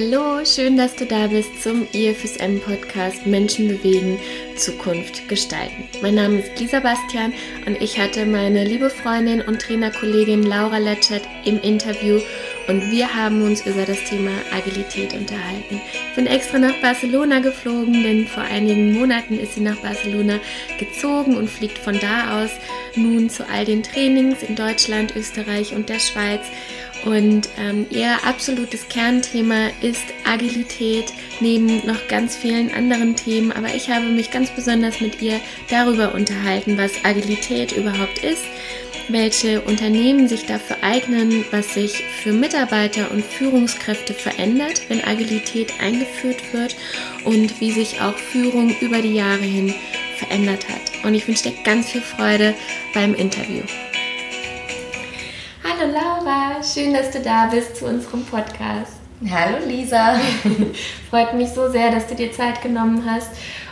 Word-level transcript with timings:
Hallo, 0.00 0.44
schön, 0.44 0.76
dass 0.76 0.94
du 0.94 1.06
da 1.06 1.26
bist 1.26 1.60
zum 1.60 1.84
IFSM 1.92 2.60
Podcast 2.60 3.26
Menschen 3.26 3.66
bewegen, 3.66 4.16
Zukunft 4.54 5.28
gestalten. 5.28 5.88
Mein 6.00 6.14
Name 6.14 6.38
ist 6.38 6.60
Lisa 6.60 6.78
Bastian 6.78 7.32
und 7.66 7.82
ich 7.82 7.98
hatte 7.98 8.24
meine 8.24 8.62
liebe 8.62 8.90
Freundin 8.90 9.40
und 9.40 9.60
Trainerkollegin 9.60 10.44
Laura 10.44 10.78
Letschert 10.78 11.22
im 11.44 11.60
Interview 11.62 12.20
und 12.68 12.92
wir 12.92 13.12
haben 13.12 13.42
uns 13.42 13.66
über 13.66 13.84
das 13.84 14.04
Thema 14.04 14.30
Agilität 14.52 15.14
unterhalten. 15.14 15.80
Ich 16.10 16.14
bin 16.14 16.28
extra 16.28 16.60
nach 16.60 16.80
Barcelona 16.80 17.40
geflogen, 17.40 18.04
denn 18.04 18.28
vor 18.28 18.44
einigen 18.44 18.92
Monaten 18.92 19.40
ist 19.40 19.56
sie 19.56 19.62
nach 19.62 19.78
Barcelona 19.78 20.38
gezogen 20.78 21.36
und 21.36 21.50
fliegt 21.50 21.78
von 21.78 21.98
da 21.98 22.44
aus 22.44 22.50
nun 22.94 23.30
zu 23.30 23.48
all 23.48 23.64
den 23.64 23.82
Trainings 23.82 24.44
in 24.44 24.54
Deutschland, 24.54 25.16
Österreich 25.16 25.74
und 25.74 25.88
der 25.88 25.98
Schweiz. 25.98 26.42
Und 27.08 27.48
ähm, 27.58 27.86
ihr 27.88 28.22
absolutes 28.26 28.86
Kernthema 28.88 29.68
ist 29.80 30.04
Agilität 30.30 31.06
neben 31.40 31.86
noch 31.86 32.06
ganz 32.06 32.36
vielen 32.36 32.70
anderen 32.70 33.16
Themen. 33.16 33.50
Aber 33.50 33.74
ich 33.74 33.88
habe 33.88 34.04
mich 34.04 34.30
ganz 34.30 34.50
besonders 34.50 35.00
mit 35.00 35.22
ihr 35.22 35.40
darüber 35.70 36.14
unterhalten, 36.14 36.76
was 36.76 37.02
Agilität 37.06 37.72
überhaupt 37.72 38.22
ist, 38.22 38.42
welche 39.08 39.62
Unternehmen 39.62 40.28
sich 40.28 40.44
dafür 40.44 40.76
eignen, 40.82 41.46
was 41.50 41.72
sich 41.72 42.04
für 42.22 42.34
Mitarbeiter 42.34 43.10
und 43.10 43.24
Führungskräfte 43.24 44.12
verändert, 44.12 44.82
wenn 44.88 45.02
Agilität 45.02 45.72
eingeführt 45.80 46.52
wird 46.52 46.76
und 47.24 47.58
wie 47.58 47.72
sich 47.72 48.02
auch 48.02 48.18
Führung 48.18 48.76
über 48.82 49.00
die 49.00 49.14
Jahre 49.14 49.44
hin 49.44 49.74
verändert 50.18 50.68
hat. 50.68 51.06
Und 51.06 51.14
ich 51.14 51.26
wünsche 51.26 51.44
dir 51.44 51.54
ganz 51.64 51.88
viel 51.90 52.02
Freude 52.02 52.52
beim 52.92 53.14
Interview. 53.14 53.62
Schön, 56.74 56.92
dass 56.92 57.10
du 57.10 57.20
da 57.20 57.46
bist 57.46 57.76
zu 57.76 57.86
unserem 57.86 58.24
Podcast. 58.24 58.92
Hallo 59.30 59.56
Lisa. 59.66 60.16
Freut 61.10 61.32
mich 61.32 61.48
so 61.48 61.70
sehr, 61.70 61.90
dass 61.90 62.06
du 62.08 62.14
dir 62.14 62.30
Zeit 62.30 62.60
genommen 62.60 63.04
hast 63.08 63.30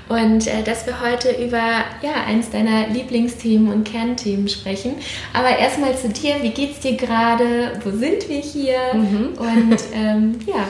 und 0.09 0.47
äh, 0.47 0.63
dass 0.63 0.87
wir 0.87 0.99
heute 1.03 1.31
über 1.33 1.61
ja, 2.01 2.25
eins 2.27 2.49
deiner 2.49 2.87
Lieblingsthemen 2.87 3.71
und 3.71 3.85
Kernthemen 3.85 4.49
sprechen. 4.49 4.95
Aber 5.35 5.59
erstmal 5.59 5.99
zu 5.99 6.09
dir, 6.09 6.37
wie 6.41 6.53
geht's 6.53 6.81
dir 6.81 6.97
gerade? 6.97 7.79
Wo 7.85 7.91
sind 7.91 8.31
wir 8.31 8.39
hier? 8.39 8.79
Mhm. 8.95 9.35
Und 9.37 9.79
ähm, 9.93 10.39
ja, 10.47 10.67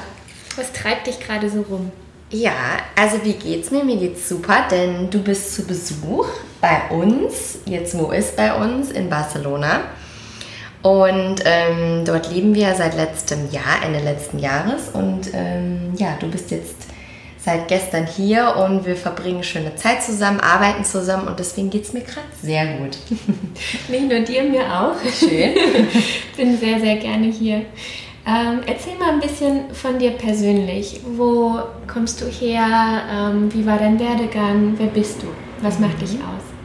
was 0.56 0.72
treibt 0.72 1.06
dich 1.06 1.20
gerade 1.20 1.48
so 1.48 1.62
rum? 1.62 1.92
Ja, 2.30 2.78
also 2.96 3.22
wie 3.22 3.34
geht's 3.34 3.70
mir? 3.70 3.84
Mir 3.84 3.98
geht's 3.98 4.28
super, 4.28 4.66
denn 4.68 5.10
du 5.10 5.22
bist 5.22 5.54
zu 5.54 5.64
Besuch 5.64 6.26
bei 6.60 6.90
uns. 6.90 7.58
Jetzt 7.66 7.96
wo 7.96 8.10
ist 8.10 8.34
bei 8.34 8.52
uns? 8.52 8.90
In 8.90 9.08
Barcelona. 9.08 9.82
Und 10.86 11.42
ähm, 11.44 12.04
dort 12.04 12.32
leben 12.32 12.54
wir 12.54 12.72
seit 12.76 12.94
letztem 12.94 13.50
Jahr, 13.50 13.82
Ende 13.84 13.98
letzten 13.98 14.38
Jahres. 14.38 14.88
Und 14.92 15.32
ähm, 15.34 15.94
ja, 15.96 16.16
du 16.20 16.30
bist 16.30 16.52
jetzt 16.52 16.76
seit 17.44 17.66
gestern 17.66 18.06
hier 18.06 18.54
und 18.54 18.86
wir 18.86 18.94
verbringen 18.94 19.42
schöne 19.42 19.74
Zeit 19.74 20.04
zusammen, 20.04 20.38
arbeiten 20.38 20.84
zusammen 20.84 21.26
und 21.26 21.40
deswegen 21.40 21.70
geht 21.70 21.86
es 21.86 21.92
mir 21.92 22.02
gerade 22.02 22.28
sehr 22.40 22.78
gut. 22.78 22.98
Nicht 23.88 24.08
nur 24.08 24.20
dir, 24.20 24.44
mir 24.44 24.62
auch. 24.62 24.94
Schön. 25.12 25.54
Bin 26.36 26.56
sehr, 26.56 26.78
sehr 26.78 26.96
gerne 26.98 27.32
hier. 27.32 27.62
Ähm, 28.24 28.60
erzähl 28.64 28.94
mal 28.94 29.14
ein 29.14 29.20
bisschen 29.20 29.74
von 29.74 29.98
dir 29.98 30.12
persönlich. 30.12 31.00
Wo 31.16 31.58
kommst 31.92 32.20
du 32.20 32.26
her? 32.26 33.02
Ähm, 33.12 33.52
wie 33.52 33.66
war 33.66 33.78
dein 33.78 33.98
Werdegang? 33.98 34.74
Wer 34.76 34.86
bist 34.86 35.20
du? 35.20 35.26
Was 35.62 35.80
macht 35.80 36.00
dich 36.00 36.12
aus? 36.12 36.55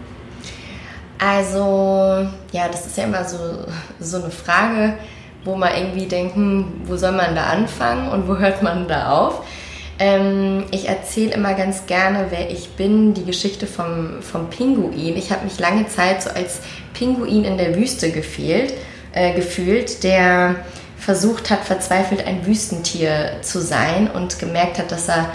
Also, 1.23 2.27
ja, 2.51 2.67
das 2.67 2.87
ist 2.87 2.97
ja 2.97 3.03
immer 3.03 3.23
so, 3.23 3.37
so 3.99 4.17
eine 4.17 4.31
Frage, 4.31 4.95
wo 5.43 5.55
man 5.55 5.69
irgendwie 5.75 6.07
denkt, 6.07 6.35
hm, 6.35 6.81
wo 6.85 6.97
soll 6.97 7.11
man 7.11 7.35
da 7.35 7.43
anfangen 7.43 8.09
und 8.09 8.27
wo 8.27 8.39
hört 8.39 8.63
man 8.63 8.87
da 8.87 9.11
auf? 9.11 9.45
Ähm, 9.99 10.63
ich 10.71 10.89
erzähle 10.89 11.33
immer 11.33 11.53
ganz 11.53 11.85
gerne, 11.85 12.25
wer 12.31 12.49
ich 12.49 12.71
bin, 12.71 13.13
die 13.13 13.23
Geschichte 13.23 13.67
vom, 13.67 14.23
vom 14.23 14.49
Pinguin. 14.49 15.15
Ich 15.15 15.31
habe 15.31 15.43
mich 15.43 15.59
lange 15.59 15.87
Zeit 15.87 16.23
so 16.23 16.31
als 16.31 16.61
Pinguin 16.95 17.43
in 17.43 17.59
der 17.59 17.75
Wüste 17.75 18.09
gefehlt, 18.09 18.73
äh, 19.13 19.35
gefühlt, 19.35 20.03
der 20.03 20.55
versucht 20.97 21.51
hat, 21.51 21.65
verzweifelt 21.65 22.25
ein 22.25 22.47
Wüstentier 22.47 23.33
zu 23.43 23.61
sein 23.61 24.09
und 24.11 24.39
gemerkt 24.39 24.79
hat, 24.79 24.91
dass 24.91 25.07
er 25.07 25.29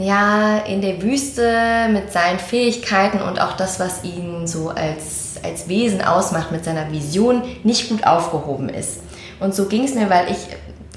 ja, 0.00 0.58
in 0.58 0.80
der 0.80 1.02
Wüste 1.02 1.88
mit 1.90 2.12
seinen 2.12 2.38
Fähigkeiten 2.38 3.20
und 3.20 3.40
auch 3.40 3.52
das, 3.56 3.78
was 3.78 4.04
ihn 4.04 4.46
so 4.46 4.70
als, 4.70 5.36
als 5.42 5.68
Wesen 5.68 6.02
ausmacht, 6.02 6.52
mit 6.52 6.64
seiner 6.64 6.90
Vision, 6.90 7.42
nicht 7.64 7.88
gut 7.88 8.06
aufgehoben 8.06 8.68
ist. 8.68 9.00
Und 9.40 9.54
so 9.54 9.66
ging 9.66 9.84
es 9.84 9.94
mir, 9.94 10.08
weil 10.10 10.30
ich 10.30 10.38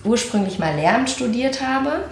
ursprünglich 0.04 0.60
mal 0.60 0.76
Lehramt 0.76 1.10
studiert 1.10 1.62
habe 1.62 2.04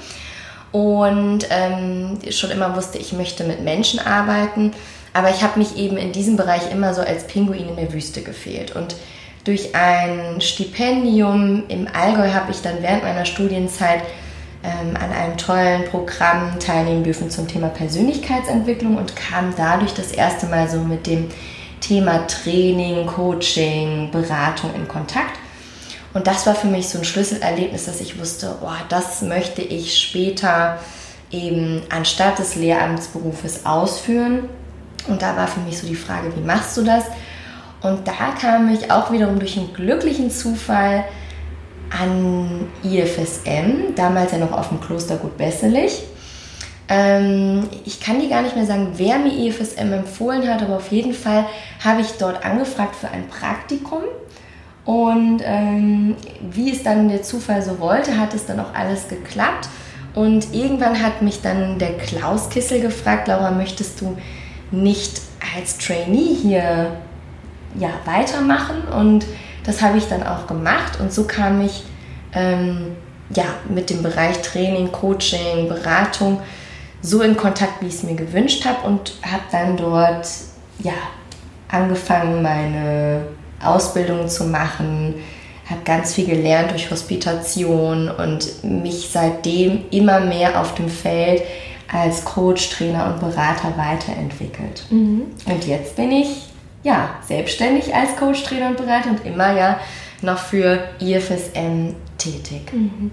und 0.71 1.47
ähm, 1.49 2.19
schon 2.29 2.51
immer 2.51 2.75
wusste, 2.75 2.97
ich 2.97 3.13
möchte 3.13 3.43
mit 3.43 3.61
Menschen 3.61 3.99
arbeiten. 3.99 4.71
Aber 5.13 5.29
ich 5.29 5.43
habe 5.43 5.59
mich 5.59 5.75
eben 5.75 5.97
in 5.97 6.13
diesem 6.13 6.37
Bereich 6.37 6.71
immer 6.71 6.93
so 6.93 7.01
als 7.01 7.27
Pinguin 7.27 7.67
in 7.67 7.75
der 7.75 7.91
Wüste 7.91 8.21
gefehlt. 8.21 8.75
Und 8.75 8.95
durch 9.43 9.75
ein 9.75 10.39
Stipendium 10.39 11.63
im 11.67 11.87
Allgäu 11.87 12.31
habe 12.31 12.51
ich 12.51 12.61
dann 12.61 12.81
während 12.81 13.03
meiner 13.03 13.25
Studienzeit 13.25 14.01
ähm, 14.63 14.95
an 14.95 15.11
einem 15.11 15.37
tollen 15.37 15.85
Programm 15.85 16.59
teilnehmen 16.59 17.03
dürfen 17.03 17.29
zum 17.29 17.47
Thema 17.47 17.69
Persönlichkeitsentwicklung 17.69 18.97
und 18.97 19.15
kam 19.15 19.53
dadurch 19.55 19.93
das 19.93 20.11
erste 20.11 20.45
Mal 20.47 20.69
so 20.69 20.79
mit 20.79 21.07
dem 21.07 21.29
Thema 21.79 22.27
Training, 22.27 23.07
Coaching, 23.07 24.11
Beratung 24.11 24.73
in 24.75 24.87
Kontakt. 24.87 25.39
Und 26.13 26.27
das 26.27 26.45
war 26.45 26.55
für 26.55 26.67
mich 26.67 26.89
so 26.89 26.99
ein 26.99 27.05
Schlüsselerlebnis, 27.05 27.85
dass 27.85 28.01
ich 28.01 28.19
wusste, 28.19 28.55
oh, 28.61 28.69
das 28.89 29.21
möchte 29.21 29.61
ich 29.61 29.97
später 29.97 30.77
eben 31.31 31.81
anstatt 31.89 32.39
des 32.39 32.55
Lehramtsberufes 32.55 33.65
ausführen. 33.65 34.49
Und 35.07 35.21
da 35.21 35.35
war 35.35 35.47
für 35.47 35.61
mich 35.61 35.79
so 35.79 35.87
die 35.87 35.95
Frage, 35.95 36.35
wie 36.35 36.41
machst 36.41 36.77
du 36.77 36.83
das? 36.83 37.05
Und 37.81 38.07
da 38.07 38.35
kam 38.39 38.71
ich 38.71 38.91
auch 38.91 39.11
wiederum 39.11 39.39
durch 39.39 39.57
einen 39.57 39.73
glücklichen 39.73 40.29
Zufall 40.29 41.05
an 41.91 42.67
IFSM, 42.83 43.95
damals 43.95 44.31
ja 44.31 44.37
noch 44.37 44.51
auf 44.51 44.69
dem 44.69 44.79
Klostergut 44.81 45.37
Besselich. 45.37 46.03
Ähm, 46.87 47.69
ich 47.85 47.99
kann 47.99 48.19
dir 48.19 48.29
gar 48.29 48.41
nicht 48.41 48.55
mehr 48.55 48.65
sagen, 48.65 48.93
wer 48.97 49.17
mir 49.17 49.31
IFSM 49.31 49.93
empfohlen 49.93 50.47
hat, 50.47 50.61
aber 50.61 50.77
auf 50.77 50.91
jeden 50.91 51.13
Fall 51.13 51.45
habe 51.83 52.01
ich 52.01 52.11
dort 52.19 52.45
angefragt 52.45 52.95
für 52.95 53.09
ein 53.09 53.27
Praktikum. 53.27 54.03
Und 54.83 55.41
ähm, 55.43 56.15
wie 56.51 56.71
es 56.71 56.83
dann 56.83 57.07
der 57.07 57.21
Zufall 57.21 57.61
so 57.61 57.79
wollte, 57.79 58.17
hat 58.17 58.33
es 58.33 58.45
dann 58.45 58.59
auch 58.59 58.73
alles 58.73 59.07
geklappt. 59.07 59.69
Und 60.13 60.53
irgendwann 60.53 61.01
hat 61.01 61.21
mich 61.21 61.41
dann 61.41 61.79
der 61.79 61.97
Klaus 61.97 62.49
Kissel 62.49 62.81
gefragt, 62.81 63.27
Laura, 63.27 63.51
möchtest 63.51 64.01
du 64.01 64.17
nicht 64.71 65.21
als 65.55 65.77
Trainee 65.77 66.35
hier 66.41 66.97
ja, 67.79 67.89
weitermachen? 68.05 68.83
Und 68.99 69.25
das 69.63 69.81
habe 69.81 69.97
ich 69.97 70.07
dann 70.07 70.23
auch 70.23 70.47
gemacht 70.47 70.99
und 70.99 71.13
so 71.13 71.25
kam 71.25 71.61
ich 71.61 71.83
ähm, 72.33 72.95
ja, 73.29 73.45
mit 73.69 73.89
dem 73.89 74.03
Bereich 74.03 74.41
Training, 74.41 74.91
Coaching, 74.91 75.67
Beratung 75.67 76.39
so 77.01 77.21
in 77.21 77.35
Kontakt, 77.35 77.81
wie 77.81 77.87
ich 77.87 77.95
es 77.95 78.03
mir 78.03 78.15
gewünscht 78.15 78.65
habe 78.65 78.87
und 78.87 79.13
habe 79.23 79.43
dann 79.51 79.77
dort 79.77 80.27
ja, 80.79 80.93
angefangen, 81.69 82.41
meine 82.41 83.23
Ausbildung 83.63 84.27
zu 84.27 84.45
machen, 84.45 85.15
habe 85.69 85.81
ganz 85.83 86.13
viel 86.13 86.25
gelernt 86.25 86.71
durch 86.71 86.91
Hospitation 86.91 88.09
und 88.09 88.63
mich 88.63 89.09
seitdem 89.11 89.85
immer 89.89 90.19
mehr 90.19 90.59
auf 90.59 90.75
dem 90.75 90.89
Feld 90.89 91.43
als 91.91 92.23
Coach, 92.23 92.69
Trainer 92.69 93.07
und 93.07 93.19
Berater 93.19 93.73
weiterentwickelt. 93.77 94.83
Mhm. 94.89 95.23
Und 95.45 95.65
jetzt 95.67 95.95
bin 95.95 96.11
ich 96.11 96.50
ja 96.83 97.15
selbstständig 97.27 97.93
als 97.93 98.15
Coach, 98.15 98.43
Trainer 98.43 98.69
und 98.69 98.77
Berater 98.77 99.09
und 99.11 99.25
immer 99.25 99.55
ja 99.55 99.79
noch 100.21 100.37
für 100.37 100.79
IFSM 100.99 101.95
tätig. 102.17 102.71
Mhm. 102.73 103.11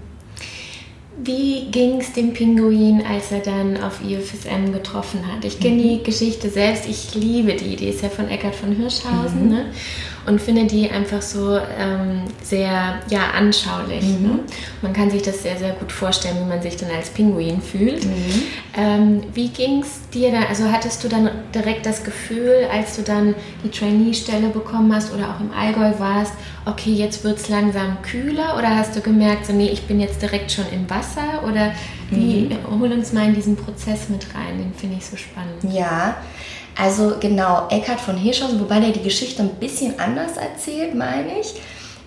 Wie 1.21 1.69
ging 1.69 1.99
es 1.99 2.13
dem 2.13 2.31
Pinguin, 2.31 3.03
als 3.05 3.31
er 3.33 3.39
dann 3.39 3.81
auf 3.83 3.99
IFSM 4.01 4.71
getroffen 4.71 5.19
hat? 5.27 5.43
Ich 5.43 5.59
kenne 5.59 5.75
mhm. 5.75 5.81
die 5.81 6.03
Geschichte 6.03 6.49
selbst, 6.49 6.87
ich 6.87 7.13
liebe 7.13 7.53
die, 7.53 7.75
die 7.75 7.89
ist 7.89 8.01
ja 8.01 8.09
von 8.09 8.29
Eckhard 8.29 8.55
von 8.55 8.71
Hirschhausen. 8.73 9.47
Mhm. 9.47 9.51
Ne? 9.51 9.65
Und 10.29 10.39
finde 10.39 10.65
die 10.65 10.89
einfach 10.91 11.23
so 11.23 11.57
ähm, 11.57 12.21
sehr 12.43 12.99
ja, 13.09 13.31
anschaulich. 13.35 14.03
Mhm. 14.03 14.21
Ne? 14.21 14.39
Man 14.83 14.93
kann 14.93 15.09
sich 15.09 15.23
das 15.23 15.41
sehr, 15.41 15.57
sehr 15.57 15.71
gut 15.71 15.91
vorstellen, 15.91 16.37
wie 16.39 16.47
man 16.47 16.61
sich 16.61 16.77
dann 16.77 16.91
als 16.91 17.09
Pinguin 17.09 17.59
fühlt. 17.61 18.05
Mhm. 18.05 18.43
Ähm, 18.77 19.23
wie 19.33 19.47
ging 19.47 19.81
es 19.81 20.07
dir 20.13 20.31
da? 20.31 20.43
Also 20.47 20.71
hattest 20.71 21.03
du 21.03 21.07
dann 21.07 21.31
direkt 21.53 21.87
das 21.87 22.03
Gefühl, 22.03 22.67
als 22.71 22.95
du 22.95 23.01
dann 23.01 23.33
die 23.63 23.71
Trainee-Stelle 23.71 24.49
bekommen 24.49 24.93
hast 24.93 25.11
oder 25.11 25.35
auch 25.35 25.39
im 25.39 25.51
Allgäu 25.51 25.97
warst, 25.97 26.33
okay, 26.65 26.91
jetzt 26.91 27.23
wird 27.23 27.39
es 27.39 27.49
langsam 27.49 27.97
kühler 28.03 28.55
oder 28.55 28.75
hast 28.75 28.95
du 28.95 29.01
gemerkt, 29.01 29.47
so 29.47 29.53
nee, 29.53 29.69
ich 29.69 29.87
bin 29.87 29.99
jetzt 29.99 30.21
direkt 30.21 30.51
schon 30.51 30.65
im 30.71 30.87
Wasser 30.87 31.43
oder 31.43 31.73
wie, 32.11 32.49
mhm. 32.49 32.79
hol 32.79 32.91
uns 32.91 33.13
mal 33.13 33.25
in 33.25 33.33
diesen 33.33 33.55
Prozess 33.55 34.09
mit 34.09 34.27
rein, 34.35 34.59
den 34.59 34.73
finde 34.75 34.97
ich 34.97 35.05
so 35.07 35.17
spannend. 35.17 35.73
Ja, 35.73 36.17
also 36.79 37.15
genau, 37.19 37.67
Eckhard 37.69 37.99
von 37.99 38.15
Hirschhausen, 38.15 38.59
wobei 38.59 38.79
der 38.79 38.91
die 38.91 39.03
Geschichte 39.03 39.43
ein 39.43 39.55
bisschen 39.55 39.99
anders 39.99 40.37
erzählt, 40.37 40.95
meine 40.95 41.39
ich. 41.39 41.55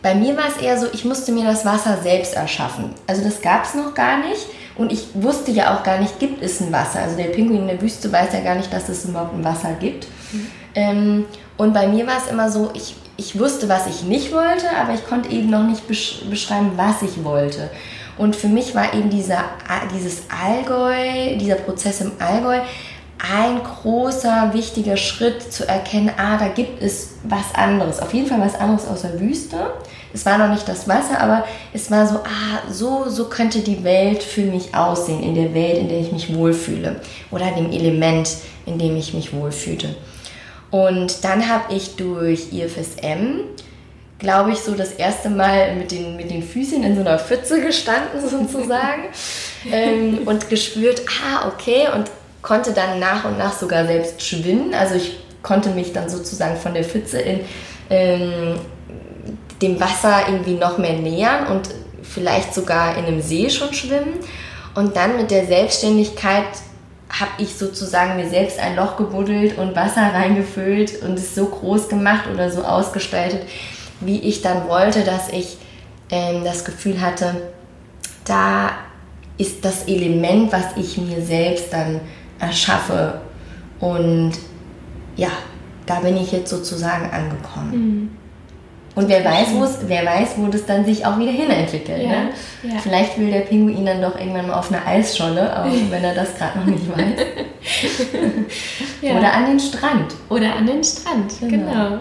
bei 0.02 0.14
mir 0.14 0.36
war 0.36 0.48
es 0.48 0.60
eher 0.60 0.78
so, 0.78 0.86
ich 0.92 1.04
musste 1.04 1.30
mir 1.30 1.44
das 1.44 1.64
Wasser 1.64 1.98
selbst 2.02 2.34
erschaffen. 2.34 2.90
Also 3.06 3.22
das 3.22 3.40
gab 3.40 3.64
es 3.64 3.74
noch 3.74 3.94
gar 3.94 4.18
nicht. 4.18 4.46
Und 4.74 4.90
ich 4.90 5.08
wusste 5.14 5.52
ja 5.52 5.76
auch 5.76 5.82
gar 5.82 5.98
nicht, 6.00 6.18
gibt 6.18 6.42
es 6.42 6.60
ein 6.60 6.72
Wasser. 6.72 7.00
Also 7.00 7.16
der 7.16 7.24
Pinguin 7.24 7.62
in 7.62 7.66
der 7.68 7.82
Wüste 7.82 8.10
weiß 8.10 8.32
ja 8.32 8.40
gar 8.40 8.54
nicht, 8.54 8.72
dass 8.72 8.88
es 8.88 9.04
überhaupt 9.04 9.34
ein 9.34 9.44
Wasser 9.44 9.74
gibt. 9.78 10.06
Mhm. 10.32 10.46
Ähm, 10.74 11.24
und 11.58 11.74
bei 11.74 11.86
mir 11.86 12.06
war 12.06 12.16
es 12.16 12.32
immer 12.32 12.50
so, 12.50 12.70
ich, 12.74 12.94
ich 13.16 13.38
wusste, 13.38 13.68
was 13.68 13.86
ich 13.86 14.02
nicht 14.04 14.32
wollte, 14.32 14.66
aber 14.80 14.94
ich 14.94 15.06
konnte 15.06 15.28
eben 15.28 15.50
noch 15.50 15.64
nicht 15.64 15.86
besch 15.86 16.22
beschreiben, 16.28 16.72
was 16.76 17.02
ich 17.02 17.22
wollte. 17.22 17.70
Und 18.16 18.34
für 18.36 18.48
mich 18.48 18.74
war 18.74 18.94
eben 18.94 19.10
dieser, 19.10 19.44
dieses 19.94 20.22
Allgäu, 20.30 21.36
dieser 21.38 21.56
Prozess 21.56 22.00
im 22.00 22.12
Allgäu, 22.18 22.60
ein 23.22 23.62
großer, 23.62 24.50
wichtiger 24.52 24.96
Schritt 24.96 25.52
zu 25.52 25.66
erkennen, 25.68 26.10
ah, 26.16 26.38
da 26.38 26.48
gibt 26.48 26.82
es 26.82 27.10
was 27.22 27.54
anderes. 27.54 28.00
Auf 28.00 28.12
jeden 28.12 28.26
Fall 28.26 28.40
was 28.40 28.56
anderes 28.56 28.86
aus 28.88 29.02
der 29.02 29.20
Wüste. 29.20 29.58
Es 30.12 30.26
war 30.26 30.38
noch 30.38 30.48
nicht 30.48 30.68
das 30.68 30.88
Wasser, 30.88 31.20
aber 31.20 31.44
es 31.72 31.90
war 31.90 32.06
so, 32.06 32.16
ah, 32.16 32.70
so, 32.70 33.08
so 33.08 33.28
könnte 33.28 33.60
die 33.60 33.84
Welt 33.84 34.22
für 34.22 34.42
mich 34.42 34.74
aussehen, 34.74 35.22
in 35.22 35.34
der 35.36 35.54
Welt, 35.54 35.78
in 35.78 35.88
der 35.88 36.00
ich 36.00 36.10
mich 36.10 36.34
wohlfühle. 36.34 37.00
Oder 37.30 37.52
dem 37.52 37.70
Element, 37.70 38.28
in 38.66 38.78
dem 38.78 38.96
ich 38.96 39.14
mich 39.14 39.32
wohlfühlte. 39.32 39.94
Und 40.72 41.22
dann 41.22 41.48
habe 41.48 41.72
ich 41.74 41.94
durch 41.96 42.52
IFSM, 42.52 43.40
glaube 44.18 44.52
ich, 44.52 44.58
so 44.58 44.74
das 44.74 44.92
erste 44.92 45.30
Mal 45.30 45.76
mit 45.76 45.92
den, 45.92 46.16
mit 46.16 46.30
den 46.30 46.42
Füßen 46.42 46.82
in 46.82 46.96
so 46.96 47.02
einer 47.02 47.18
Pfütze 47.18 47.60
gestanden, 47.60 48.20
sozusagen. 48.28 49.04
ähm, 49.72 50.20
und 50.26 50.50
gespürt, 50.50 51.02
ah, 51.24 51.46
okay, 51.48 51.86
und 51.94 52.10
konnte 52.42 52.72
dann 52.72 52.98
nach 52.98 53.24
und 53.24 53.38
nach 53.38 53.52
sogar 53.52 53.86
selbst 53.86 54.22
schwimmen. 54.22 54.74
Also 54.74 54.96
ich 54.96 55.18
konnte 55.42 55.70
mich 55.70 55.92
dann 55.92 56.08
sozusagen 56.08 56.56
von 56.56 56.74
der 56.74 56.84
Pfütze 56.84 57.20
in 57.20 57.40
ähm, 57.88 58.58
dem 59.60 59.80
Wasser 59.80 60.24
irgendwie 60.28 60.54
noch 60.54 60.78
mehr 60.78 60.94
nähern 60.94 61.46
und 61.46 61.70
vielleicht 62.02 62.52
sogar 62.52 62.96
in 62.96 63.04
einem 63.06 63.22
See 63.22 63.48
schon 63.48 63.72
schwimmen. 63.72 64.14
Und 64.74 64.96
dann 64.96 65.16
mit 65.16 65.30
der 65.30 65.46
Selbstständigkeit 65.46 66.44
habe 67.08 67.30
ich 67.38 67.54
sozusagen 67.54 68.16
mir 68.16 68.28
selbst 68.28 68.58
ein 68.58 68.74
Loch 68.74 68.96
gebuddelt 68.96 69.58
und 69.58 69.76
Wasser 69.76 70.12
reingefüllt 70.14 71.02
und 71.02 71.14
es 71.14 71.34
so 71.34 71.46
groß 71.46 71.88
gemacht 71.88 72.24
oder 72.32 72.50
so 72.50 72.62
ausgestaltet, 72.62 73.42
wie 74.00 74.20
ich 74.20 74.42
dann 74.42 74.66
wollte, 74.66 75.04
dass 75.04 75.28
ich 75.28 75.58
ähm, 76.10 76.42
das 76.42 76.64
Gefühl 76.64 77.00
hatte, 77.00 77.34
da 78.24 78.70
ist 79.36 79.64
das 79.64 79.84
Element, 79.84 80.52
was 80.52 80.64
ich 80.76 80.96
mir 80.96 81.20
selbst 81.22 81.72
dann 81.72 82.00
erschaffe. 82.42 83.20
Und 83.80 84.32
ja, 85.16 85.30
da 85.86 86.00
bin 86.00 86.16
ich 86.16 86.32
jetzt 86.32 86.50
sozusagen 86.50 87.10
angekommen. 87.10 87.70
Mhm. 87.72 88.10
Und 88.94 89.08
wer 89.08 89.24
weiß, 89.24 89.48
wer 89.86 90.04
weiß, 90.04 90.34
wo 90.36 90.48
das 90.48 90.66
dann 90.66 90.84
sich 90.84 91.06
auch 91.06 91.18
wieder 91.18 91.30
hinentwickelt. 91.30 92.02
Ja, 92.02 92.08
ne? 92.08 92.28
ja. 92.62 92.78
Vielleicht 92.82 93.18
will 93.18 93.30
der 93.30 93.40
Pinguin 93.40 93.86
dann 93.86 94.02
doch 94.02 94.18
irgendwann 94.18 94.48
mal 94.48 94.58
auf 94.58 94.70
eine 94.70 94.84
Eisscholle, 94.84 95.58
auch 95.58 95.72
wenn 95.90 96.04
er 96.04 96.14
das 96.14 96.36
gerade 96.36 96.58
noch 96.58 96.66
nicht 96.66 96.86
weiß. 96.90 97.26
ja. 99.00 99.18
Oder 99.18 99.32
an 99.32 99.46
den 99.46 99.60
Strand. 99.60 100.14
Oder 100.28 100.56
an 100.56 100.66
den 100.66 100.84
Strand, 100.84 101.32
genau. 101.40 101.72
genau. 101.72 101.98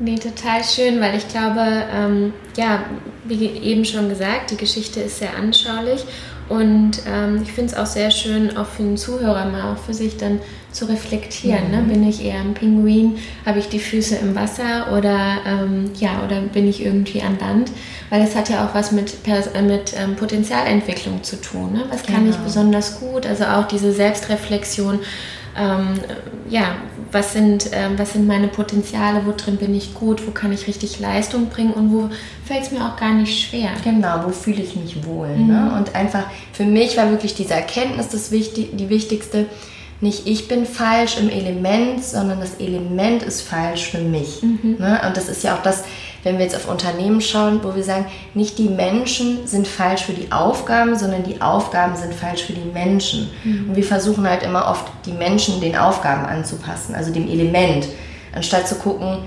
Nee, 0.00 0.16
total 0.16 0.62
schön, 0.62 1.00
weil 1.00 1.16
ich 1.16 1.26
glaube, 1.28 1.62
ähm, 1.92 2.34
ja, 2.56 2.84
wie 3.24 3.46
eben 3.46 3.84
schon 3.84 4.08
gesagt, 4.08 4.50
die 4.50 4.56
Geschichte 4.56 5.00
ist 5.00 5.18
sehr 5.18 5.34
anschaulich 5.34 6.04
und 6.48 7.02
ähm, 7.06 7.42
ich 7.42 7.52
finde 7.52 7.72
es 7.72 7.78
auch 7.78 7.86
sehr 7.86 8.10
schön, 8.10 8.56
auch 8.56 8.66
für 8.66 8.82
den 8.82 8.96
Zuhörer 8.96 9.46
mal 9.46 9.72
auch 9.72 9.78
für 9.78 9.92
sich 9.94 10.16
dann 10.16 10.40
zu 10.72 10.86
reflektieren. 10.86 11.70
Ne? 11.70 11.78
Mhm. 11.78 11.86
Ne? 11.88 11.94
Bin 11.94 12.08
ich 12.08 12.24
eher 12.24 12.40
ein 12.40 12.54
Pinguin? 12.54 13.18
Habe 13.44 13.58
ich 13.58 13.68
die 13.68 13.78
Füße 13.78 14.16
im 14.16 14.34
Wasser 14.34 14.96
oder, 14.96 15.38
ähm, 15.46 15.90
ja, 15.98 16.22
oder 16.24 16.40
bin 16.40 16.68
ich 16.68 16.84
irgendwie 16.84 17.22
an 17.22 17.38
Land? 17.38 17.70
Weil 18.10 18.22
das 18.22 18.34
hat 18.34 18.48
ja 18.48 18.66
auch 18.66 18.74
was 18.74 18.92
mit, 18.92 19.14
äh, 19.26 19.62
mit 19.62 19.94
ähm, 19.98 20.16
Potenzialentwicklung 20.16 21.22
zu 21.22 21.40
tun. 21.40 21.72
Ne? 21.72 21.84
Was 21.90 22.02
kann 22.02 22.24
genau. 22.24 22.36
ich 22.36 22.36
besonders 22.36 23.00
gut? 23.00 23.26
Also 23.26 23.44
auch 23.44 23.66
diese 23.66 23.92
Selbstreflexion. 23.92 25.00
Ähm, 25.58 26.00
ja, 26.48 26.76
was 27.10 27.32
sind, 27.32 27.70
ähm, 27.72 27.98
was 27.98 28.12
sind 28.12 28.26
meine 28.26 28.48
Potenziale, 28.48 29.22
wo 29.24 29.32
drin 29.36 29.56
bin 29.56 29.74
ich 29.74 29.94
gut, 29.94 30.26
wo 30.26 30.30
kann 30.30 30.52
ich 30.52 30.66
richtig 30.66 31.00
Leistung 31.00 31.46
bringen 31.46 31.72
und 31.72 31.92
wo 31.92 32.10
fällt 32.44 32.62
es 32.62 32.70
mir 32.70 32.84
auch 32.84 32.96
gar 32.96 33.14
nicht 33.14 33.48
schwer. 33.48 33.70
Genau, 33.82 34.24
wo 34.24 34.30
fühle 34.30 34.62
ich 34.62 34.76
mich 34.76 35.04
wohl. 35.06 35.28
Ne? 35.28 35.38
Mhm. 35.38 35.46
Ne? 35.48 35.72
Und 35.76 35.94
einfach 35.94 36.24
für 36.52 36.64
mich 36.64 36.96
war 36.96 37.10
wirklich 37.10 37.34
diese 37.34 37.54
Erkenntnis 37.54 38.08
das 38.08 38.30
wichtig, 38.30 38.76
die 38.76 38.88
wichtigste. 38.88 39.46
Nicht 40.00 40.26
ich 40.28 40.46
bin 40.46 40.64
falsch 40.64 41.18
im 41.18 41.28
Element, 41.28 42.04
sondern 42.04 42.40
das 42.40 42.54
Element 42.56 43.22
ist 43.22 43.42
falsch 43.42 43.90
für 43.90 43.98
mich. 43.98 44.42
Mhm. 44.42 44.76
Ne? 44.78 45.00
Und 45.06 45.16
das 45.16 45.28
ist 45.28 45.42
ja 45.42 45.56
auch 45.56 45.62
das, 45.62 45.84
wenn 46.24 46.38
wir 46.38 46.44
jetzt 46.44 46.56
auf 46.56 46.68
Unternehmen 46.68 47.20
schauen, 47.20 47.60
wo 47.62 47.74
wir 47.74 47.84
sagen, 47.84 48.06
nicht 48.34 48.58
die 48.58 48.68
Menschen 48.68 49.46
sind 49.46 49.68
falsch 49.68 50.02
für 50.02 50.12
die 50.12 50.32
Aufgaben, 50.32 50.98
sondern 50.98 51.22
die 51.22 51.40
Aufgaben 51.40 51.96
sind 51.96 52.14
falsch 52.14 52.44
für 52.44 52.52
die 52.52 52.70
Menschen. 52.72 53.30
Mhm. 53.44 53.70
Und 53.70 53.76
wir 53.76 53.84
versuchen 53.84 54.28
halt 54.28 54.42
immer 54.42 54.68
oft, 54.68 54.86
die 55.06 55.12
Menschen 55.12 55.60
den 55.60 55.76
Aufgaben 55.76 56.26
anzupassen, 56.26 56.94
also 56.94 57.12
dem 57.12 57.28
Element, 57.28 57.88
anstatt 58.34 58.66
zu 58.66 58.76
gucken, 58.76 59.18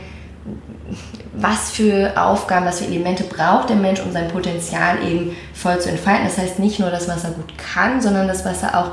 was 1.34 1.72
für 1.72 2.14
Aufgaben, 2.18 2.66
was 2.66 2.80
für 2.80 2.86
Elemente 2.86 3.24
braucht 3.24 3.70
der 3.70 3.78
Mensch, 3.78 4.02
um 4.02 4.12
sein 4.12 4.28
Potenzial 4.28 4.98
eben 5.04 5.36
voll 5.54 5.80
zu 5.80 5.90
entfalten. 5.90 6.26
Das 6.26 6.38
heißt 6.38 6.60
nicht 6.60 6.80
nur 6.80 6.90
das, 6.90 7.08
was 7.08 7.24
er 7.24 7.32
gut 7.32 7.58
kann, 7.58 8.02
sondern 8.02 8.28
das, 8.28 8.44
was 8.44 8.64
er 8.64 8.78
auch 8.78 8.92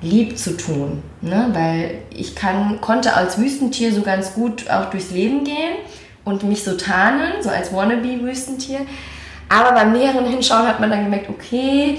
liebt 0.00 0.38
zu 0.38 0.56
tun. 0.56 1.02
Ne? 1.20 1.50
Weil 1.52 1.98
ich 2.10 2.34
kann, 2.34 2.80
konnte 2.80 3.14
als 3.14 3.38
Wüstentier 3.38 3.92
so 3.92 4.02
ganz 4.02 4.34
gut 4.34 4.70
auch 4.70 4.86
durchs 4.86 5.10
Leben 5.10 5.44
gehen 5.44 5.76
und 6.24 6.44
mich 6.44 6.64
so 6.64 6.76
tarnen, 6.76 7.42
so 7.42 7.50
als 7.50 7.72
Wannabe-Wüstentier. 7.72 8.80
Aber 9.48 9.72
beim 9.72 9.92
näheren 9.92 10.26
Hinschauen 10.26 10.66
hat 10.66 10.80
man 10.80 10.90
dann 10.90 11.04
gemerkt, 11.04 11.28
okay, 11.28 11.98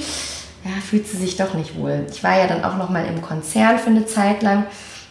ja, 0.63 0.71
fühlt 0.81 1.07
sie 1.07 1.17
sich 1.17 1.35
doch 1.35 1.53
nicht 1.53 1.77
wohl. 1.77 2.05
Ich 2.11 2.23
war 2.23 2.37
ja 2.37 2.47
dann 2.47 2.63
auch 2.63 2.77
noch 2.77 2.89
mal 2.89 3.05
im 3.05 3.21
Konzern 3.21 3.77
für 3.77 3.89
eine 3.89 4.05
Zeit 4.05 4.41
lang 4.41 4.65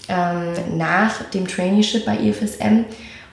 ähm, 0.09 0.79
nach 0.79 1.25
dem 1.31 1.47
Traineeship 1.47 2.05
bei 2.05 2.17
EFSM 2.17 2.85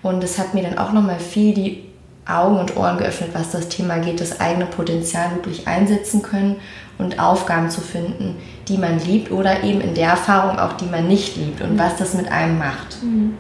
und 0.02 0.24
es 0.24 0.38
hat 0.38 0.54
mir 0.54 0.64
dann 0.64 0.78
auch 0.78 0.92
noch 0.92 1.02
mal 1.02 1.20
viel 1.20 1.54
die 1.54 1.84
Augen 2.26 2.60
und 2.60 2.78
Ohren 2.78 2.98
geöffnet, 2.98 3.32
was 3.34 3.52
das 3.52 3.70
Thema 3.70 3.98
geht, 3.98 4.22
das 4.22 4.40
eigene 4.40 4.68
Potenzial 4.68 5.32
wirklich 5.32 5.68
einsetzen 5.68 6.22
können 6.22 6.58
und 7.00 7.20
Aufgaben 7.20 7.70
zu 7.72 7.82
finden, 7.82 8.36
die 8.68 8.78
man 8.78 9.00
liebt 9.00 9.32
oder 9.32 9.64
eben 9.64 9.82
in 9.82 9.96
der 9.96 10.10
Erfahrung 10.10 10.60
auch, 10.60 10.74
die 10.74 10.86
man 10.86 11.08
nicht 11.08 11.38
liebt 11.38 11.62
und 11.62 11.80
was 11.80 11.96
das 11.96 12.14
mit 12.14 12.32
einem 12.32 12.60
macht. 12.60 13.02
Mhm. 13.02 13.34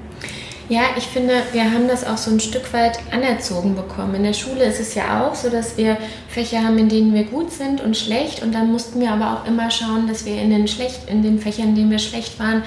Ja, 0.69 0.81
ich 0.95 1.05
finde, 1.05 1.33
wir 1.51 1.63
haben 1.63 1.87
das 1.87 2.05
auch 2.05 2.17
so 2.17 2.29
ein 2.29 2.39
Stück 2.39 2.71
weit 2.73 2.99
anerzogen 3.11 3.75
bekommen. 3.75 4.13
In 4.13 4.23
der 4.23 4.33
Schule 4.33 4.63
ist 4.65 4.79
es 4.79 4.93
ja 4.93 5.27
auch 5.27 5.33
so, 5.33 5.49
dass 5.49 5.77
wir 5.77 5.97
Fächer 6.27 6.63
haben, 6.63 6.77
in 6.77 6.87
denen 6.87 7.11
wir 7.11 7.23
gut 7.23 7.51
sind 7.51 7.81
und 7.81 7.97
schlecht. 7.97 8.43
Und 8.43 8.53
dann 8.53 8.71
mussten 8.71 9.01
wir 9.01 9.11
aber 9.11 9.33
auch 9.33 9.47
immer 9.47 9.71
schauen, 9.71 10.07
dass 10.07 10.25
wir 10.25 10.39
in 10.39 10.51
den, 10.51 10.67
schlecht, 10.67 11.09
in 11.09 11.23
den 11.23 11.39
Fächern, 11.39 11.69
in 11.69 11.75
denen 11.75 11.91
wir 11.91 11.97
schlecht 11.97 12.39
waren, 12.39 12.61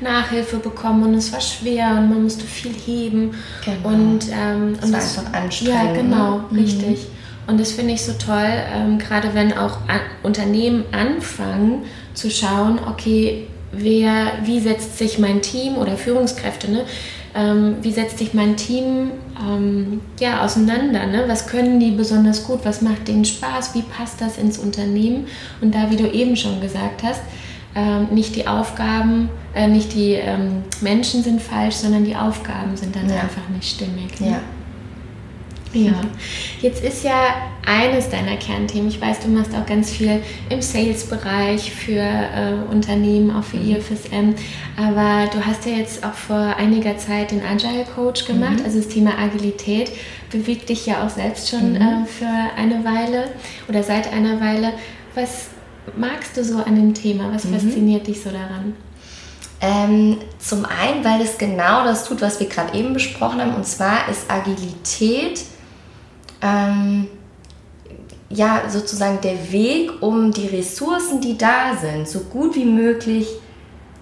Nachhilfe 0.00 0.58
bekommen. 0.58 1.02
Und 1.02 1.14
es 1.14 1.32
war 1.32 1.40
schwer 1.40 1.96
und 1.98 2.08
man 2.10 2.22
musste 2.22 2.44
viel 2.44 2.72
heben. 2.72 3.34
Genau. 3.64 3.88
Und, 3.88 4.28
ähm, 4.30 4.76
das 4.76 4.84
und 4.84 4.92
war 4.92 5.00
das, 5.00 5.18
einfach 5.18 5.32
anstrengend. 5.32 5.74
Ja, 5.84 5.92
genau, 5.92 6.38
ne? 6.52 6.60
richtig. 6.60 7.08
Mhm. 7.08 7.18
Und 7.48 7.58
das 7.58 7.72
finde 7.72 7.94
ich 7.94 8.02
so 8.02 8.12
toll, 8.12 8.52
ähm, 8.72 8.98
gerade 8.98 9.34
wenn 9.34 9.52
auch 9.52 9.78
an, 9.88 10.00
Unternehmen 10.22 10.84
anfangen 10.92 11.86
zu 12.14 12.30
schauen, 12.30 12.78
okay, 12.86 13.48
wer, 13.72 14.32
wie 14.44 14.60
setzt 14.60 14.98
sich 14.98 15.18
mein 15.18 15.42
Team 15.42 15.76
oder 15.76 15.96
Führungskräfte, 15.96 16.70
ne? 16.70 16.84
Ähm, 17.34 17.76
wie 17.82 17.92
setzt 17.92 18.18
sich 18.18 18.34
mein 18.34 18.56
Team 18.56 19.10
ähm, 19.40 20.00
ja, 20.20 20.44
auseinander? 20.44 21.06
Ne? 21.06 21.24
Was 21.26 21.46
können 21.46 21.80
die 21.80 21.90
besonders 21.90 22.44
gut? 22.44 22.60
Was 22.64 22.82
macht 22.82 23.08
denen 23.08 23.24
Spaß? 23.24 23.74
Wie 23.74 23.82
passt 23.82 24.20
das 24.20 24.38
ins 24.38 24.58
Unternehmen? 24.58 25.26
Und 25.60 25.74
da, 25.74 25.90
wie 25.90 25.96
du 25.96 26.10
eben 26.10 26.36
schon 26.36 26.60
gesagt 26.60 27.02
hast, 27.02 27.20
ähm, 27.74 28.08
nicht 28.10 28.34
die 28.34 28.46
Aufgaben, 28.46 29.28
äh, 29.54 29.68
nicht 29.68 29.94
die 29.94 30.12
ähm, 30.12 30.62
Menschen 30.80 31.22
sind 31.22 31.40
falsch, 31.40 31.76
sondern 31.76 32.04
die 32.04 32.16
Aufgaben 32.16 32.76
sind 32.76 32.96
dann 32.96 33.08
ja. 33.08 33.20
einfach 33.20 33.48
nicht 33.54 33.68
stimmig. 33.70 34.20
Ne? 34.20 34.30
Ja. 34.30 34.40
Ja, 35.74 36.00
jetzt 36.62 36.82
ist 36.82 37.04
ja 37.04 37.50
eines 37.66 38.08
deiner 38.08 38.36
Kernthemen, 38.36 38.88
ich 38.88 39.00
weiß, 39.00 39.20
du 39.20 39.28
machst 39.28 39.54
auch 39.54 39.66
ganz 39.66 39.90
viel 39.90 40.22
im 40.48 40.62
Sales-Bereich 40.62 41.72
für 41.72 42.00
äh, 42.00 42.54
Unternehmen, 42.70 43.30
auch 43.36 43.44
für 43.44 43.58
mhm. 43.58 43.76
IFSM, 43.76 44.34
aber 44.76 45.30
du 45.30 45.44
hast 45.44 45.66
ja 45.66 45.72
jetzt 45.72 46.04
auch 46.04 46.14
vor 46.14 46.56
einiger 46.56 46.96
Zeit 46.96 47.32
den 47.32 47.42
Agile 47.44 47.84
Coach 47.94 48.24
gemacht, 48.24 48.60
mhm. 48.60 48.64
also 48.64 48.78
das 48.78 48.88
Thema 48.88 49.18
Agilität 49.18 49.92
bewegt 50.30 50.70
dich 50.70 50.86
ja 50.86 51.04
auch 51.04 51.10
selbst 51.10 51.50
schon 51.50 51.72
mhm. 51.72 51.76
äh, 51.76 52.06
für 52.06 52.26
eine 52.56 52.82
Weile 52.84 53.24
oder 53.68 53.82
seit 53.82 54.10
einer 54.12 54.40
Weile. 54.40 54.72
Was 55.14 55.48
magst 55.96 56.36
du 56.36 56.44
so 56.44 56.58
an 56.58 56.76
dem 56.76 56.94
Thema? 56.94 57.30
Was 57.32 57.44
mhm. 57.44 57.54
fasziniert 57.54 58.06
dich 58.06 58.22
so 58.22 58.30
daran? 58.30 58.74
Ähm, 59.60 60.18
zum 60.38 60.64
einen, 60.64 61.04
weil 61.04 61.20
es 61.20 61.36
genau 61.36 61.84
das 61.84 62.04
tut, 62.04 62.22
was 62.22 62.38
wir 62.38 62.48
gerade 62.48 62.78
eben 62.78 62.94
besprochen 62.94 63.40
haben, 63.40 63.54
und 63.54 63.66
zwar 63.66 64.08
ist 64.08 64.30
Agilität 64.30 65.40
ähm, 66.42 67.08
ja 68.30 68.62
sozusagen 68.68 69.20
der 69.20 69.50
Weg, 69.52 70.02
um 70.02 70.32
die 70.32 70.46
Ressourcen, 70.46 71.20
die 71.20 71.38
da 71.38 71.76
sind, 71.80 72.08
so 72.08 72.20
gut 72.20 72.54
wie 72.54 72.64
möglich 72.64 73.28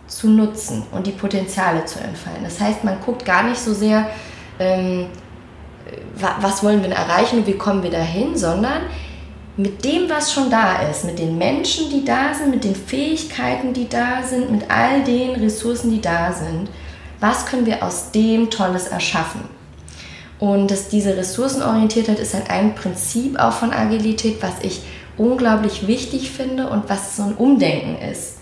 zu 0.07 0.29
nutzen 0.29 0.85
und 0.93 1.07
die 1.07 1.13
Potenziale 1.13 1.85
zu 1.85 1.99
entfalten. 2.01 2.45
Das 2.45 2.61
heißt, 2.61 2.85
man 2.85 3.01
guckt 3.05 3.25
gar 3.25 3.43
nicht 3.43 3.59
so 3.59 3.75
sehr, 3.75 4.09
ähm, 4.59 5.07
was 6.17 6.63
wollen 6.63 6.83
wir 6.83 6.91
erreichen 6.91 7.41
und 7.41 7.47
wie 7.47 7.57
kommen 7.57 7.83
wir 7.83 7.91
dahin, 7.91 8.37
sondern 8.37 8.83
mit 9.57 9.85
dem, 9.85 10.09
was 10.09 10.33
schon 10.33 10.51
da 10.51 10.83
ist, 10.83 11.05
mit 11.05 11.19
den 11.19 11.39
Menschen, 11.39 11.91
die 11.91 12.05
da 12.05 12.35
sind, 12.35 12.51
mit 12.51 12.65
den 12.65 12.75
Fähigkeiten, 12.75 13.73
die 13.73 13.89
da 13.89 14.23
sind, 14.23 14.51
mit 14.51 14.71
all 14.71 15.03
den 15.03 15.31
Ressourcen, 15.37 15.91
die 15.91 16.01
da 16.01 16.33
sind, 16.33 16.69
was 17.21 17.47
können 17.47 17.65
wir 17.65 17.83
aus 17.83 18.11
dem 18.11 18.51
Tolles 18.51 18.89
erschaffen? 18.89 19.56
Und 20.39 20.71
dass 20.71 20.89
diese 20.89 21.17
Ressourcenorientiertheit 21.17 22.19
ist 22.19 22.35
halt 22.35 22.51
ein 22.51 22.75
Prinzip 22.75 23.39
auch 23.39 23.53
von 23.53 23.73
Agilität, 23.73 24.43
was 24.43 24.55
ich 24.63 24.83
unglaublich 25.17 25.87
wichtig 25.87 26.31
finde 26.31 26.69
und 26.69 26.91
was 26.91 27.17
so 27.17 27.23
ein 27.23 27.35
Umdenken 27.35 27.97
ist. 28.03 28.39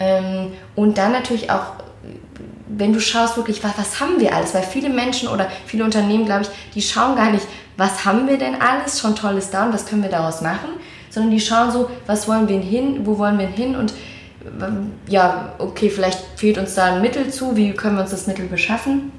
Ähm, 0.00 0.52
und 0.74 0.98
dann 0.98 1.12
natürlich 1.12 1.50
auch, 1.50 1.74
wenn 2.68 2.92
du 2.92 3.00
schaust 3.00 3.36
wirklich, 3.36 3.62
was, 3.62 3.78
was 3.78 4.00
haben 4.00 4.20
wir 4.20 4.34
alles? 4.34 4.54
Weil 4.54 4.62
viele 4.62 4.88
Menschen 4.88 5.28
oder 5.28 5.48
viele 5.66 5.84
Unternehmen, 5.84 6.24
glaube 6.24 6.42
ich, 6.42 6.48
die 6.74 6.82
schauen 6.82 7.16
gar 7.16 7.30
nicht, 7.30 7.46
was 7.76 8.04
haben 8.04 8.26
wir 8.28 8.38
denn 8.38 8.60
alles 8.60 9.00
schon 9.00 9.14
Tolles 9.14 9.50
da 9.50 9.66
und 9.66 9.72
was 9.72 9.86
können 9.86 10.02
wir 10.02 10.10
daraus 10.10 10.40
machen, 10.40 10.70
sondern 11.10 11.30
die 11.30 11.40
schauen 11.40 11.70
so, 11.70 11.88
was 12.06 12.26
wollen 12.26 12.48
wir 12.48 12.58
hin, 12.58 13.06
wo 13.06 13.18
wollen 13.18 13.38
wir 13.38 13.46
hin 13.46 13.76
und 13.76 13.94
ähm, 14.60 14.92
ja, 15.06 15.54
okay, 15.58 15.90
vielleicht 15.90 16.18
fehlt 16.36 16.58
uns 16.58 16.74
da 16.74 16.94
ein 16.94 17.00
Mittel 17.00 17.30
zu, 17.30 17.56
wie 17.56 17.72
können 17.72 17.96
wir 17.96 18.02
uns 18.02 18.10
das 18.10 18.26
Mittel 18.26 18.46
beschaffen? 18.46 19.12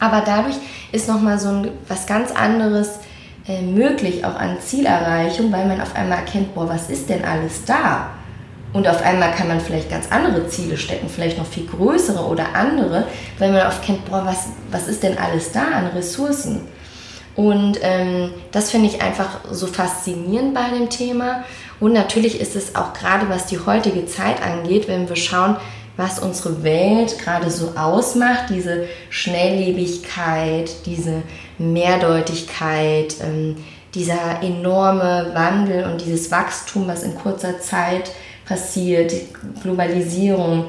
Aber 0.00 0.22
dadurch 0.24 0.56
ist 0.92 1.08
nochmal 1.08 1.38
so 1.38 1.48
ein, 1.48 1.70
was 1.88 2.06
ganz 2.06 2.30
anderes 2.30 2.98
äh, 3.46 3.62
möglich, 3.62 4.24
auch 4.24 4.34
an 4.34 4.58
Zielerreichung, 4.60 5.52
weil 5.52 5.66
man 5.66 5.80
auf 5.80 5.94
einmal 5.94 6.18
erkennt, 6.18 6.54
boah, 6.54 6.68
was 6.68 6.90
ist 6.90 7.08
denn 7.08 7.24
alles 7.24 7.64
da? 7.64 8.10
Und 8.72 8.88
auf 8.88 9.02
einmal 9.02 9.30
kann 9.32 9.46
man 9.48 9.60
vielleicht 9.60 9.88
ganz 9.88 10.10
andere 10.10 10.48
Ziele 10.48 10.76
stecken, 10.76 11.08
vielleicht 11.08 11.38
noch 11.38 11.46
viel 11.46 11.66
größere 11.66 12.24
oder 12.24 12.54
andere, 12.54 13.06
weil 13.38 13.52
man 13.52 13.66
oft 13.66 13.82
kennt, 13.82 14.04
boah, 14.04 14.26
was, 14.26 14.48
was 14.70 14.88
ist 14.88 15.02
denn 15.02 15.16
alles 15.16 15.52
da 15.52 15.62
an 15.62 15.86
Ressourcen? 15.88 16.62
Und 17.36 17.78
ähm, 17.82 18.30
das 18.50 18.70
finde 18.70 18.88
ich 18.88 19.00
einfach 19.00 19.40
so 19.50 19.66
faszinierend 19.66 20.54
bei 20.54 20.70
dem 20.70 20.90
Thema. 20.90 21.44
Und 21.80 21.92
natürlich 21.92 22.40
ist 22.40 22.56
es 22.56 22.74
auch 22.74 22.92
gerade, 22.92 23.28
was 23.28 23.46
die 23.46 23.58
heutige 23.58 24.06
Zeit 24.06 24.42
angeht, 24.42 24.88
wenn 24.88 25.08
wir 25.08 25.16
schauen, 25.16 25.56
was 25.96 26.18
unsere 26.18 26.62
Welt 26.62 27.18
gerade 27.18 27.50
so 27.50 27.72
ausmacht, 27.76 28.50
diese 28.50 28.86
Schnelllebigkeit, 29.10 30.70
diese 30.86 31.22
Mehrdeutigkeit, 31.58 33.16
ähm, 33.22 33.56
dieser 33.94 34.42
enorme 34.42 35.30
Wandel 35.34 35.84
und 35.84 36.00
dieses 36.00 36.30
Wachstum, 36.30 36.88
was 36.88 37.04
in 37.04 37.14
kurzer 37.14 37.60
Zeit 37.60 38.10
passiert, 38.44 39.12
die 39.12 39.28
Globalisierung, 39.62 40.66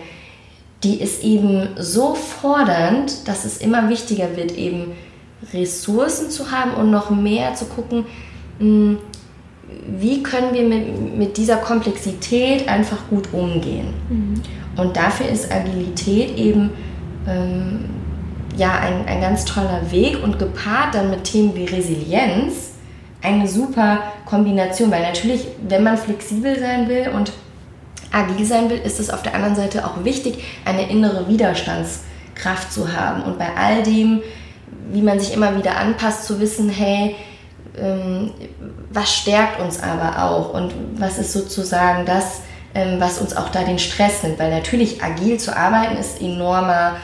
die 0.84 1.01
ist 1.01 1.24
eben 1.24 1.70
so 1.77 2.13
fordernd, 2.13 3.27
dass 3.27 3.46
es 3.46 3.58
immer 3.58 3.89
wichtiger 3.89 4.36
wird, 4.36 4.51
eben 4.51 4.91
Ressourcen 5.53 6.29
zu 6.29 6.51
haben 6.51 6.75
und 6.75 6.91
noch 6.91 7.10
mehr 7.10 7.55
zu 7.55 7.65
gucken, 7.65 8.05
hm, 8.60 9.00
wie 9.98 10.22
können 10.22 10.53
wir 10.53 10.63
mit, 10.63 11.17
mit 11.17 11.38
dieser 11.38 11.58
Komplexität 11.58 12.67
einfach 12.67 13.08
gut 13.10 13.34
umgehen. 13.34 13.88
Mhm. 14.10 14.41
Und 14.77 14.98
dafür 14.98 15.27
ist 15.29 15.51
Agilität 15.51 16.38
eben 16.38 16.72
ähm, 17.27 17.89
ja 18.58 18.79
ein, 18.79 19.08
ein 19.08 19.22
ganz 19.22 19.46
toller 19.46 19.91
Weg 19.91 20.22
und 20.24 20.39
gepaart 20.39 20.96
dann 20.96 21.10
mit 21.10 21.24
Themen 21.24 21.55
wie 21.55 21.65
Resilienz 21.65 22.72
eine 23.22 23.48
super 23.48 24.00
Kombination, 24.25 24.91
weil 24.91 25.01
natürlich, 25.01 25.48
wenn 25.67 25.84
man 25.84 25.98
flexibel 25.98 26.60
sein 26.60 26.88
will 26.88 27.10
und 27.13 27.32
agil 28.12 28.46
sein 28.46 28.70
will, 28.70 28.77
ist 28.77 29.00
es 29.00 29.10
auf 29.10 29.24
der 29.24 29.36
anderen 29.36 29.55
Seite 29.55 29.86
auch 29.86 30.03
wichtig, 30.03 30.44
eine 30.63 30.89
innere 30.89 31.27
Widerstandskraft 31.27 32.72
zu 32.72 32.94
haben. 32.94 33.24
Und 33.24 33.39
bei 33.39 33.48
all 33.58 33.84
dem, 33.84 34.22
wie 34.91 35.01
man 35.01 35.20
sich 35.20 35.34
immer 35.34 35.58
wieder 35.58 35.77
anpasst, 35.77 36.25
zu 36.25 36.39
wissen, 36.39 36.70
hey, 36.70 37.15
ähm, 37.77 38.32
was 38.91 39.13
stärkt 39.13 39.60
uns 39.60 39.82
aber 39.82 40.24
auch? 40.24 40.53
Und 40.53 40.74
was 40.98 41.17
ist 41.17 41.34
sozusagen 41.34 42.05
das, 42.05 42.41
was 43.00 43.20
uns 43.20 43.36
auch 43.36 43.50
da 43.50 43.63
den 43.63 43.79
Stress 43.79 44.24
nimmt, 44.24 44.38
weil 44.38 44.51
natürlich 44.51 45.01
agil 45.01 45.39
zu 45.39 45.55
arbeiten 45.55 45.98
ist 45.98 46.22
enormer, 46.22 46.98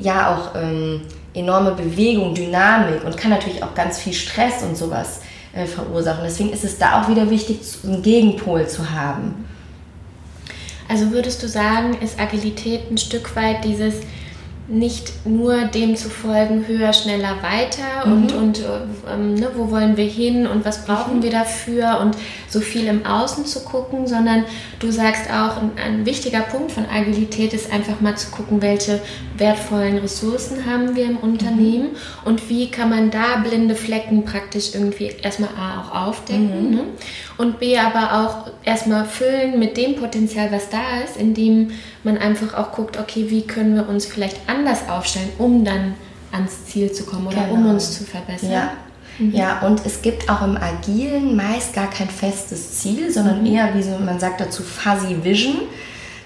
ja 0.00 0.34
auch 0.34 0.54
ähm, 0.54 1.02
enorme 1.34 1.72
Bewegung, 1.72 2.34
Dynamik 2.34 3.04
und 3.04 3.16
kann 3.16 3.30
natürlich 3.30 3.62
auch 3.62 3.74
ganz 3.74 3.98
viel 3.98 4.12
Stress 4.12 4.62
und 4.62 4.76
sowas 4.76 5.20
äh, 5.52 5.66
verursachen. 5.66 6.22
Deswegen 6.24 6.52
ist 6.52 6.64
es 6.64 6.78
da 6.78 7.00
auch 7.00 7.08
wieder 7.08 7.30
wichtig, 7.30 7.58
einen 7.84 8.02
Gegenpol 8.02 8.68
zu 8.68 8.90
haben. 8.90 9.46
Also 10.88 11.12
würdest 11.12 11.42
du 11.42 11.48
sagen, 11.48 11.96
ist 12.02 12.18
Agilität 12.18 12.90
ein 12.90 12.98
Stück 12.98 13.36
weit 13.36 13.64
dieses 13.64 13.94
nicht 14.70 15.26
nur 15.26 15.64
dem 15.64 15.96
zu 15.96 16.08
folgen, 16.08 16.66
höher, 16.66 16.92
schneller, 16.92 17.36
weiter 17.42 18.06
mhm. 18.06 18.12
und, 18.12 18.32
und 18.32 18.62
ähm, 19.12 19.34
ne, 19.34 19.50
wo 19.54 19.70
wollen 19.70 19.96
wir 19.96 20.04
hin 20.04 20.46
und 20.46 20.64
was 20.64 20.84
brauchen 20.84 21.18
mhm. 21.18 21.22
wir 21.24 21.30
dafür 21.30 21.98
und 22.00 22.16
so 22.48 22.60
viel 22.60 22.86
im 22.86 23.04
Außen 23.04 23.44
zu 23.46 23.64
gucken, 23.64 24.06
sondern 24.06 24.44
du 24.78 24.90
sagst 24.90 25.28
auch, 25.28 25.56
ein, 25.56 25.72
ein, 25.76 26.06
wichtiger 26.06 26.40
Punkt 26.40 26.70
von 26.72 26.86
Agilität 26.86 27.52
ist 27.52 27.72
einfach 27.72 28.00
mal 28.00 28.16
zu 28.16 28.30
gucken, 28.30 28.62
welche 28.62 29.00
wertvollen 29.36 29.98
Ressourcen 29.98 30.64
haben 30.66 30.94
wir 30.94 31.04
im 31.04 31.16
Unternehmen 31.16 31.90
mhm. 31.90 31.96
und 32.24 32.48
wie 32.48 32.70
kann 32.70 32.90
man 32.90 33.10
da 33.10 33.38
blinde 33.42 33.74
Flecken 33.74 34.24
praktisch 34.24 34.74
irgendwie 34.74 35.12
erstmal 35.20 35.50
A 35.58 35.80
auch 35.80 36.08
aufdecken 36.08 36.70
mhm. 36.70 36.76
ne? 36.76 36.84
Und 37.40 37.58
B 37.58 37.78
aber 37.78 38.20
auch 38.20 38.50
erstmal 38.64 39.06
füllen 39.06 39.58
mit 39.58 39.78
dem 39.78 39.96
Potenzial, 39.96 40.52
was 40.52 40.68
da 40.68 41.00
ist, 41.02 41.16
indem 41.16 41.70
man 42.04 42.18
einfach 42.18 42.52
auch 42.52 42.72
guckt, 42.72 42.98
okay, 42.98 43.30
wie 43.30 43.46
können 43.46 43.74
wir 43.76 43.88
uns 43.88 44.04
vielleicht 44.04 44.36
anders 44.46 44.90
aufstellen, 44.90 45.30
um 45.38 45.64
dann 45.64 45.94
ans 46.32 46.66
Ziel 46.66 46.92
zu 46.92 47.04
kommen 47.06 47.28
oder 47.28 47.44
genau. 47.44 47.54
um 47.54 47.70
uns 47.70 47.96
zu 47.96 48.04
verbessern. 48.04 48.52
Ja. 48.52 48.72
Mhm. 49.18 49.34
Ja, 49.34 49.60
und 49.60 49.86
es 49.86 50.02
gibt 50.02 50.28
auch 50.28 50.42
im 50.42 50.58
Agilen 50.58 51.34
meist 51.34 51.72
gar 51.72 51.88
kein 51.88 52.10
festes 52.10 52.80
Ziel, 52.80 53.10
sondern 53.10 53.40
mhm. 53.40 53.54
eher, 53.54 53.74
wie 53.74 53.82
so, 53.82 53.96
man 53.98 54.20
sagt 54.20 54.42
dazu, 54.42 54.62
Fuzzy 54.62 55.16
Vision. 55.24 55.62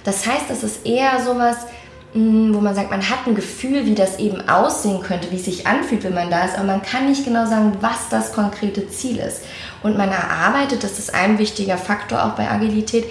Das 0.02 0.26
heißt, 0.26 0.50
es 0.50 0.64
ist 0.64 0.84
eher 0.84 1.22
sowas, 1.24 1.58
mm, 1.58 1.83
wo 2.14 2.60
man 2.60 2.76
sagt, 2.76 2.92
man 2.92 3.10
hat 3.10 3.26
ein 3.26 3.34
Gefühl, 3.34 3.86
wie 3.86 3.96
das 3.96 4.20
eben 4.20 4.48
aussehen 4.48 5.02
könnte, 5.02 5.32
wie 5.32 5.36
es 5.36 5.46
sich 5.46 5.66
anfühlt, 5.66 6.04
wenn 6.04 6.14
man 6.14 6.30
da 6.30 6.44
ist, 6.44 6.54
aber 6.54 6.68
man 6.68 6.82
kann 6.82 7.08
nicht 7.08 7.24
genau 7.24 7.44
sagen, 7.44 7.72
was 7.80 8.08
das 8.08 8.32
konkrete 8.32 8.88
Ziel 8.88 9.18
ist. 9.18 9.40
Und 9.82 9.98
man 9.98 10.10
erarbeitet, 10.10 10.84
das 10.84 11.00
ist 11.00 11.12
ein 11.12 11.38
wichtiger 11.38 11.76
Faktor 11.76 12.24
auch 12.24 12.36
bei 12.36 12.48
Agilität, 12.48 13.04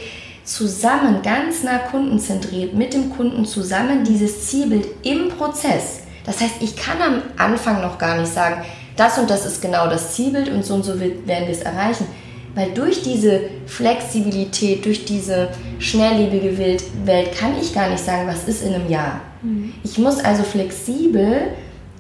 zusammen, 0.45 1.21
ganz 1.21 1.63
nah 1.63 1.77
kundenzentriert, 1.77 2.73
mit 2.73 2.93
dem 2.93 3.09
Kunden 3.09 3.45
zusammen 3.45 4.03
dieses 4.03 4.47
Zielbild 4.47 4.87
im 5.03 5.29
Prozess. 5.29 6.01
Das 6.25 6.39
heißt, 6.39 6.61
ich 6.61 6.75
kann 6.75 7.01
am 7.01 7.21
Anfang 7.37 7.81
noch 7.81 7.97
gar 7.97 8.17
nicht 8.17 8.33
sagen, 8.33 8.63
das 8.95 9.17
und 9.17 9.29
das 9.29 9.45
ist 9.45 9.61
genau 9.61 9.87
das 9.87 10.13
Zielbild 10.15 10.49
und 10.49 10.65
so 10.65 10.75
und 10.75 10.83
so 10.83 10.99
werden 10.99 11.25
wir 11.25 11.49
es 11.49 11.61
erreichen. 11.61 12.07
Weil 12.55 12.71
durch 12.71 13.01
diese 13.01 13.41
Flexibilität, 13.65 14.85
durch 14.85 15.05
diese 15.05 15.49
schnelllebige 15.79 16.57
Welt 16.57 17.37
kann 17.37 17.53
ich 17.59 17.73
gar 17.73 17.89
nicht 17.89 18.03
sagen, 18.03 18.27
was 18.27 18.47
ist 18.47 18.63
in 18.63 18.75
einem 18.75 18.89
Jahr. 18.89 19.21
Mhm. 19.41 19.73
Ich 19.83 19.97
muss 19.97 20.19
also 20.19 20.43
flexibel 20.43 21.47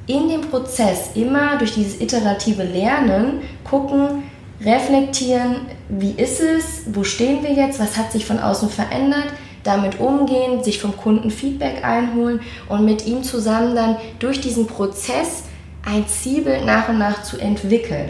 in 0.05 0.29
dem 0.29 0.41
Prozess 0.41 1.11
immer 1.15 1.57
durch 1.57 1.73
dieses 1.73 1.99
iterative 2.01 2.63
Lernen 2.63 3.41
gucken, 3.63 4.23
reflektieren, 4.63 5.55
wie 5.89 6.11
ist 6.11 6.39
es, 6.39 6.83
wo 6.93 7.03
stehen 7.03 7.43
wir 7.43 7.53
jetzt, 7.53 7.79
was 7.79 7.97
hat 7.97 8.11
sich 8.11 8.25
von 8.25 8.39
außen 8.39 8.69
verändert, 8.69 9.27
damit 9.63 9.99
umgehen, 9.99 10.63
sich 10.63 10.79
vom 10.79 10.95
Kunden 10.95 11.31
Feedback 11.31 11.83
einholen 11.83 12.41
und 12.69 12.85
mit 12.85 13.05
ihm 13.05 13.23
zusammen 13.23 13.75
dann 13.75 13.97
durch 14.19 14.41
diesen 14.41 14.67
Prozess 14.67 15.43
ein 15.85 16.07
Zielbild 16.07 16.65
nach 16.65 16.89
und 16.89 16.97
nach 16.97 17.23
zu 17.23 17.37
entwickeln. 17.37 18.09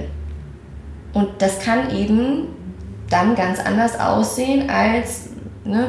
Und 1.13 1.29
das 1.39 1.59
kann 1.59 1.95
eben 1.95 2.47
dann 3.09 3.35
ganz 3.35 3.59
anders 3.59 3.99
aussehen 3.99 4.69
als 4.69 5.29
ne, 5.63 5.87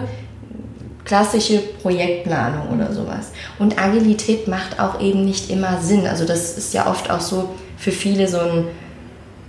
klassische 1.04 1.58
Projektplanung 1.58 2.68
oder 2.74 2.92
sowas. 2.92 3.32
Und 3.58 3.78
Agilität 3.78 4.48
macht 4.48 4.78
auch 4.78 5.00
eben 5.00 5.24
nicht 5.24 5.50
immer 5.50 5.80
Sinn. 5.80 6.06
Also 6.06 6.24
das 6.24 6.56
ist 6.56 6.74
ja 6.74 6.86
oft 6.86 7.10
auch 7.10 7.20
so 7.20 7.50
für 7.76 7.90
viele 7.90 8.28
so 8.28 8.38
ein 8.38 8.64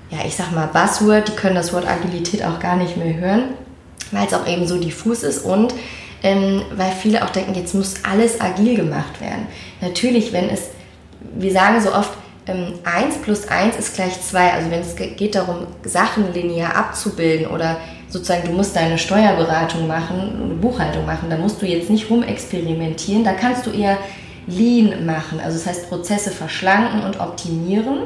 ja, 0.09 0.19
ich 0.25 0.35
sag 0.35 0.51
mal, 0.51 0.67
Buzzword, 0.67 1.27
die 1.27 1.35
können 1.35 1.55
das 1.55 1.73
Wort 1.73 1.87
Agilität 1.87 2.43
auch 2.43 2.59
gar 2.59 2.75
nicht 2.75 2.97
mehr 2.97 3.15
hören, 3.15 3.43
weil 4.11 4.27
es 4.27 4.33
auch 4.33 4.47
eben 4.47 4.67
so 4.67 4.77
diffus 4.77 5.23
ist 5.23 5.39
und 5.43 5.73
ähm, 6.23 6.61
weil 6.75 6.91
viele 6.91 7.23
auch 7.23 7.29
denken, 7.29 7.55
jetzt 7.55 7.75
muss 7.75 7.95
alles 8.03 8.39
agil 8.39 8.75
gemacht 8.75 9.19
werden. 9.19 9.47
Natürlich, 9.81 10.31
wenn 10.33 10.49
es, 10.49 10.69
wir 11.35 11.51
sagen 11.51 11.81
so 11.81 11.93
oft, 11.93 12.11
ähm, 12.47 12.73
1 12.83 13.21
plus 13.23 13.47
1 13.47 13.77
ist 13.77 13.95
gleich 13.95 14.21
2, 14.21 14.53
also 14.53 14.71
wenn 14.71 14.81
es 14.81 14.95
geht 14.95 15.35
darum, 15.35 15.67
Sachen 15.83 16.33
linear 16.33 16.75
abzubilden 16.75 17.47
oder 17.47 17.77
sozusagen, 18.07 18.47
du 18.47 18.53
musst 18.53 18.75
deine 18.75 18.97
Steuerberatung 18.97 19.87
machen, 19.87 20.41
eine 20.43 20.53
Buchhaltung 20.53 21.05
machen, 21.05 21.29
da 21.29 21.37
musst 21.37 21.61
du 21.61 21.65
jetzt 21.65 21.89
nicht 21.89 22.09
rumexperimentieren, 22.09 23.23
da 23.23 23.33
kannst 23.33 23.65
du 23.65 23.71
eher 23.71 23.97
Lean 24.47 25.05
machen, 25.05 25.39
also 25.39 25.57
das 25.57 25.65
heißt 25.65 25.89
Prozesse 25.89 26.31
verschlanken 26.31 27.03
und 27.03 27.19
optimieren. 27.19 28.03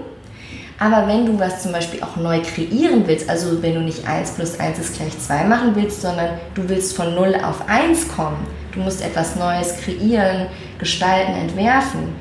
Aber 0.81 1.09
wenn 1.09 1.25
du 1.25 1.37
was 1.37 1.61
zum 1.61 1.73
Beispiel 1.73 2.01
auch 2.01 2.15
neu 2.15 2.39
kreieren 2.39 3.03
willst, 3.05 3.29
also 3.29 3.61
wenn 3.61 3.73
du 3.73 3.81
nicht 3.81 4.07
1 4.07 4.31
plus 4.31 4.57
1 4.57 4.79
ist 4.79 4.95
gleich 4.95 5.19
2 5.19 5.43
machen 5.43 5.75
willst, 5.75 6.01
sondern 6.01 6.29
du 6.55 6.69
willst 6.69 6.95
von 6.95 7.13
0 7.13 7.35
auf 7.43 7.67
1 7.67 8.07
kommen, 8.07 8.47
du 8.71 8.79
musst 8.79 9.03
etwas 9.03 9.35
Neues 9.35 9.75
kreieren, 9.81 10.47
gestalten, 10.77 11.33
entwerfen, 11.33 12.15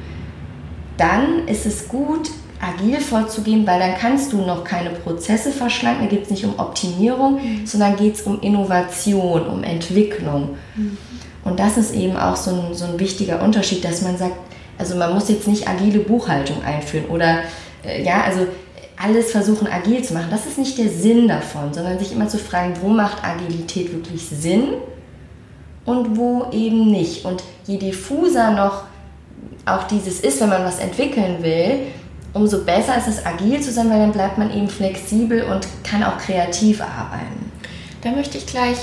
dann 0.99 1.49
ist 1.49 1.64
es 1.64 1.88
gut, 1.88 2.31
agil 2.61 3.00
vorzugehen, 3.00 3.67
weil 3.67 3.78
dann 3.78 3.95
kannst 3.97 4.33
du 4.33 4.38
noch 4.38 4.64
keine 4.64 4.90
Prozesse 4.90 5.52
verschlanken. 5.52 6.09
Da 6.09 6.14
geht 6.14 6.25
es 6.25 6.31
nicht 6.31 6.45
um 6.45 6.59
Optimierung, 6.59 7.35
mhm. 7.35 7.67
sondern 7.67 7.97
geht 7.97 8.17
es 8.17 8.23
um 8.23 8.40
Innovation, 8.40 9.47
um 9.47 9.62
Entwicklung. 9.62 10.57
Mhm. 10.75 10.99
Und 11.45 11.59
das 11.59 11.76
ist 11.76 11.95
eben 11.95 12.17
auch 12.17 12.37
so 12.37 12.50
ein, 12.50 12.75
so 12.75 12.85
ein 12.85 12.99
wichtiger 12.99 13.43
Unterschied, 13.43 13.85
dass 13.85 14.02
man 14.02 14.19
sagt, 14.19 14.37
also 14.76 14.97
man 14.97 15.14
muss 15.14 15.28
jetzt 15.28 15.47
nicht 15.47 15.69
agile 15.69 16.00
Buchhaltung 16.00 16.62
einführen 16.62 17.07
oder 17.07 17.40
äh, 17.85 18.05
ja, 18.05 18.23
also 18.23 18.47
alles 18.97 19.31
versuchen 19.31 19.69
agil 19.69 20.02
zu 20.02 20.14
machen. 20.14 20.28
Das 20.31 20.47
ist 20.47 20.59
nicht 20.59 20.76
der 20.76 20.88
Sinn 20.88 21.28
davon, 21.28 21.73
sondern 21.73 21.99
sich 21.99 22.12
immer 22.12 22.28
zu 22.28 22.38
fragen, 22.38 22.75
wo 22.83 22.88
macht 22.88 23.25
Agilität 23.25 23.93
wirklich 23.93 24.26
Sinn 24.26 24.75
und 25.85 26.17
wo 26.17 26.47
eben 26.52 26.90
nicht. 26.90 27.25
Und 27.25 27.45
je 27.67 27.78
diffuser 27.78 28.50
noch 28.50 28.85
auch 29.75 29.84
dieses 29.84 30.20
ist, 30.20 30.40
wenn 30.40 30.48
man 30.48 30.64
was 30.64 30.78
entwickeln 30.78 31.42
will, 31.42 31.87
umso 32.32 32.64
besser 32.64 32.96
ist 32.96 33.08
es, 33.08 33.26
agil 33.26 33.60
zu 33.60 33.72
sein, 33.72 33.90
weil 33.90 33.98
dann 33.98 34.12
bleibt 34.12 34.38
man 34.38 34.54
eben 34.54 34.68
flexibel 34.68 35.42
und 35.42 35.66
kann 35.84 36.02
auch 36.02 36.18
kreativ 36.18 36.80
arbeiten. 36.80 37.50
Da 38.02 38.10
möchte 38.10 38.38
ich 38.38 38.46
gleich 38.46 38.78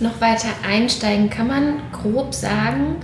noch 0.00 0.20
weiter 0.20 0.48
einsteigen. 0.68 1.30
Kann 1.30 1.46
man 1.46 1.80
grob 1.92 2.34
sagen, 2.34 2.96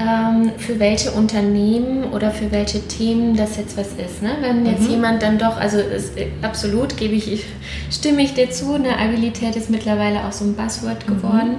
ähm, 0.00 0.52
für 0.56 0.78
welche 0.78 1.10
Unternehmen 1.10 2.04
oder 2.12 2.30
für 2.30 2.50
welche 2.50 2.80
Themen 2.80 3.36
das 3.36 3.56
jetzt 3.56 3.76
was 3.76 3.88
ist. 3.88 4.22
Ne? 4.22 4.30
Wenn 4.40 4.64
jetzt 4.64 4.82
mhm. 4.82 4.90
jemand 4.90 5.22
dann 5.22 5.38
doch, 5.38 5.58
also 5.58 5.78
ist, 5.78 6.16
äh, 6.16 6.28
absolut 6.42 6.96
gebe 6.96 7.14
ich, 7.14 7.44
stimme 7.90 8.22
ich 8.22 8.32
dir 8.32 8.50
zu, 8.50 8.74
eine 8.74 8.98
Agilität 8.98 9.56
ist 9.56 9.68
mittlerweile 9.68 10.24
auch 10.24 10.32
so 10.32 10.44
ein 10.44 10.54
Buzzword 10.54 11.06
mhm. 11.06 11.14
geworden. 11.14 11.56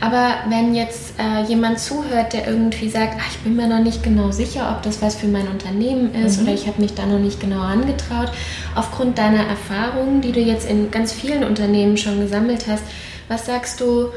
Aber 0.00 0.34
wenn 0.48 0.74
jetzt 0.74 1.14
äh, 1.18 1.42
jemand 1.48 1.80
zuhört, 1.80 2.32
der 2.32 2.46
irgendwie 2.46 2.88
sagt, 2.88 3.16
ach, 3.18 3.30
ich 3.30 3.38
bin 3.38 3.56
mir 3.56 3.66
noch 3.66 3.82
nicht 3.82 4.02
genau 4.02 4.30
sicher, 4.30 4.72
ob 4.76 4.82
das 4.82 5.02
was 5.02 5.16
für 5.16 5.28
mein 5.28 5.48
Unternehmen 5.48 6.14
ist 6.14 6.38
mhm. 6.38 6.44
oder 6.44 6.54
ich 6.54 6.66
habe 6.68 6.80
mich 6.80 6.94
da 6.94 7.06
noch 7.06 7.18
nicht 7.18 7.40
genau 7.40 7.60
angetraut, 7.60 8.30
aufgrund 8.76 9.18
deiner 9.18 9.44
Erfahrungen, 9.46 10.20
die 10.20 10.32
du 10.32 10.40
jetzt 10.40 10.68
in 10.68 10.90
ganz 10.90 11.12
vielen 11.12 11.42
Unternehmen 11.42 11.96
schon 11.96 12.20
gesammelt 12.20 12.66
hast, 12.68 12.84
was 13.28 13.46
sagst 13.46 13.80
du, 13.80 14.08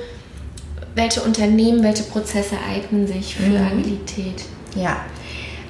welche 0.95 1.21
Unternehmen, 1.21 1.83
welche 1.83 2.03
Prozesse 2.03 2.55
eignen 2.69 3.07
sich 3.07 3.35
für 3.35 3.50
mhm. 3.50 3.67
Agilität? 3.67 4.43
Ja, 4.75 4.97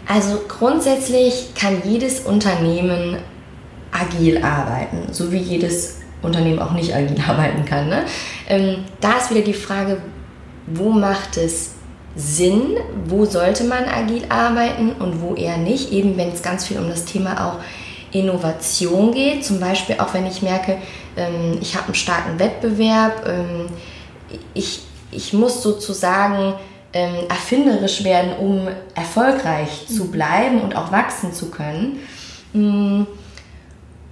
also 0.08 0.42
grundsätzlich 0.48 1.54
kann 1.56 1.82
jedes 1.86 2.22
Unternehmen 2.22 3.18
agil 3.92 4.44
arbeiten, 4.44 5.14
so 5.14 5.32
wie 5.32 5.38
jedes 5.38 6.00
Unternehmen 6.22 6.60
auch 6.60 6.72
nicht 6.72 6.94
agil 6.94 7.18
arbeiten 7.28 7.66
kann. 7.66 7.90
Ne? 7.90 8.06
Ähm, 8.48 8.86
da 9.00 9.18
ist 9.18 9.30
wieder 9.30 9.42
die 9.42 9.54
Frage, 9.54 9.98
wo 10.68 10.90
macht 10.90 11.38
es 11.38 11.72
Sinn, 12.16 12.78
wo 13.08 13.26
sollte 13.26 13.64
man 13.64 13.86
agil 13.86 14.24
arbeiten 14.30 14.92
und 14.92 15.22
wo 15.22 15.36
eher 15.36 15.58
nicht, 15.58 15.92
eben 15.92 16.16
wenn 16.18 16.30
es 16.30 16.42
ganz 16.42 16.68
viel 16.68 16.78
um 16.78 16.88
das 16.88 17.06
Thema 17.06 17.48
auch 17.48 17.60
Innovation 18.12 19.12
geht, 19.12 19.44
zum 19.44 19.60
Beispiel 19.60 19.96
auch 19.98 20.14
wenn 20.14 20.28
ich 20.28 20.42
merke, 20.42 20.78
ähm, 21.18 21.58
ich 21.62 21.76
habe 21.76 21.86
einen 21.86 21.96
starken 21.96 22.40
Wettbewerb, 22.40 23.28
ähm, 23.28 23.66
ich 24.54 24.84
ich 25.16 25.34
muss 25.34 25.62
sozusagen 25.62 26.56
ähm, 26.94 27.16
erfinderisch 27.28 28.04
werden, 28.04 28.34
um 28.38 28.68
erfolgreich 28.96 29.88
zu 29.88 30.06
mhm. 30.06 30.12
bleiben 30.12 30.62
und 30.62 30.76
auch 30.76 30.92
wachsen 30.92 31.34
zu 31.34 31.50
können. 31.50 32.00
Mm. 32.54 33.06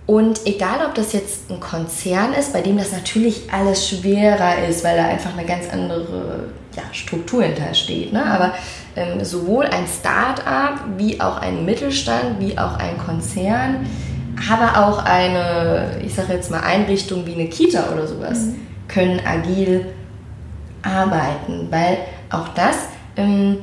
Und 0.08 0.46
egal, 0.46 0.86
ob 0.86 0.96
das 0.96 1.13
jetzt 1.13 1.50
ein 1.50 1.60
Konzern 1.60 2.34
ist, 2.34 2.51
bei 2.51 2.62
dem 2.62 2.77
das 2.77 2.91
natürlich 2.91 3.43
alles 3.53 3.88
schwerer 3.88 4.67
ist, 4.67 4.84
weil 4.84 4.98
da 4.98 5.05
einfach 5.05 5.38
eine 5.38 5.46
ganz 5.46 5.70
andere 5.72 6.50
ja, 6.75 6.81
Struktur 6.91 7.43
hinter 7.43 7.74
steht. 7.74 8.12
Ne? 8.12 8.25
Aber 8.25 8.53
ähm, 8.96 9.24
sowohl 9.24 9.65
ein 9.65 9.86
Start-up 9.88 10.84
wie 10.98 11.22
auch 11.22 11.38
ein 11.38 11.63
Mittelstand, 11.65 12.39
wie 12.39 12.58
auch 12.58 12.77
ein 12.77 12.98
Konzern, 12.98 13.86
aber 14.51 14.86
auch 14.86 15.05
eine, 15.05 16.01
ich 16.03 16.13
sage 16.13 16.34
jetzt 16.34 16.51
mal, 16.51 16.62
Einrichtung 16.62 17.25
wie 17.25 17.36
eine 17.36 17.48
Kita 17.48 17.89
oder 17.93 18.08
sowas, 18.08 18.39
mhm. 18.39 18.55
können 18.88 19.22
agil 19.25 19.85
arbeiten, 20.83 21.67
weil 21.70 21.98
auch 22.29 22.50
das, 22.50 22.75
ähm, 23.17 23.57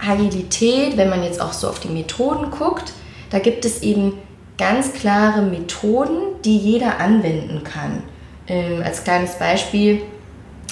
Agilität, 0.00 0.96
wenn 0.96 1.10
man 1.10 1.24
jetzt 1.24 1.40
auch 1.40 1.52
so 1.52 1.68
auf 1.68 1.80
die 1.80 1.88
Methoden 1.88 2.50
guckt, 2.50 2.92
da 3.30 3.38
gibt 3.38 3.64
es 3.64 3.82
eben 3.82 4.14
ganz 4.56 4.92
klare 4.92 5.42
Methoden, 5.42 6.40
die 6.44 6.56
jeder 6.56 7.00
anwenden 7.00 7.64
kann. 7.64 8.02
Ähm, 8.46 8.82
als 8.84 9.04
kleines 9.04 9.34
Beispiel 9.38 10.02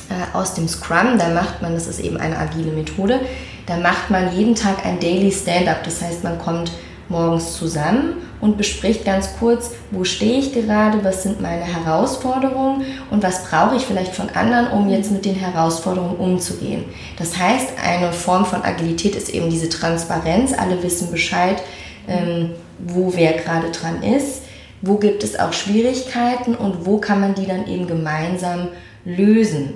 äh, 0.09 0.37
aus 0.37 0.55
dem 0.55 0.69
Scrum, 0.69 1.19
da 1.19 1.29
macht 1.29 1.61
man, 1.61 1.75
das 1.75 1.87
ist 1.87 2.01
eben 2.01 2.17
eine 2.17 2.39
agile 2.39 2.73
Methode, 2.73 3.21
da 3.67 3.77
macht 3.77 4.11
man 4.11 4.35
jeden 4.37 4.55
Tag 4.55 4.85
ein 4.87 5.01
Daily 5.01 5.33
Stand-up. 5.33 5.83
Das 5.85 6.01
heißt, 6.01 6.23
man 6.23 6.39
kommt 6.39 6.71
morgens 7.09 7.57
zusammen 7.57 8.15
und 8.41 8.57
bespricht 8.57 9.05
ganz 9.05 9.31
kurz, 9.39 9.71
wo 9.91 10.05
stehe 10.05 10.39
ich 10.39 10.53
gerade, 10.53 11.05
was 11.05 11.23
sind 11.23 11.41
meine 11.41 11.65
Herausforderungen 11.65 12.85
und 13.11 13.23
was 13.23 13.45
brauche 13.45 13.77
ich 13.77 13.83
vielleicht 13.83 14.15
von 14.15 14.29
anderen, 14.31 14.69
um 14.69 14.89
jetzt 14.89 15.11
mit 15.11 15.25
den 15.25 15.35
Herausforderungen 15.35 16.17
umzugehen. 16.17 16.85
Das 17.19 17.39
heißt, 17.39 17.75
eine 17.85 18.13
Form 18.13 18.45
von 18.45 18.63
Agilität 18.63 19.17
ist 19.17 19.31
eben 19.31 19.51
diese 19.51 19.69
Transparenz, 19.69 20.53
alle 20.53 20.83
wissen 20.83 21.11
Bescheid, 21.11 21.63
ähm, 22.09 22.51
wo 22.79 23.13
wer 23.15 23.33
gerade 23.35 23.71
dran 23.71 24.03
ist, 24.03 24.43
wo 24.83 24.97
gibt 24.97 25.25
es 25.25 25.39
auch 25.39 25.53
Schwierigkeiten 25.53 26.55
und 26.55 26.85
wo 26.85 26.99
kann 26.99 27.21
man 27.21 27.35
die 27.35 27.47
dann 27.47 27.67
eben 27.67 27.87
gemeinsam 27.87 28.69
lösen. 29.05 29.75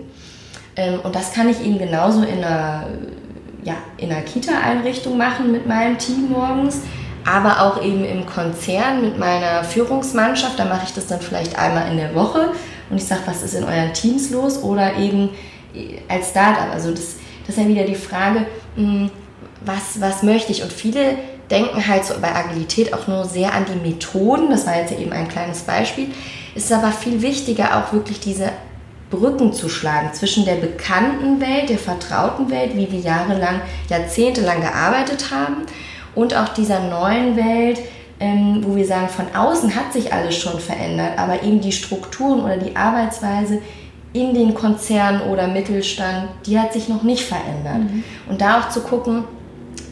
Ähm, 0.76 1.00
und 1.02 1.14
das 1.14 1.32
kann 1.32 1.48
ich 1.48 1.64
eben 1.64 1.78
genauso 1.78 2.22
in 2.22 2.44
einer, 2.44 2.86
ja, 3.64 3.74
in 3.96 4.12
einer 4.12 4.22
Kita-Einrichtung 4.22 5.16
machen 5.16 5.50
mit 5.50 5.66
meinem 5.66 5.98
Team 5.98 6.30
morgens 6.30 6.82
aber 7.24 7.62
auch 7.62 7.82
eben 7.82 8.04
im 8.04 8.26
Konzern 8.26 9.02
mit 9.02 9.18
meiner 9.18 9.64
Führungsmannschaft. 9.64 10.58
Da 10.58 10.64
mache 10.64 10.84
ich 10.86 10.92
das 10.92 11.06
dann 11.06 11.20
vielleicht 11.20 11.58
einmal 11.58 11.90
in 11.90 11.96
der 11.96 12.14
Woche 12.14 12.52
und 12.88 12.96
ich 12.96 13.04
sage, 13.04 13.22
was 13.26 13.42
ist 13.42 13.54
in 13.54 13.64
euren 13.64 13.92
Teams 13.92 14.30
los? 14.30 14.62
Oder 14.62 14.96
eben 14.96 15.30
als 16.08 16.30
Startup. 16.30 16.72
Also 16.72 16.90
das, 16.90 17.16
das 17.46 17.56
ist 17.56 17.62
ja 17.62 17.68
wieder 17.68 17.84
die 17.84 17.94
Frage, 17.94 18.46
hm, 18.74 19.10
was, 19.64 20.00
was 20.00 20.22
möchte 20.22 20.52
ich? 20.52 20.62
Und 20.62 20.72
viele 20.72 21.16
denken 21.50 21.86
halt 21.86 22.04
so 22.04 22.14
bei 22.20 22.34
Agilität 22.34 22.94
auch 22.94 23.06
nur 23.06 23.24
sehr 23.24 23.52
an 23.52 23.66
die 23.66 23.88
Methoden. 23.88 24.50
Das 24.50 24.66
war 24.66 24.76
jetzt 24.76 24.92
eben 24.92 25.12
ein 25.12 25.28
kleines 25.28 25.60
Beispiel. 25.60 26.08
Es 26.54 26.64
ist 26.64 26.72
aber 26.72 26.92
viel 26.92 27.22
wichtiger, 27.22 27.76
auch 27.76 27.92
wirklich 27.92 28.20
diese 28.20 28.50
Brücken 29.10 29.52
zu 29.52 29.68
schlagen 29.68 30.12
zwischen 30.14 30.44
der 30.44 30.54
bekannten 30.54 31.40
Welt, 31.40 31.68
der 31.68 31.78
vertrauten 31.78 32.50
Welt, 32.50 32.76
wie 32.76 32.90
wir 32.90 33.00
jahrelang, 33.00 33.60
jahrzehntelang 33.88 34.60
gearbeitet 34.60 35.30
haben 35.32 35.66
und 36.14 36.36
auch 36.36 36.48
dieser 36.48 36.80
neuen 36.80 37.36
Welt, 37.36 37.80
ähm, 38.18 38.62
wo 38.66 38.76
wir 38.76 38.86
sagen, 38.86 39.08
von 39.08 39.26
außen 39.34 39.74
hat 39.74 39.92
sich 39.92 40.12
alles 40.12 40.36
schon 40.36 40.60
verändert, 40.60 41.18
aber 41.18 41.42
eben 41.42 41.60
die 41.60 41.72
Strukturen 41.72 42.40
oder 42.40 42.56
die 42.56 42.76
Arbeitsweise 42.76 43.60
in 44.12 44.34
den 44.34 44.54
Konzernen 44.54 45.22
oder 45.22 45.46
Mittelstand, 45.46 46.28
die 46.44 46.58
hat 46.58 46.72
sich 46.72 46.88
noch 46.88 47.02
nicht 47.02 47.24
verändert. 47.24 47.90
Mhm. 47.90 48.04
Und 48.28 48.40
da 48.40 48.60
auch 48.60 48.68
zu 48.68 48.80
gucken, 48.80 49.24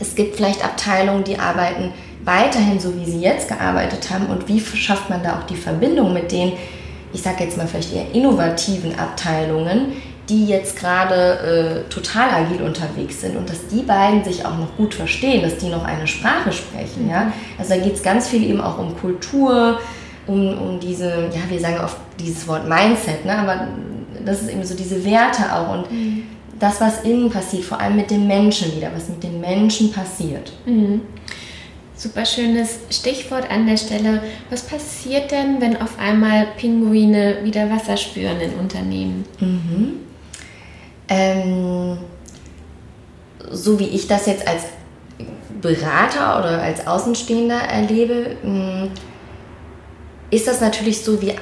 es 0.00 0.14
gibt 0.14 0.36
vielleicht 0.36 0.64
Abteilungen, 0.64 1.24
die 1.24 1.38
arbeiten 1.38 1.92
weiterhin 2.24 2.78
so, 2.78 2.94
wie 2.96 3.04
sie 3.04 3.20
jetzt 3.20 3.48
gearbeitet 3.48 4.10
haben 4.10 4.26
und 4.26 4.48
wie 4.48 4.60
schafft 4.60 5.08
man 5.08 5.22
da 5.22 5.38
auch 5.38 5.44
die 5.44 5.56
Verbindung 5.56 6.12
mit 6.12 6.30
den, 6.32 6.52
ich 7.12 7.22
sage 7.22 7.44
jetzt 7.44 7.56
mal 7.56 7.66
vielleicht 7.66 7.94
eher 7.94 8.12
innovativen 8.12 8.98
Abteilungen, 8.98 9.92
die 10.28 10.46
jetzt 10.46 10.76
gerade 10.76 11.84
äh, 11.86 11.90
total 11.90 12.30
agil 12.30 12.62
unterwegs 12.62 13.20
sind 13.22 13.36
und 13.36 13.48
dass 13.48 13.66
die 13.68 13.82
beiden 13.82 14.22
sich 14.24 14.44
auch 14.44 14.58
noch 14.58 14.76
gut 14.76 14.94
verstehen, 14.94 15.42
dass 15.42 15.56
die 15.56 15.68
noch 15.68 15.84
eine 15.84 16.06
Sprache 16.06 16.52
sprechen. 16.52 17.04
Mhm. 17.04 17.10
Ja? 17.10 17.32
Also 17.58 17.74
da 17.74 17.80
geht 17.80 17.94
es 17.94 18.02
ganz 18.02 18.28
viel 18.28 18.44
eben 18.44 18.60
auch 18.60 18.78
um 18.78 18.96
Kultur, 18.98 19.80
um, 20.26 20.58
um 20.58 20.80
diese, 20.80 21.30
ja, 21.32 21.40
wir 21.48 21.58
sagen 21.58 21.78
oft 21.82 21.96
dieses 22.20 22.46
Wort 22.46 22.68
Mindset, 22.68 23.24
ne? 23.24 23.38
aber 23.38 23.68
das 24.24 24.42
ist 24.42 24.50
eben 24.50 24.64
so 24.64 24.74
diese 24.74 25.02
Werte 25.04 25.50
auch 25.52 25.72
und 25.72 25.90
mhm. 25.90 26.24
das, 26.58 26.80
was 26.80 27.02
innen 27.04 27.30
passiert, 27.30 27.64
vor 27.64 27.80
allem 27.80 27.96
mit 27.96 28.10
den 28.10 28.26
Menschen 28.26 28.76
wieder, 28.76 28.90
was 28.94 29.08
mit 29.08 29.22
den 29.22 29.40
Menschen 29.40 29.90
passiert. 29.90 30.52
Mhm. 30.66 31.00
Super 31.96 32.24
schönes 32.26 32.78
Stichwort 32.90 33.50
an 33.50 33.66
der 33.66 33.76
Stelle. 33.76 34.22
Was 34.50 34.62
passiert 34.62 35.32
denn, 35.32 35.60
wenn 35.60 35.80
auf 35.80 35.98
einmal 35.98 36.46
Pinguine 36.56 37.38
wieder 37.42 37.68
Wasser 37.70 37.96
spüren 37.96 38.40
in 38.40 38.54
Unternehmen? 38.54 39.24
Mhm. 39.40 40.07
Ähm, 41.08 41.98
so 43.50 43.78
wie 43.78 43.86
ich 43.86 44.06
das 44.06 44.26
jetzt 44.26 44.46
als 44.46 44.64
Berater 45.60 46.38
oder 46.38 46.62
als 46.62 46.86
Außenstehender 46.86 47.56
erlebe, 47.58 48.36
mm, 48.42 48.90
ist 50.30 50.46
das 50.46 50.60
natürlich 50.60 51.02
so, 51.02 51.20
wie 51.22 51.34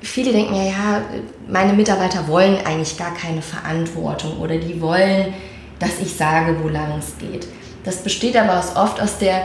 viele 0.00 0.32
denken 0.32 0.54
ja, 0.54 0.64
ja, 0.64 1.02
meine 1.48 1.74
Mitarbeiter 1.74 2.26
wollen 2.26 2.56
eigentlich 2.64 2.96
gar 2.96 3.14
keine 3.14 3.42
Verantwortung 3.42 4.38
oder 4.38 4.56
die 4.56 4.80
wollen, 4.80 5.34
dass 5.78 6.00
ich 6.00 6.14
sage, 6.14 6.56
wo 6.62 6.68
lang 6.68 6.98
es 6.98 7.18
geht. 7.18 7.46
Das 7.84 8.02
besteht 8.02 8.36
aber 8.36 8.58
oft 8.76 9.00
aus 9.00 9.18
der 9.18 9.42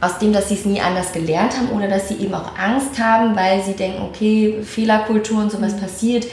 aus 0.00 0.18
dem, 0.18 0.32
dass 0.32 0.48
sie 0.48 0.54
es 0.54 0.64
nie 0.64 0.80
anders 0.80 1.12
gelernt 1.12 1.56
haben 1.56 1.70
oder 1.76 1.88
dass 1.88 2.08
sie 2.08 2.14
eben 2.14 2.34
auch 2.34 2.56
Angst 2.58 2.98
haben, 2.98 3.36
weil 3.36 3.62
sie 3.62 3.74
denken, 3.74 4.02
okay, 4.02 4.62
Fehlerkultur 4.62 5.42
und 5.42 5.52
sowas 5.52 5.74
mhm. 5.74 5.80
passiert, 5.80 6.26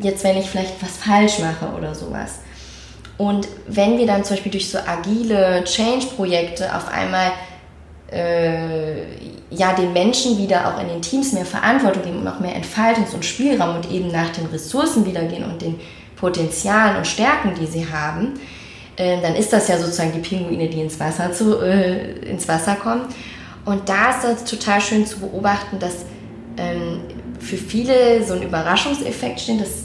jetzt 0.00 0.24
wenn 0.24 0.38
ich 0.38 0.48
vielleicht 0.48 0.82
was 0.82 0.96
falsch 0.96 1.38
mache 1.38 1.74
oder 1.76 1.94
sowas. 1.94 2.40
Und 3.18 3.46
wenn 3.68 3.98
wir 3.98 4.06
dann 4.06 4.24
zum 4.24 4.36
Beispiel 4.36 4.52
durch 4.52 4.70
so 4.70 4.78
agile 4.78 5.62
Change-Projekte 5.64 6.74
auf 6.74 6.88
einmal 6.88 7.32
äh, 8.10 9.02
ja, 9.50 9.74
den 9.74 9.92
Menschen 9.92 10.38
wieder 10.38 10.66
auch 10.66 10.80
in 10.80 10.88
den 10.88 11.02
Teams 11.02 11.32
mehr 11.32 11.44
Verantwortung 11.44 12.02
geben 12.02 12.20
und 12.20 12.28
auch 12.28 12.40
mehr 12.40 12.54
Entfaltungs- 12.54 13.14
und 13.14 13.24
Spielraum 13.24 13.76
und 13.76 13.90
eben 13.90 14.08
nach 14.08 14.30
den 14.30 14.46
Ressourcen 14.46 15.06
wieder 15.06 15.22
gehen 15.24 15.44
und 15.44 15.60
den 15.60 15.78
Potenzialen 16.16 16.96
und 16.96 17.06
Stärken, 17.06 17.54
die 17.58 17.66
sie 17.66 17.86
haben, 17.90 18.34
äh, 18.96 19.20
dann 19.20 19.34
ist 19.34 19.52
das 19.52 19.68
ja 19.68 19.78
sozusagen 19.78 20.12
die 20.12 20.20
Pinguine, 20.20 20.68
die 20.68 20.80
ins 20.80 20.98
Wasser, 21.00 21.32
zu, 21.32 21.60
äh, 21.60 22.12
ins 22.28 22.48
Wasser 22.48 22.76
kommen. 22.76 23.02
Und 23.64 23.88
da 23.88 24.10
ist 24.10 24.24
das 24.24 24.44
total 24.44 24.80
schön 24.80 25.06
zu 25.06 25.20
beobachten, 25.20 25.78
dass 25.78 26.04
ähm, 26.56 27.00
für 27.42 27.56
viele 27.56 28.24
so 28.24 28.34
ein 28.34 28.42
Überraschungseffekt 28.42 29.40
steht, 29.40 29.60
dass, 29.60 29.84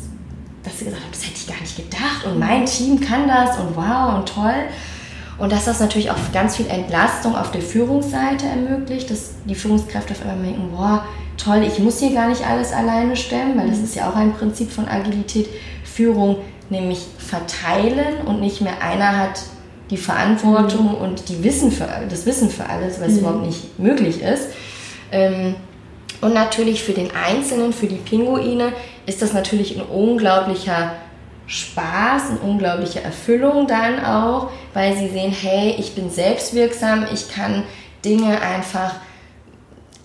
dass 0.63 0.79
sie 0.79 0.85
gesagt 0.85 1.03
haben, 1.03 1.11
das 1.11 1.25
hätte 1.25 1.35
ich 1.35 1.47
gar 1.47 1.59
nicht 1.59 1.75
gedacht 1.75 2.25
und 2.25 2.39
mein 2.39 2.65
Team 2.65 2.99
kann 2.99 3.27
das 3.27 3.57
und 3.57 3.75
wow 3.75 4.15
und 4.15 4.29
toll. 4.29 4.65
Und 5.37 5.51
dass 5.51 5.65
das 5.65 5.79
natürlich 5.79 6.09
auch 6.09 6.17
ganz 6.33 6.55
viel 6.55 6.67
Entlastung 6.67 7.35
auf 7.35 7.51
der 7.51 7.61
Führungsseite 7.61 8.47
ermöglicht, 8.47 9.11
dass 9.11 9.33
die 9.45 9.53
Führungskräfte 9.53 10.13
auf 10.13 10.21
einmal 10.21 10.45
denken, 10.45 10.71
boah, 10.71 11.05
toll, 11.37 11.63
ich 11.63 11.77
muss 11.77 11.99
hier 11.99 12.11
gar 12.11 12.27
nicht 12.27 12.45
alles 12.45 12.73
alleine 12.73 13.15
stemmen, 13.15 13.57
weil 13.57 13.69
das 13.69 13.77
ist 13.79 13.95
ja 13.95 14.09
auch 14.09 14.15
ein 14.15 14.33
Prinzip 14.33 14.71
von 14.71 14.87
Agilität. 14.87 15.47
Führung 15.83 16.37
nämlich 16.69 17.05
verteilen 17.17 18.25
und 18.25 18.39
nicht 18.39 18.61
mehr 18.61 18.81
einer 18.81 19.17
hat 19.17 19.41
die 19.89 19.97
Verantwortung 19.97 20.89
mhm. 20.89 20.95
und 20.95 21.29
die 21.29 21.43
Wissen 21.43 21.71
für, 21.71 21.87
das 22.09 22.25
Wissen 22.25 22.49
für 22.49 22.67
alles, 22.67 22.99
weil 22.99 23.09
es 23.09 23.15
mhm. 23.15 23.19
überhaupt 23.19 23.45
nicht 23.45 23.79
möglich 23.79 24.21
ist. 24.21 24.49
Ähm, 25.11 25.55
und 26.21 26.33
natürlich 26.33 26.83
für 26.83 26.93
den 26.93 27.09
Einzelnen, 27.15 27.73
für 27.73 27.87
die 27.87 27.95
Pinguine, 27.95 28.73
ist 29.05 29.21
das 29.21 29.33
natürlich 29.33 29.77
ein 29.77 29.85
unglaublicher 29.85 30.93
Spaß, 31.47 32.31
eine 32.31 32.39
unglaubliche 32.39 33.01
Erfüllung 33.01 33.67
dann 33.67 34.03
auch, 34.03 34.49
weil 34.73 34.95
sie 34.97 35.09
sehen, 35.09 35.31
hey, 35.31 35.75
ich 35.77 35.95
bin 35.95 36.09
selbstwirksam, 36.09 37.05
ich 37.13 37.29
kann 37.29 37.63
Dinge 38.03 38.41
einfach 38.41 38.95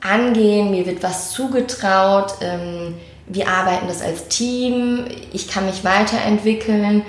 angehen, 0.01 0.70
mir 0.70 0.87
wird 0.87 1.03
was 1.03 1.33
zugetraut, 1.33 2.35
ähm, 2.40 2.94
wir 3.27 3.48
arbeiten 3.48 3.87
das 3.88 4.03
als 4.03 4.29
Team, 4.29 5.07
ich 5.33 5.48
kann 5.48 5.66
mich 5.66 5.85
weiterentwickeln. 5.85 7.03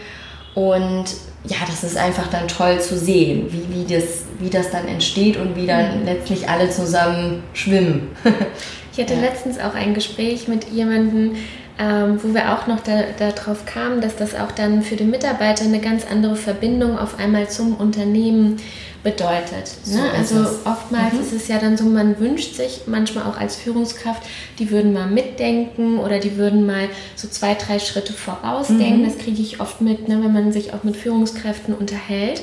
Und 0.56 1.06
ja, 1.46 1.58
das 1.68 1.84
ist 1.84 1.98
einfach 1.98 2.28
dann 2.28 2.48
toll 2.48 2.80
zu 2.80 2.98
sehen, 2.98 3.48
wie, 3.52 3.76
wie, 3.76 3.94
das, 3.94 4.24
wie 4.40 4.50
das 4.50 4.72
dann 4.72 4.88
entsteht 4.88 5.38
und 5.38 5.56
wie 5.56 5.68
dann 5.68 6.00
mhm. 6.00 6.06
letztlich 6.06 6.48
alle 6.48 6.70
zusammen 6.70 7.44
schwimmen. 7.54 8.16
ich 8.94 9.00
hatte 9.00 9.16
ja. 9.16 9.22
letztens 9.22 9.60
auch 9.60 9.74
ein 9.74 9.94
Gespräch 9.94 10.48
mit 10.48 10.70
jemandem, 10.70 11.36
ähm, 11.80 12.20
wo 12.22 12.34
wir 12.34 12.54
auch 12.54 12.68
noch 12.68 12.82
darauf 12.82 13.66
da 13.66 13.72
kamen, 13.72 14.02
dass 14.02 14.16
das 14.16 14.36
auch 14.36 14.52
dann 14.52 14.84
für 14.84 14.96
den 14.96 15.10
Mitarbeiter 15.10 15.66
eine 15.66 15.80
ganz 15.80 16.06
andere 16.10 16.36
Verbindung 16.36 16.98
auf 16.98 17.20
einmal 17.20 17.50
zum 17.50 17.76
Unternehmen 17.76 18.58
bedeutet. 19.04 19.76
Ne? 19.86 20.02
So 20.24 20.38
also 20.38 20.50
oftmals 20.66 21.14
mhm. 21.14 21.20
ist 21.22 21.34
es 21.34 21.48
ja 21.48 21.60
dann 21.60 21.76
so, 21.76 21.84
man 21.86 22.20
wünscht 22.20 22.56
sich 22.56 22.82
manchmal 22.86 23.26
auch 23.26 23.38
als 23.38 23.56
Führungskraft, 23.58 24.24
die 24.60 24.72
würden 24.72 24.94
mal 24.94 25.08
mitdenken 25.08 26.00
oder 26.00 26.20
die 26.20 26.38
würden 26.38 26.66
mal 26.66 26.88
so 27.16 27.28
zwei, 27.28 27.54
drei 27.56 27.80
Schritte 27.80 28.14
vorausdenken. 28.14 29.02
Mhm. 29.02 29.06
Das 29.06 29.18
kriege 29.18 29.42
ich 29.42 29.60
oft 29.60 29.82
mit, 29.82 30.08
ne, 30.08 30.20
wenn 30.24 30.32
man 30.32 30.52
sich 30.54 30.74
auch 30.74 30.84
mit 30.84 30.96
Führungskräften 30.96 31.74
unterhält. 31.74 32.42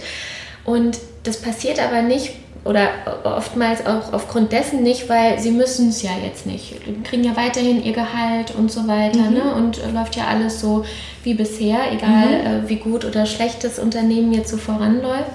Und 0.64 0.98
das 1.22 1.38
passiert 1.40 1.80
aber 1.80 2.02
nicht 2.02 2.32
oder 2.62 2.88
oftmals 3.24 3.86
auch 3.86 4.12
aufgrund 4.12 4.52
dessen 4.52 4.82
nicht, 4.82 5.08
weil 5.08 5.38
sie 5.38 5.50
müssen 5.50 5.88
es 5.88 6.02
ja 6.02 6.10
jetzt 6.22 6.44
nicht. 6.44 6.74
Die 6.86 7.02
kriegen 7.02 7.24
ja 7.24 7.34
weiterhin 7.34 7.82
ihr 7.82 7.94
Gehalt 7.94 8.54
und 8.56 8.70
so 8.70 8.86
weiter 8.86 9.30
mhm. 9.30 9.34
ne? 9.34 9.54
und 9.54 9.78
äh, 9.78 9.90
läuft 9.90 10.16
ja 10.16 10.26
alles 10.26 10.60
so 10.60 10.84
wie 11.22 11.32
bisher, 11.32 11.90
egal 11.90 12.26
mhm. 12.26 12.64
äh, 12.64 12.68
wie 12.68 12.76
gut 12.76 13.06
oder 13.06 13.24
schlecht 13.24 13.64
das 13.64 13.78
Unternehmen 13.78 14.32
jetzt 14.32 14.50
so 14.50 14.58
voranläuft 14.58 15.30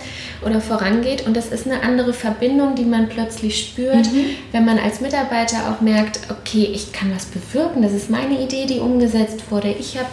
oder 0.46 0.62
vorangeht. 0.62 1.26
Und 1.26 1.36
das 1.36 1.48
ist 1.48 1.66
eine 1.66 1.82
andere 1.82 2.14
Verbindung, 2.14 2.76
die 2.76 2.86
man 2.86 3.10
plötzlich 3.10 3.60
spürt, 3.60 4.12
mhm. 4.12 4.26
wenn 4.52 4.66
man 4.66 4.78
als 4.78 5.02
Mitarbeiter 5.02 5.58
auch 5.72 5.82
merkt, 5.82 6.20
okay, 6.30 6.70
ich 6.74 6.94
kann 6.94 7.12
was 7.14 7.26
bewirken, 7.26 7.82
das 7.82 7.94
ist 7.94 8.12
meine 8.12 8.40
Idee, 8.40 8.68
die 8.68 8.80
umgesetzt 8.80 9.50
wurde. 9.50 9.70
Ich 9.70 9.98
habe 9.98 10.10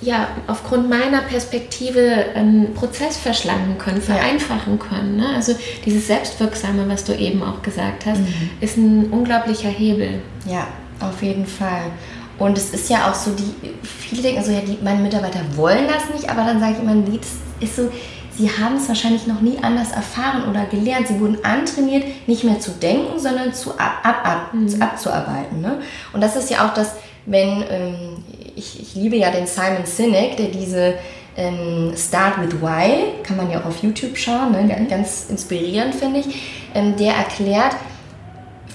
ja, 0.00 0.28
aufgrund 0.46 0.88
meiner 0.88 1.22
Perspektive 1.22 2.26
einen 2.34 2.74
Prozess 2.74 3.16
verschlanken 3.16 3.78
können, 3.78 4.02
vereinfachen 4.02 4.78
können. 4.78 5.16
Ne? 5.16 5.26
Also 5.34 5.54
dieses 5.84 6.06
Selbstwirksame, 6.06 6.88
was 6.88 7.04
du 7.04 7.14
eben 7.16 7.42
auch 7.42 7.62
gesagt 7.62 8.06
hast, 8.06 8.20
mhm. 8.20 8.50
ist 8.60 8.76
ein 8.76 9.10
unglaublicher 9.10 9.68
Hebel. 9.68 10.20
Ja, 10.46 10.66
auf 11.00 11.22
jeden 11.22 11.46
Fall. 11.46 11.90
Und 12.38 12.58
es 12.58 12.70
ist 12.70 12.90
ja 12.90 13.10
auch 13.10 13.14
so, 13.14 13.30
die 13.32 13.74
viele 13.82 14.22
denken 14.22 14.42
so, 14.42 14.50
ja, 14.50 14.60
die, 14.60 14.78
meine 14.82 15.00
Mitarbeiter 15.00 15.40
wollen 15.54 15.86
das 15.86 16.12
nicht, 16.12 16.28
aber 16.28 16.44
dann 16.44 16.58
sage 16.58 16.74
ich 16.74 16.82
immer, 16.82 16.94
nee, 16.94 17.18
das 17.18 17.68
ist 17.68 17.76
so, 17.76 17.90
sie 18.36 18.50
haben 18.50 18.76
es 18.76 18.88
wahrscheinlich 18.88 19.26
noch 19.26 19.40
nie 19.40 19.58
anders 19.62 19.92
erfahren 19.92 20.48
oder 20.48 20.66
gelernt. 20.66 21.08
Sie 21.08 21.20
wurden 21.20 21.44
antrainiert, 21.44 22.04
nicht 22.26 22.44
mehr 22.44 22.58
zu 22.58 22.72
denken, 22.72 23.18
sondern 23.18 23.54
zu 23.54 23.72
ab, 23.78 24.00
ab, 24.02 24.20
ab 24.24 24.54
mhm. 24.54 24.82
abzuarbeiten. 24.82 25.60
Ne? 25.60 25.80
Und 26.12 26.20
das 26.20 26.36
ist 26.36 26.50
ja 26.50 26.66
auch 26.66 26.74
das, 26.74 26.94
wenn 27.26 27.64
ähm, 27.70 28.24
ich, 28.56 28.80
ich 28.80 28.94
liebe 28.94 29.16
ja 29.16 29.30
den 29.30 29.46
Simon 29.46 29.84
Sinek, 29.84 30.36
der 30.36 30.48
diese 30.48 30.94
ähm, 31.36 31.92
Start 31.96 32.40
with 32.40 32.60
Why, 32.60 33.22
kann 33.22 33.36
man 33.36 33.50
ja 33.50 33.60
auch 33.60 33.66
auf 33.66 33.82
YouTube 33.82 34.16
schauen, 34.16 34.52
ne? 34.52 34.86
Ganz 34.88 35.26
inspirierend 35.28 35.94
finde 35.94 36.20
ich, 36.20 36.26
ähm, 36.74 36.96
der 36.96 37.14
erklärt, 37.14 37.76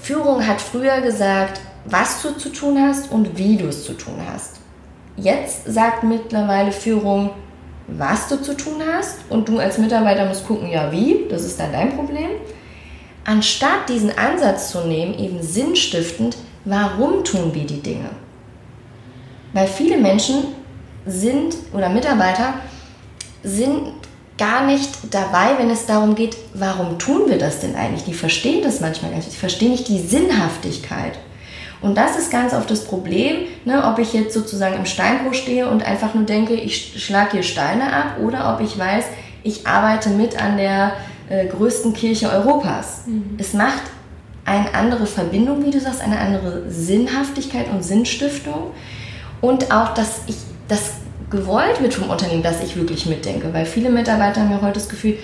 Führung 0.02 0.46
hat 0.46 0.60
früher 0.60 1.00
gesagt, 1.00 1.60
was 1.84 2.22
du 2.22 2.36
zu 2.36 2.50
tun 2.50 2.78
hast 2.80 3.10
und 3.10 3.36
wie 3.38 3.56
du 3.56 3.66
es 3.66 3.84
zu 3.84 3.92
tun 3.94 4.14
hast. 4.32 4.56
Jetzt 5.16 5.64
sagt 5.66 6.04
mittlerweile 6.04 6.72
Führung, 6.72 7.30
was 7.86 8.28
du 8.28 8.40
zu 8.40 8.56
tun 8.56 8.82
hast 8.92 9.18
und 9.28 9.48
du 9.48 9.58
als 9.58 9.78
Mitarbeiter 9.78 10.26
musst 10.26 10.46
gucken, 10.46 10.70
ja 10.70 10.92
wie, 10.92 11.26
das 11.28 11.44
ist 11.44 11.58
dann 11.58 11.72
dein 11.72 11.96
Problem. 11.96 12.30
Anstatt 13.24 13.88
diesen 13.88 14.16
Ansatz 14.16 14.70
zu 14.70 14.86
nehmen, 14.86 15.18
eben 15.18 15.42
sinnstiftend, 15.42 16.36
warum 16.64 17.24
tun 17.24 17.52
wir 17.52 17.64
die 17.64 17.82
Dinge? 17.82 18.10
Weil 19.52 19.66
viele 19.66 19.98
Menschen 19.98 20.44
sind 21.06 21.56
oder 21.72 21.88
Mitarbeiter 21.88 22.54
sind 23.42 23.92
gar 24.38 24.64
nicht 24.64 24.90
dabei, 25.10 25.58
wenn 25.58 25.70
es 25.70 25.86
darum 25.86 26.14
geht, 26.14 26.36
warum 26.54 26.98
tun 26.98 27.22
wir 27.28 27.38
das 27.38 27.60
denn 27.60 27.74
eigentlich? 27.74 28.04
Die 28.04 28.14
verstehen 28.14 28.62
das 28.62 28.80
manchmal 28.80 29.10
gar 29.10 29.18
nicht. 29.18 29.32
Die 29.32 29.36
verstehen 29.36 29.70
nicht 29.70 29.88
die 29.88 30.00
Sinnhaftigkeit. 30.00 31.18
Und 31.82 31.96
das 31.96 32.18
ist 32.18 32.30
ganz 32.30 32.52
oft 32.52 32.70
das 32.70 32.84
Problem, 32.84 33.46
ne, 33.64 33.84
ob 33.84 33.98
ich 33.98 34.12
jetzt 34.12 34.34
sozusagen 34.34 34.76
im 34.76 34.86
Steinbruch 34.86 35.34
stehe 35.34 35.68
und 35.68 35.82
einfach 35.82 36.14
nur 36.14 36.24
denke, 36.24 36.54
ich 36.54 37.02
schlage 37.02 37.32
hier 37.32 37.42
Steine 37.42 37.92
ab 37.92 38.16
oder 38.22 38.54
ob 38.54 38.64
ich 38.64 38.78
weiß, 38.78 39.04
ich 39.42 39.66
arbeite 39.66 40.10
mit 40.10 40.40
an 40.40 40.58
der 40.58 40.92
äh, 41.30 41.46
größten 41.46 41.94
Kirche 41.94 42.30
Europas. 42.30 43.06
Mhm. 43.06 43.36
Es 43.38 43.54
macht 43.54 43.82
eine 44.44 44.74
andere 44.74 45.06
Verbindung, 45.06 45.64
wie 45.64 45.70
du 45.70 45.80
sagst, 45.80 46.02
eine 46.02 46.18
andere 46.18 46.70
Sinnhaftigkeit 46.70 47.70
und 47.70 47.82
Sinnstiftung 47.82 48.72
und 49.40 49.72
auch, 49.72 49.94
dass 49.94 50.20
ich 50.26 50.36
das 50.68 50.92
gewollt 51.30 51.80
wird 51.80 51.94
vom 51.94 52.10
Unternehmen, 52.10 52.42
dass 52.42 52.62
ich 52.62 52.76
wirklich 52.76 53.06
mitdenke, 53.06 53.52
weil 53.52 53.64
viele 53.64 53.90
Mitarbeiter 53.90 54.40
haben 54.40 54.50
ja 54.50 54.60
heute 54.60 54.74
das 54.74 54.88
Gefühl, 54.88 55.16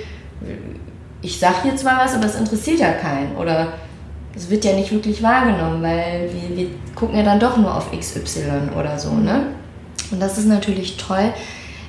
ich 1.23 1.39
sage 1.39 1.57
hier 1.63 1.77
zwar 1.77 2.05
was, 2.05 2.15
aber 2.15 2.27
es 2.27 2.37
interessiert 2.37 2.79
ja 2.79 2.93
keinen 2.93 3.37
oder 3.37 3.73
es 4.35 4.51
wird 4.51 4.65
ja 4.65 4.75
nicht 4.75 4.93
wirklich 4.93 5.23
wahrgenommen, 5.23 5.83
weil 5.83 6.31
wir, 6.33 6.57
wir 6.57 6.69
gucken 6.95 7.17
ja 7.17 7.25
dann 7.25 7.41
doch 7.41 7.57
nur 7.57 7.75
auf 7.75 7.91
XY 7.91 8.71
oder 8.79 8.99
so, 8.99 9.15
ne? 9.15 9.47
Und 10.11 10.21
das 10.21 10.39
ist 10.39 10.47
natürlich 10.47 10.97
toll, 10.97 11.33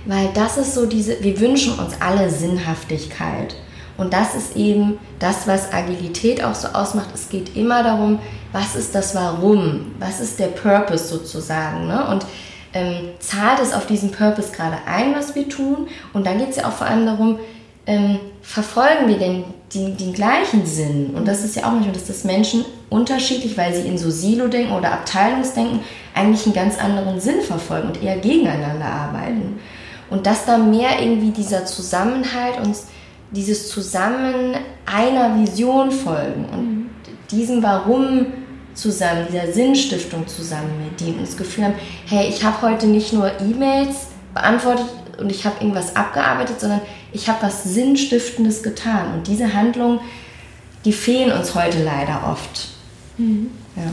weil 0.05 0.29
das 0.33 0.57
ist 0.57 0.73
so 0.73 0.85
diese, 0.85 1.21
wir 1.21 1.39
wünschen 1.39 1.77
uns 1.77 1.93
alle 1.99 2.29
Sinnhaftigkeit. 2.29 3.55
Und 3.97 4.13
das 4.13 4.35
ist 4.35 4.55
eben 4.55 4.99
das, 5.19 5.47
was 5.47 5.73
Agilität 5.73 6.43
auch 6.43 6.53
so 6.53 6.69
ausmacht. 6.69 7.09
Es 7.13 7.29
geht 7.29 7.55
immer 7.55 7.83
darum, 7.83 8.19
was 8.51 8.75
ist 8.75 8.93
das 8.93 9.15
Warum? 9.15 9.95
Was 9.99 10.19
ist 10.19 10.39
der 10.39 10.47
Purpose 10.47 11.07
sozusagen? 11.07 11.87
Ne? 11.87 12.07
Und 12.07 12.25
ähm, 12.73 13.09
zahlt 13.19 13.59
es 13.59 13.73
auf 13.73 13.87
diesen 13.87 14.11
Purpose 14.11 14.51
gerade 14.51 14.77
ein, 14.85 15.15
was 15.15 15.33
wir 15.33 15.49
tun? 15.49 15.87
Und 16.13 16.27
dann 16.27 16.37
geht 16.37 16.51
es 16.51 16.57
ja 16.57 16.67
auch 16.67 16.73
vor 16.73 16.87
allem 16.87 17.05
darum, 17.05 17.39
ähm, 17.87 18.19
verfolgen 18.41 19.07
wir 19.07 19.17
denn 19.17 19.45
den, 19.73 19.97
den, 19.97 20.13
gleichen 20.13 20.65
Sinn? 20.65 21.15
Und 21.15 21.27
das 21.27 21.43
ist 21.43 21.55
ja 21.55 21.63
auch 21.63 21.71
manchmal, 21.71 21.93
dass 21.93 22.05
das 22.05 22.23
Menschen 22.23 22.65
unterschiedlich, 22.89 23.57
weil 23.57 23.73
sie 23.73 23.87
in 23.87 23.97
so 23.97 24.11
Silo-Denken 24.11 24.73
oder 24.73 24.91
Abteilungsdenken 24.91 25.79
eigentlich 26.13 26.45
einen 26.45 26.55
ganz 26.55 26.77
anderen 26.77 27.19
Sinn 27.19 27.41
verfolgen 27.41 27.87
und 27.87 28.03
eher 28.03 28.17
gegeneinander 28.17 28.85
arbeiten. 28.85 29.59
Und 30.09 30.25
dass 30.25 30.45
da 30.45 30.57
mehr 30.57 31.01
irgendwie 31.01 31.31
dieser 31.31 31.65
Zusammenhalt 31.65 32.57
und 32.63 32.75
dieses 33.31 33.69
Zusammen 33.69 34.55
einer 34.85 35.37
Vision 35.39 35.91
folgen 35.91 36.45
und 36.51 36.65
mhm. 36.65 36.89
diesem 37.31 37.61
Warum 37.61 38.27
zusammen, 38.73 39.25
dieser 39.29 39.51
Sinnstiftung 39.51 40.27
zusammen 40.27 40.83
mit 40.83 40.99
denen 40.99 41.19
und 41.19 41.27
das 41.27 41.35
Gefühl 41.35 41.65
haben, 41.65 41.75
hey, 42.05 42.29
ich 42.29 42.43
habe 42.43 42.61
heute 42.61 42.87
nicht 42.87 43.11
nur 43.11 43.31
E-Mails 43.41 44.07
beantwortet 44.33 44.85
und 45.17 45.31
ich 45.31 45.45
habe 45.45 45.55
irgendwas 45.59 45.95
abgearbeitet, 45.95 46.59
sondern 46.59 46.81
ich 47.11 47.27
habe 47.27 47.41
was 47.41 47.63
Sinnstiftendes 47.63 48.61
getan. 48.61 49.15
Und 49.15 49.27
diese 49.27 49.53
Handlungen, 49.53 49.99
die 50.85 50.93
fehlen 50.93 51.31
uns 51.31 51.55
heute 51.55 51.83
leider 51.83 52.29
oft. 52.31 52.69
Mhm. 53.17 53.49
Ja. 53.75 53.83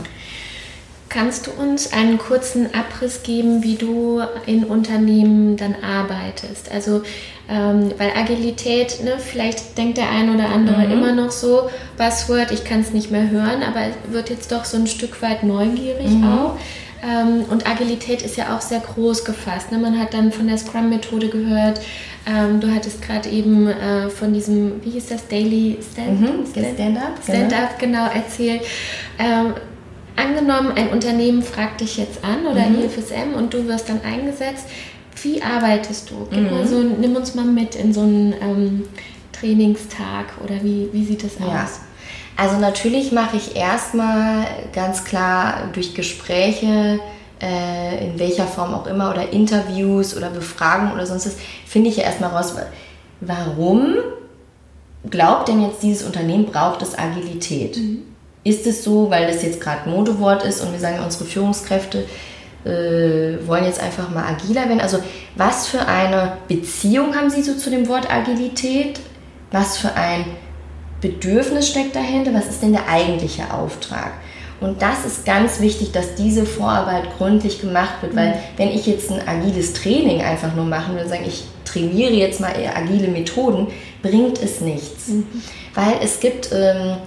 Kannst 1.15 1.47
du 1.47 1.51
uns 1.51 1.93
einen 1.93 2.17
kurzen 2.17 2.67
Abriss 2.73 3.23
geben, 3.23 3.63
wie 3.63 3.75
du 3.75 4.21
in 4.47 4.65
Unternehmen 4.65 5.55
dann 5.55 5.73
arbeitest? 5.81 6.69
Also, 6.69 7.03
ähm, 7.49 7.93
weil 7.97 8.11
Agilität, 8.17 9.01
ne, 9.01 9.13
vielleicht 9.17 9.77
denkt 9.77 9.97
der 9.97 10.09
ein 10.09 10.35
oder 10.35 10.49
andere 10.49 10.85
mhm. 10.85 10.91
immer 10.91 11.13
noch 11.13 11.31
so, 11.31 11.69
Buzzword, 11.97 12.51
ich 12.51 12.65
kann 12.65 12.81
es 12.81 12.91
nicht 12.91 13.11
mehr 13.11 13.29
hören, 13.29 13.63
aber 13.63 13.87
wird 14.11 14.29
jetzt 14.29 14.51
doch 14.51 14.65
so 14.65 14.75
ein 14.75 14.87
Stück 14.87 15.21
weit 15.21 15.43
neugierig 15.43 16.09
mhm. 16.09 16.25
auch. 16.25 16.57
Ähm, 17.01 17.45
und 17.49 17.65
Agilität 17.65 18.21
ist 18.21 18.35
ja 18.35 18.53
auch 18.53 18.61
sehr 18.61 18.81
groß 18.81 19.23
gefasst. 19.23 19.71
Ne? 19.71 19.77
Man 19.77 19.97
hat 19.97 20.13
dann 20.13 20.33
von 20.33 20.47
der 20.47 20.57
Scrum-Methode 20.57 21.29
gehört. 21.29 21.79
Ähm, 22.27 22.59
du 22.59 22.75
hattest 22.75 23.01
gerade 23.01 23.29
eben 23.29 23.67
äh, 23.67 24.09
von 24.09 24.33
diesem, 24.33 24.83
wie 24.83 24.89
hieß 24.89 25.07
das, 25.07 25.29
Daily 25.29 25.77
Stand-Up? 25.93 26.39
Mhm, 26.39 26.45
Stand-Up, 26.45 27.23
Stand 27.23 27.79
genau. 27.79 28.05
genau 28.05 28.05
erzählt. 28.13 28.63
Ähm, 29.17 29.53
angenommen, 30.15 30.71
ein 30.75 30.89
Unternehmen 30.89 31.43
fragt 31.43 31.81
dich 31.81 31.97
jetzt 31.97 32.23
an 32.23 32.45
oder 32.45 32.67
mhm. 32.67 32.85
IFSM 32.85 33.33
und 33.35 33.53
du 33.53 33.67
wirst 33.67 33.89
dann 33.89 34.01
eingesetzt. 34.01 34.65
Wie 35.21 35.41
arbeitest 35.41 36.09
du? 36.09 36.27
Gib 36.29 36.41
mhm. 36.41 36.51
mal 36.51 36.67
so, 36.67 36.79
nimm 36.79 37.15
uns 37.15 37.35
mal 37.35 37.45
mit 37.45 37.75
in 37.75 37.93
so 37.93 38.01
einen 38.01 38.33
ähm, 38.41 38.83
Trainingstag 39.31 40.33
oder 40.43 40.63
wie, 40.63 40.89
wie 40.91 41.05
sieht 41.05 41.23
das 41.23 41.37
aus? 41.37 41.47
Ja. 41.47 41.67
Also 42.37 42.57
natürlich 42.57 43.11
mache 43.11 43.37
ich 43.37 43.55
erstmal 43.55 44.45
ganz 44.73 45.05
klar 45.05 45.69
durch 45.73 45.93
Gespräche, 45.93 46.99
äh, 47.41 48.07
in 48.07 48.19
welcher 48.19 48.45
Form 48.45 48.73
auch 48.73 48.87
immer, 48.87 49.11
oder 49.11 49.31
Interviews 49.31 50.15
oder 50.17 50.29
Befragungen 50.29 50.93
oder 50.93 51.05
sonst 51.05 51.27
was, 51.27 51.37
finde 51.65 51.89
ich 51.89 51.97
ja 51.97 52.03
erstmal 52.03 52.31
raus, 52.31 52.55
warum 53.21 53.95
glaubt 55.09 55.47
denn 55.47 55.61
jetzt 55.61 55.81
dieses 55.81 56.05
Unternehmen 56.05 56.45
braucht 56.45 56.81
es 56.81 56.97
Agilität? 56.97 57.77
Mhm. 57.77 58.14
Ist 58.45 58.67
es 58.67 58.83
so, 58.83 59.09
weil 59.09 59.25
das 59.25 59.41
jetzt 59.41 59.59
gerade 59.59 59.89
Modewort 59.89 60.43
ist 60.43 60.61
und 60.61 60.71
wir 60.71 60.79
sagen, 60.79 61.03
unsere 61.03 61.25
Führungskräfte 61.25 62.05
äh, 62.63 63.47
wollen 63.47 63.65
jetzt 63.65 63.81
einfach 63.81 64.11
mal 64.11 64.23
agiler 64.23 64.67
werden? 64.69 64.81
Also 64.81 64.99
was 65.35 65.67
für 65.67 65.87
eine 65.87 66.33
Beziehung 66.47 67.15
haben 67.15 67.31
Sie 67.31 67.41
so 67.41 67.55
zu 67.55 67.71
dem 67.71 67.87
Wort 67.87 68.07
Agilität? 68.07 68.99
Was 69.51 69.79
für 69.79 69.95
ein 69.95 70.25
Bedürfnis 71.01 71.67
steckt 71.67 71.95
dahinter? 71.95 72.35
Was 72.35 72.45
ist 72.45 72.61
denn 72.61 72.73
der 72.73 72.87
eigentliche 72.87 73.51
Auftrag? 73.51 74.11
Und 74.61 74.79
das 74.79 75.05
ist 75.05 75.25
ganz 75.25 75.59
wichtig, 75.59 75.91
dass 75.91 76.13
diese 76.13 76.45
Vorarbeit 76.45 77.17
gründlich 77.17 77.59
gemacht 77.59 77.95
wird, 78.01 78.15
weil 78.15 78.29
mhm. 78.29 78.39
wenn 78.57 78.69
ich 78.69 78.85
jetzt 78.85 79.11
ein 79.11 79.27
agiles 79.27 79.73
Training 79.73 80.21
einfach 80.21 80.53
nur 80.53 80.65
machen 80.65 80.93
würde, 80.93 81.09
sagen, 81.09 81.25
ich 81.25 81.45
trainiere 81.65 82.13
jetzt 82.13 82.39
mal 82.39 82.53
agile 82.75 83.07
Methoden, 83.07 83.67
bringt 84.03 84.39
es 84.39 84.61
nichts. 84.61 85.07
Mhm. 85.07 85.25
Weil 85.73 85.95
es 86.03 86.19
gibt 86.19 86.51
ähm, 86.53 86.97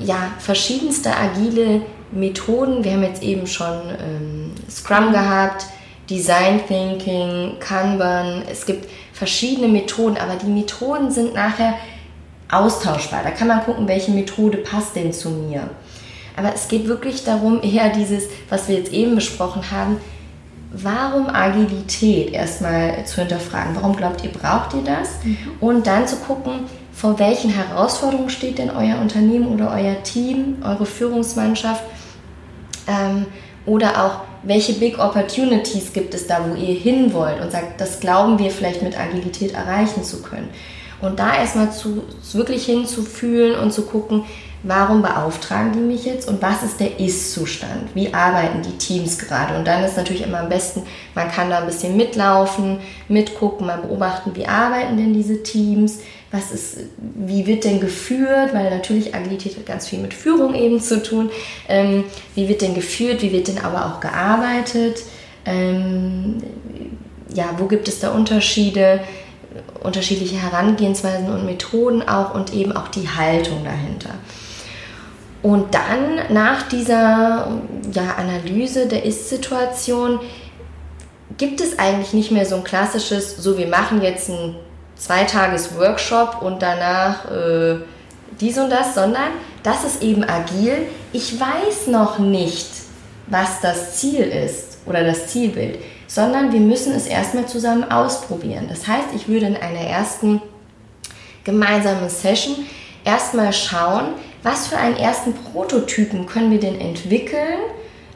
ja, 0.00 0.32
verschiedenste 0.38 1.16
agile 1.16 1.82
Methoden. 2.12 2.84
Wir 2.84 2.92
haben 2.92 3.02
jetzt 3.02 3.22
eben 3.22 3.46
schon 3.46 3.80
ähm, 4.00 4.52
Scrum 4.70 5.12
gehabt, 5.12 5.66
Design 6.08 6.60
Thinking, 6.66 7.58
Kanban. 7.60 8.42
Es 8.50 8.64
gibt 8.64 8.88
verschiedene 9.12 9.68
Methoden, 9.68 10.16
aber 10.16 10.36
die 10.36 10.46
Methoden 10.46 11.10
sind 11.10 11.34
nachher 11.34 11.74
austauschbar. 12.50 13.22
Da 13.22 13.30
kann 13.30 13.48
man 13.48 13.62
gucken, 13.62 13.88
welche 13.88 14.10
Methode 14.10 14.58
passt 14.58 14.96
denn 14.96 15.12
zu 15.12 15.30
mir. 15.30 15.68
Aber 16.36 16.54
es 16.54 16.68
geht 16.68 16.86
wirklich 16.86 17.24
darum, 17.24 17.60
eher 17.62 17.90
dieses, 17.90 18.24
was 18.48 18.68
wir 18.68 18.76
jetzt 18.76 18.92
eben 18.92 19.14
besprochen 19.14 19.70
haben, 19.70 19.98
warum 20.72 21.28
Agilität 21.28 22.32
erstmal 22.32 23.04
zu 23.04 23.20
hinterfragen. 23.20 23.74
Warum 23.74 23.96
glaubt 23.96 24.22
ihr, 24.22 24.30
braucht 24.30 24.74
ihr 24.74 24.82
das? 24.82 25.24
Mhm. 25.24 25.36
Und 25.60 25.86
dann 25.86 26.06
zu 26.06 26.16
gucken, 26.16 26.60
vor 26.98 27.20
welchen 27.20 27.50
Herausforderungen 27.50 28.28
steht 28.28 28.58
denn 28.58 28.70
euer 28.70 28.98
Unternehmen 29.00 29.46
oder 29.54 29.70
euer 29.70 30.02
Team, 30.02 30.56
eure 30.64 30.84
Führungsmannschaft? 30.84 31.84
Ähm, 32.88 33.26
oder 33.66 34.04
auch, 34.04 34.20
welche 34.42 34.72
Big 34.72 34.98
Opportunities 34.98 35.92
gibt 35.92 36.12
es 36.14 36.26
da, 36.26 36.44
wo 36.44 36.56
ihr 36.56 36.74
hin 36.74 37.12
wollt 37.12 37.40
und 37.40 37.52
sagt, 37.52 37.80
das 37.80 38.00
glauben 38.00 38.40
wir 38.40 38.50
vielleicht 38.50 38.82
mit 38.82 38.98
Agilität 38.98 39.52
erreichen 39.52 40.02
zu 40.02 40.22
können. 40.22 40.48
Und 41.00 41.20
da 41.20 41.36
erstmal 41.36 41.70
zu, 41.70 42.02
wirklich 42.32 42.66
hinzufühlen 42.66 43.56
und 43.60 43.72
zu 43.72 43.82
gucken, 43.82 44.24
warum 44.62 45.02
beauftragen 45.02 45.72
die 45.72 45.78
mich 45.78 46.04
jetzt 46.04 46.28
und 46.28 46.42
was 46.42 46.62
ist 46.62 46.80
der 46.80 46.98
Ist-Zustand? 46.98 47.94
Wie 47.94 48.12
arbeiten 48.12 48.62
die 48.62 48.76
Teams 48.76 49.18
gerade? 49.18 49.56
Und 49.56 49.66
dann 49.66 49.84
ist 49.84 49.96
natürlich 49.96 50.22
immer 50.22 50.40
am 50.40 50.48
besten, 50.48 50.82
man 51.14 51.30
kann 51.30 51.50
da 51.50 51.58
ein 51.58 51.66
bisschen 51.66 51.96
mitlaufen, 51.96 52.78
mitgucken, 53.08 53.66
mal 53.66 53.78
beobachten, 53.78 54.34
wie 54.34 54.46
arbeiten 54.46 54.96
denn 54.96 55.12
diese 55.12 55.42
Teams? 55.42 56.00
was 56.30 56.52
ist, 56.52 56.78
wie 56.98 57.46
wird 57.46 57.64
denn 57.64 57.80
geführt, 57.80 58.52
weil 58.52 58.70
natürlich 58.70 59.14
Agilität 59.14 59.56
hat 59.56 59.66
ganz 59.66 59.88
viel 59.88 59.98
mit 59.98 60.12
Führung 60.12 60.54
eben 60.54 60.80
zu 60.80 61.02
tun. 61.02 61.30
Ähm, 61.68 62.04
wie 62.34 62.48
wird 62.48 62.60
denn 62.60 62.74
geführt, 62.74 63.22
wie 63.22 63.32
wird 63.32 63.48
denn 63.48 63.58
aber 63.58 63.86
auch 63.86 64.00
gearbeitet? 64.00 65.02
Ähm, 65.46 66.42
ja, 67.32 67.54
wo 67.56 67.64
gibt 67.66 67.88
es 67.88 68.00
da 68.00 68.10
Unterschiede, 68.10 69.00
unterschiedliche 69.82 70.36
Herangehensweisen 70.36 71.30
und 71.30 71.46
Methoden 71.46 72.06
auch 72.06 72.34
und 72.34 72.52
eben 72.52 72.72
auch 72.72 72.88
die 72.88 73.08
Haltung 73.08 73.64
dahinter. 73.64 74.10
Und 75.42 75.74
dann 75.74 76.32
nach 76.32 76.68
dieser 76.68 77.60
ja, 77.92 78.14
Analyse 78.16 78.86
der 78.86 79.04
Ist-Situation 79.04 80.20
gibt 81.36 81.60
es 81.60 81.78
eigentlich 81.78 82.12
nicht 82.12 82.30
mehr 82.32 82.44
so 82.44 82.56
ein 82.56 82.64
klassisches, 82.64 83.36
so 83.36 83.56
wir 83.56 83.68
machen 83.68 84.02
jetzt 84.02 84.28
ein 84.28 84.56
Zweitages-Workshop 84.96 86.42
und 86.42 86.60
danach 86.60 87.30
äh, 87.30 87.76
dies 88.40 88.58
und 88.58 88.70
das, 88.70 88.94
sondern 88.94 89.30
das 89.62 89.84
ist 89.84 90.02
eben 90.02 90.24
agil. 90.24 90.86
Ich 91.12 91.38
weiß 91.38 91.86
noch 91.88 92.18
nicht, 92.18 92.68
was 93.28 93.60
das 93.60 93.96
Ziel 93.96 94.22
ist 94.22 94.78
oder 94.86 95.04
das 95.04 95.28
Zielbild, 95.28 95.78
sondern 96.08 96.52
wir 96.52 96.60
müssen 96.60 96.94
es 96.94 97.06
erstmal 97.06 97.46
zusammen 97.46 97.90
ausprobieren. 97.90 98.66
Das 98.68 98.86
heißt, 98.86 99.08
ich 99.14 99.28
würde 99.28 99.46
in 99.46 99.56
einer 99.56 99.80
ersten 99.80 100.40
gemeinsamen 101.44 102.08
Session 102.08 102.56
erstmal 103.04 103.52
schauen, 103.52 104.14
was 104.42 104.68
für 104.68 104.76
einen 104.76 104.96
ersten 104.96 105.34
Prototypen 105.34 106.26
können 106.26 106.50
wir 106.50 106.60
denn 106.60 106.80
entwickeln, 106.80 107.58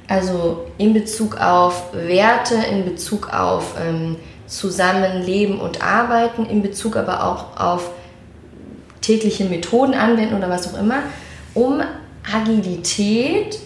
also 0.09 0.67
in 0.79 0.93
Bezug 0.93 1.41
auf 1.41 1.93
Werte, 1.93 2.55
in 2.71 2.85
Bezug 2.85 3.33
auf 3.33 3.75
ähm, 3.81 4.17
Zusammenleben 4.47 5.61
und 5.61 5.83
Arbeiten 5.83 6.45
in 6.45 6.63
Bezug 6.63 6.97
aber 6.97 7.25
auch 7.25 7.59
auf 7.59 7.91
tägliche 9.01 9.47
Methoden 9.47 9.95
anwenden 9.95 10.37
oder 10.37 10.51
was 10.51 10.73
auch 10.73 10.79
immer, 10.79 11.03
um 11.55 11.81
Agilität 12.31 13.59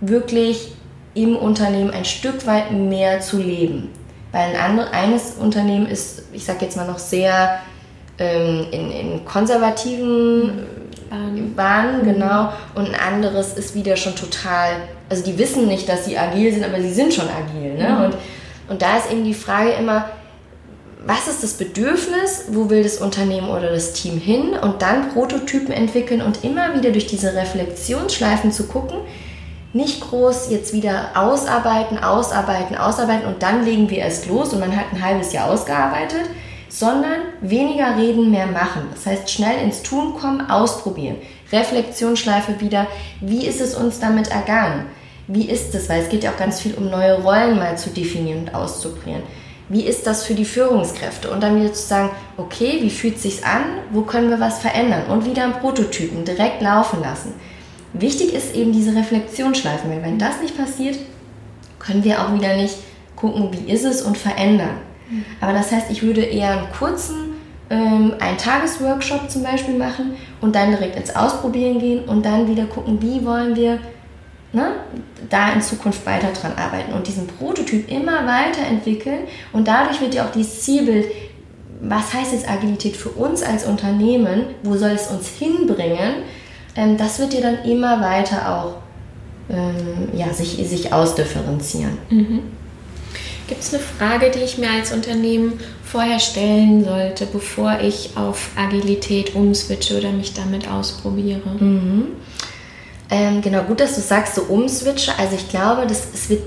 wirklich 0.00 0.72
im 1.14 1.36
Unternehmen 1.36 1.90
ein 1.90 2.04
Stück 2.04 2.46
weit 2.46 2.72
mehr 2.72 3.20
zu 3.20 3.38
leben. 3.38 3.90
Weil 4.32 4.54
ein 4.54 4.56
andere, 4.56 4.90
eines 4.92 5.34
Unternehmen 5.34 5.86
ist, 5.86 6.24
ich 6.32 6.44
sage 6.44 6.64
jetzt 6.64 6.76
mal 6.76 6.86
noch 6.86 6.98
sehr 6.98 7.60
ähm, 8.18 8.66
in, 8.70 8.90
in, 8.90 9.24
konservativen 9.24 10.66
Bahnen. 11.08 11.54
Bahnen, 11.54 12.04
genau, 12.04 12.52
und 12.74 12.86
ein 12.86 12.94
anderes 12.94 13.54
ist 13.54 13.74
wieder 13.74 13.96
schon 13.96 14.14
total, 14.14 14.76
also 15.08 15.24
die 15.24 15.38
wissen 15.38 15.66
nicht, 15.66 15.88
dass 15.88 16.04
sie 16.04 16.18
agil 16.18 16.52
sind, 16.52 16.64
aber 16.64 16.80
sie 16.80 16.92
sind 16.92 17.14
schon 17.14 17.28
agil. 17.28 17.74
Ne? 17.74 17.88
Mhm. 17.88 18.04
Und 18.04 18.16
und 18.68 18.82
da 18.82 18.96
ist 18.96 19.10
eben 19.10 19.24
die 19.24 19.34
Frage 19.34 19.70
immer, 19.72 20.06
was 21.04 21.28
ist 21.28 21.42
das 21.42 21.54
Bedürfnis, 21.54 22.46
wo 22.48 22.68
will 22.68 22.82
das 22.82 22.98
Unternehmen 22.98 23.48
oder 23.48 23.70
das 23.70 23.92
Team 23.92 24.18
hin 24.18 24.54
und 24.60 24.82
dann 24.82 25.10
Prototypen 25.10 25.72
entwickeln 25.72 26.20
und 26.20 26.42
immer 26.42 26.74
wieder 26.74 26.90
durch 26.90 27.06
diese 27.06 27.34
Reflexionsschleifen 27.34 28.50
zu 28.50 28.66
gucken, 28.66 28.98
nicht 29.72 30.00
groß 30.00 30.50
jetzt 30.50 30.72
wieder 30.72 31.10
ausarbeiten, 31.14 31.98
ausarbeiten, 31.98 32.76
ausarbeiten 32.76 33.26
und 33.26 33.42
dann 33.42 33.64
legen 33.64 33.88
wir 33.88 33.98
erst 33.98 34.26
los 34.26 34.52
und 34.52 34.60
man 34.60 34.74
hat 34.74 34.86
ein 34.92 35.04
halbes 35.04 35.32
Jahr 35.32 35.48
ausgearbeitet, 35.48 36.22
sondern 36.78 37.20
weniger 37.40 37.96
reden, 37.96 38.30
mehr 38.30 38.46
machen. 38.46 38.82
Das 38.92 39.06
heißt, 39.06 39.30
schnell 39.30 39.62
ins 39.64 39.82
Tun 39.82 40.12
kommen, 40.14 40.50
ausprobieren. 40.50 41.16
Reflexionsschleife 41.50 42.60
wieder, 42.60 42.86
wie 43.22 43.46
ist 43.46 43.62
es 43.62 43.74
uns 43.74 43.98
damit 43.98 44.28
ergangen? 44.28 44.84
Wie 45.26 45.48
ist 45.48 45.74
es? 45.74 45.88
Weil 45.88 46.02
es 46.02 46.10
geht 46.10 46.22
ja 46.22 46.32
auch 46.32 46.36
ganz 46.36 46.60
viel 46.60 46.74
um 46.74 46.90
neue 46.90 47.22
Rollen 47.22 47.56
mal 47.56 47.78
zu 47.78 47.88
definieren 47.88 48.40
und 48.40 48.54
auszuprobieren. 48.54 49.22
Wie 49.70 49.84
ist 49.84 50.06
das 50.06 50.24
für 50.24 50.34
die 50.34 50.44
Führungskräfte? 50.44 51.30
Und 51.30 51.42
dann 51.42 51.58
wieder 51.58 51.72
zu 51.72 51.82
sagen, 51.82 52.10
okay, 52.36 52.78
wie 52.82 52.90
fühlt 52.90 53.16
es 53.16 53.22
sich 53.22 53.46
an? 53.46 53.62
Wo 53.90 54.02
können 54.02 54.28
wir 54.28 54.38
was 54.38 54.58
verändern? 54.58 55.06
Und 55.08 55.24
wieder 55.24 55.44
einen 55.44 55.54
Prototypen 55.54 56.26
direkt 56.26 56.60
laufen 56.60 57.00
lassen. 57.00 57.32
Wichtig 57.94 58.34
ist 58.34 58.54
eben 58.54 58.72
diese 58.72 58.94
Reflexionsschleifen, 58.94 59.90
weil 59.90 60.02
wenn 60.02 60.18
das 60.18 60.42
nicht 60.42 60.58
passiert, 60.58 60.98
können 61.78 62.04
wir 62.04 62.20
auch 62.20 62.34
wieder 62.34 62.54
nicht 62.54 62.76
gucken, 63.16 63.48
wie 63.52 63.72
ist 63.72 63.84
es 63.84 64.02
und 64.02 64.18
verändern. 64.18 64.85
Aber 65.40 65.52
das 65.52 65.72
heißt, 65.72 65.90
ich 65.90 66.02
würde 66.02 66.22
eher 66.22 66.50
einen 66.50 66.70
kurzen, 66.70 67.34
ähm, 67.70 68.14
einen 68.18 68.38
Tagesworkshop 68.38 69.30
zum 69.30 69.42
Beispiel 69.42 69.76
machen 69.76 70.16
und 70.40 70.54
dann 70.54 70.70
direkt 70.70 70.96
ins 70.96 71.14
Ausprobieren 71.14 71.78
gehen 71.78 72.04
und 72.04 72.24
dann 72.24 72.48
wieder 72.48 72.64
gucken, 72.66 73.00
wie 73.00 73.24
wollen 73.24 73.56
wir 73.56 73.78
ne, 74.52 74.72
da 75.28 75.52
in 75.52 75.60
Zukunft 75.60 76.04
weiter 76.06 76.28
dran 76.32 76.52
arbeiten 76.56 76.92
und 76.92 77.06
diesen 77.06 77.26
Prototyp 77.26 77.90
immer 77.90 78.26
weiterentwickeln 78.26 79.20
und 79.52 79.68
dadurch 79.68 80.00
wird 80.00 80.14
ja 80.14 80.26
auch 80.26 80.32
dieses 80.32 80.62
Zielbild, 80.62 81.06
was 81.80 82.14
heißt 82.14 82.32
jetzt 82.32 82.48
Agilität 82.50 82.96
für 82.96 83.10
uns 83.10 83.42
als 83.42 83.66
Unternehmen, 83.66 84.46
wo 84.62 84.76
soll 84.76 84.90
es 84.90 85.08
uns 85.08 85.28
hinbringen, 85.28 86.22
ähm, 86.74 86.96
das 86.96 87.18
wird 87.18 87.34
ja 87.34 87.40
dann 87.40 87.64
immer 87.64 88.00
weiter 88.00 88.54
auch 88.54 88.74
ähm, 89.48 90.08
ja, 90.12 90.32
sich, 90.32 90.56
sich 90.68 90.92
ausdifferenzieren. 90.92 91.98
Mhm. 92.10 92.42
Gibt 93.48 93.62
es 93.62 93.72
eine 93.72 93.82
Frage, 93.82 94.30
die 94.30 94.40
ich 94.40 94.58
mir 94.58 94.70
als 94.70 94.92
Unternehmen 94.92 95.60
vorher 95.84 96.18
stellen 96.18 96.84
sollte, 96.84 97.26
bevor 97.26 97.78
ich 97.80 98.16
auf 98.16 98.50
Agilität 98.56 99.36
umswitche 99.36 99.98
oder 99.98 100.10
mich 100.10 100.34
damit 100.34 100.68
ausprobiere? 100.68 101.48
Mhm. 101.60 102.08
Ähm, 103.08 103.40
genau, 103.42 103.62
gut, 103.62 103.78
dass 103.78 103.94
du 103.94 104.00
sagst, 104.00 104.34
so 104.34 104.42
umswitche. 104.42 105.12
Also 105.16 105.36
ich 105.36 105.48
glaube, 105.48 105.86
das, 105.86 106.08
es 106.12 106.28
wird, 106.28 106.42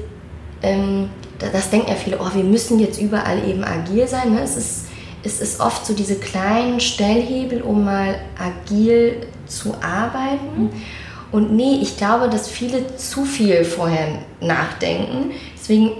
ähm, 0.62 1.10
das 1.40 1.70
denken 1.70 1.88
ja 1.88 1.96
viele, 1.96 2.20
oh, 2.20 2.36
wir 2.36 2.44
müssen 2.44 2.80
jetzt 2.80 3.00
überall 3.00 3.48
eben 3.48 3.64
agil 3.64 4.06
sein. 4.06 4.34
Ne? 4.34 4.42
Es, 4.42 4.58
ist, 4.58 4.88
es 5.24 5.40
ist 5.40 5.62
oft 5.62 5.86
so 5.86 5.94
diese 5.94 6.16
kleinen 6.16 6.82
Stellhebel, 6.82 7.62
um 7.62 7.86
mal 7.86 8.20
agil 8.38 9.26
zu 9.48 9.74
arbeiten. 9.76 10.64
Mhm. 10.64 10.70
Und 11.32 11.56
nee, 11.56 11.80
ich 11.82 11.96
glaube, 11.96 12.28
dass 12.28 12.50
viele 12.50 12.98
zu 12.98 13.24
viel 13.24 13.64
vorher 13.64 14.20
nachdenken. 14.42 15.32
Deswegen 15.58 15.92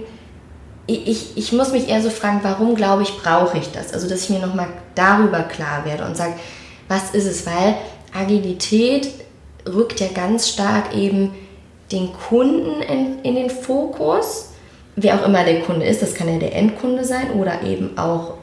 ich, 0.94 1.36
ich 1.36 1.52
muss 1.52 1.72
mich 1.72 1.88
eher 1.88 2.02
so 2.02 2.10
fragen, 2.10 2.40
warum 2.42 2.74
glaube 2.74 3.02
ich, 3.02 3.16
brauche 3.18 3.58
ich 3.58 3.70
das? 3.70 3.92
Also, 3.92 4.08
dass 4.08 4.24
ich 4.24 4.30
mir 4.30 4.38
nochmal 4.38 4.68
darüber 4.94 5.42
klar 5.42 5.84
werde 5.84 6.04
und 6.04 6.16
sage, 6.16 6.34
was 6.88 7.10
ist 7.12 7.26
es? 7.26 7.46
Weil 7.46 7.76
Agilität 8.12 9.08
rückt 9.66 10.00
ja 10.00 10.08
ganz 10.12 10.48
stark 10.48 10.94
eben 10.94 11.32
den 11.92 12.12
Kunden 12.12 12.82
in, 12.82 13.20
in 13.22 13.34
den 13.34 13.50
Fokus. 13.50 14.50
Wer 14.96 15.16
auch 15.16 15.26
immer 15.26 15.44
der 15.44 15.60
Kunde 15.62 15.86
ist, 15.86 16.02
das 16.02 16.14
kann 16.14 16.28
ja 16.28 16.38
der 16.38 16.54
Endkunde 16.54 17.04
sein 17.04 17.32
oder 17.32 17.62
eben 17.62 17.96
auch 17.96 18.34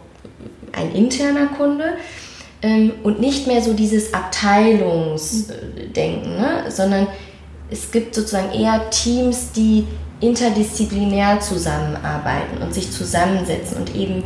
ein 0.74 0.94
interner 0.94 1.48
Kunde. 1.48 1.94
Ähm, 2.62 2.94
und 3.04 3.20
nicht 3.20 3.48
mehr 3.48 3.62
so 3.62 3.74
dieses 3.74 4.14
Abteilungsdenken, 4.14 6.38
ne? 6.38 6.66
sondern 6.70 7.08
es 7.70 7.92
gibt 7.92 8.16
sozusagen 8.16 8.52
eher 8.52 8.90
Teams, 8.90 9.52
die 9.52 9.86
interdisziplinär 10.20 11.40
zusammenarbeiten 11.40 12.62
und 12.62 12.74
sich 12.74 12.92
zusammensetzen 12.92 13.78
und 13.78 13.96
eben 13.96 14.24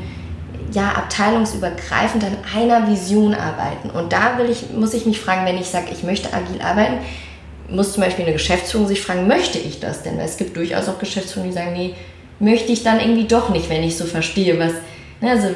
ja 0.73 0.89
abteilungsübergreifend 0.93 2.23
an 2.23 2.37
einer 2.55 2.87
Vision 2.87 3.33
arbeiten. 3.33 3.89
Und 3.89 4.13
da 4.13 4.37
will 4.37 4.49
ich, 4.49 4.71
muss 4.71 4.93
ich 4.93 5.05
mich 5.05 5.19
fragen, 5.19 5.45
wenn 5.45 5.57
ich 5.57 5.67
sage, 5.67 5.87
ich 5.91 6.03
möchte 6.03 6.33
agil 6.33 6.61
arbeiten, 6.61 6.99
muss 7.69 7.93
zum 7.93 8.03
Beispiel 8.03 8.25
eine 8.25 8.33
Geschäftsführung 8.33 8.87
sich 8.87 9.01
fragen, 9.01 9.27
möchte 9.27 9.57
ich 9.57 9.79
das 9.79 10.03
denn? 10.03 10.17
Weil 10.17 10.25
es 10.25 10.37
gibt 10.37 10.55
durchaus 10.55 10.87
auch 10.87 10.99
Geschäftsführungen, 10.99 11.51
die 11.51 11.57
sagen, 11.57 11.73
nee, 11.73 11.95
möchte 12.39 12.71
ich 12.71 12.83
dann 12.83 12.99
irgendwie 12.99 13.27
doch 13.27 13.49
nicht, 13.49 13.69
wenn 13.69 13.83
ich 13.83 13.97
so 13.97 14.05
verstehe, 14.05 14.59
was, 14.59 14.73
ne, 15.21 15.31
also 15.31 15.47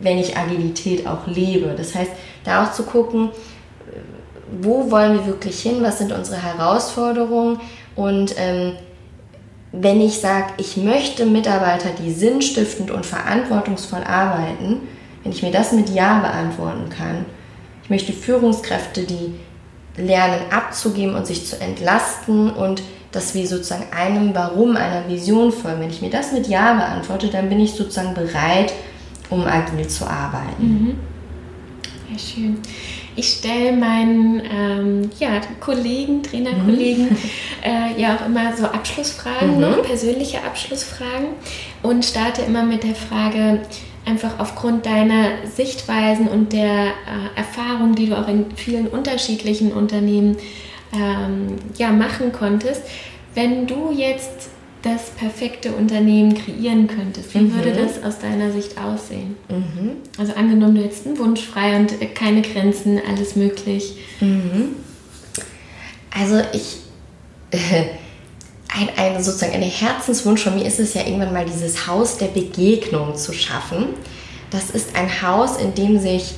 wenn 0.00 0.18
ich 0.18 0.36
Agilität 0.36 1.06
auch 1.06 1.26
lebe. 1.26 1.74
Das 1.76 1.94
heißt, 1.94 2.10
da 2.44 2.64
auch 2.64 2.72
zu 2.72 2.84
gucken, 2.84 3.30
wo 4.60 4.90
wollen 4.90 5.14
wir 5.14 5.26
wirklich 5.26 5.60
hin, 5.60 5.78
was 5.80 5.98
sind 5.98 6.12
unsere 6.12 6.42
Herausforderungen 6.42 7.60
und 7.96 8.34
ähm, 8.38 8.72
wenn 9.72 10.00
ich 10.00 10.20
sage, 10.20 10.54
ich 10.58 10.76
möchte 10.76 11.26
Mitarbeiter, 11.26 11.90
die 11.90 12.12
sinnstiftend 12.12 12.90
und 12.90 13.04
verantwortungsvoll 13.04 14.04
arbeiten, 14.04 14.80
wenn 15.22 15.32
ich 15.32 15.42
mir 15.42 15.50
das 15.50 15.72
mit 15.72 15.90
Ja 15.90 16.20
beantworten 16.20 16.88
kann, 16.88 17.26
ich 17.82 17.90
möchte 17.90 18.12
Führungskräfte, 18.12 19.04
die 19.04 19.34
lernen 19.96 20.40
abzugeben 20.50 21.14
und 21.14 21.26
sich 21.26 21.46
zu 21.46 21.60
entlasten 21.60 22.50
und 22.50 22.82
dass 23.12 23.34
wir 23.34 23.46
sozusagen 23.46 23.86
einem 23.96 24.34
Warum, 24.34 24.76
einer 24.76 25.08
Vision 25.08 25.52
folgen. 25.52 25.80
Wenn 25.80 25.90
ich 25.90 26.02
mir 26.02 26.10
das 26.10 26.32
mit 26.32 26.48
Ja 26.48 26.74
beantworte, 26.74 27.28
dann 27.28 27.48
bin 27.48 27.60
ich 27.60 27.72
sozusagen 27.72 28.14
bereit, 28.14 28.72
um 29.30 29.46
agil 29.46 29.86
zu 29.88 30.06
arbeiten. 30.06 30.62
Mhm. 30.62 30.98
Ja, 32.10 32.18
schön. 32.18 32.58
Ich 33.16 33.28
stelle 33.28 33.72
meinen 33.72 34.42
ähm, 34.50 35.10
ja, 35.18 35.40
Kollegen, 35.60 36.22
Trainerkollegen 36.22 37.08
mhm. 37.08 37.16
äh, 37.62 38.00
ja 38.00 38.16
auch 38.16 38.26
immer 38.26 38.56
so 38.56 38.66
Abschlussfragen, 38.66 39.54
mhm. 39.54 39.60
noch, 39.60 39.82
persönliche 39.82 40.42
Abschlussfragen 40.44 41.28
und 41.82 42.04
starte 42.04 42.42
immer 42.42 42.62
mit 42.62 42.84
der 42.84 42.94
Frage, 42.94 43.62
einfach 44.04 44.38
aufgrund 44.38 44.86
deiner 44.86 45.46
Sichtweisen 45.46 46.28
und 46.28 46.52
der 46.52 46.86
äh, 46.86 47.36
Erfahrung, 47.36 47.94
die 47.94 48.06
du 48.06 48.16
auch 48.16 48.28
in 48.28 48.46
vielen 48.54 48.86
unterschiedlichen 48.86 49.72
Unternehmen 49.72 50.36
ähm, 50.94 51.56
ja, 51.76 51.90
machen 51.90 52.32
konntest, 52.32 52.82
wenn 53.34 53.66
du 53.66 53.92
jetzt 53.92 54.50
das 54.86 55.10
perfekte 55.10 55.72
Unternehmen 55.72 56.34
kreieren 56.34 56.86
könntest, 56.86 57.34
wie 57.34 57.38
mhm. 57.38 57.54
würde 57.54 57.72
das 57.72 58.02
aus 58.04 58.18
deiner 58.18 58.52
Sicht 58.52 58.78
aussehen? 58.78 59.36
Mhm. 59.48 59.96
Also 60.16 60.34
angenommen, 60.34 60.76
du 60.76 60.82
hättest 60.82 61.06
einen 61.06 61.18
Wunsch 61.18 61.42
frei 61.42 61.76
und 61.76 61.92
keine 62.14 62.42
Grenzen, 62.42 63.00
alles 63.08 63.34
möglich. 63.34 63.96
Mhm. 64.20 64.76
Also 66.10 66.40
ich, 66.52 66.78
äh, 67.50 67.86
ein, 68.78 68.88
ein, 68.96 69.22
sozusagen 69.22 69.54
ein 69.54 69.62
Herzenswunsch 69.62 70.42
von 70.42 70.54
mir 70.54 70.64
ist 70.64 70.78
es 70.78 70.94
ja 70.94 71.02
irgendwann 71.02 71.32
mal 71.32 71.46
dieses 71.46 71.86
Haus 71.86 72.18
der 72.18 72.26
Begegnung 72.26 73.16
zu 73.16 73.32
schaffen. 73.32 73.88
Das 74.50 74.70
ist 74.70 74.94
ein 74.94 75.22
Haus, 75.22 75.56
in 75.56 75.74
dem 75.74 75.98
sich 75.98 76.34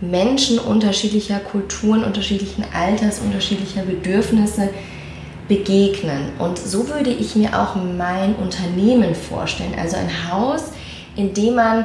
Menschen 0.00 0.58
unterschiedlicher 0.58 1.38
Kulturen, 1.38 2.02
unterschiedlichen 2.02 2.64
Alters, 2.74 3.20
unterschiedlicher 3.20 3.82
Bedürfnisse 3.82 4.70
begegnen. 5.52 6.32
Und 6.38 6.58
so 6.58 6.88
würde 6.88 7.10
ich 7.10 7.36
mir 7.36 7.50
auch 7.60 7.74
mein 7.74 8.34
Unternehmen 8.36 9.14
vorstellen. 9.14 9.74
Also 9.78 9.96
ein 9.96 10.30
Haus, 10.30 10.64
in 11.14 11.34
dem 11.34 11.56
man 11.56 11.84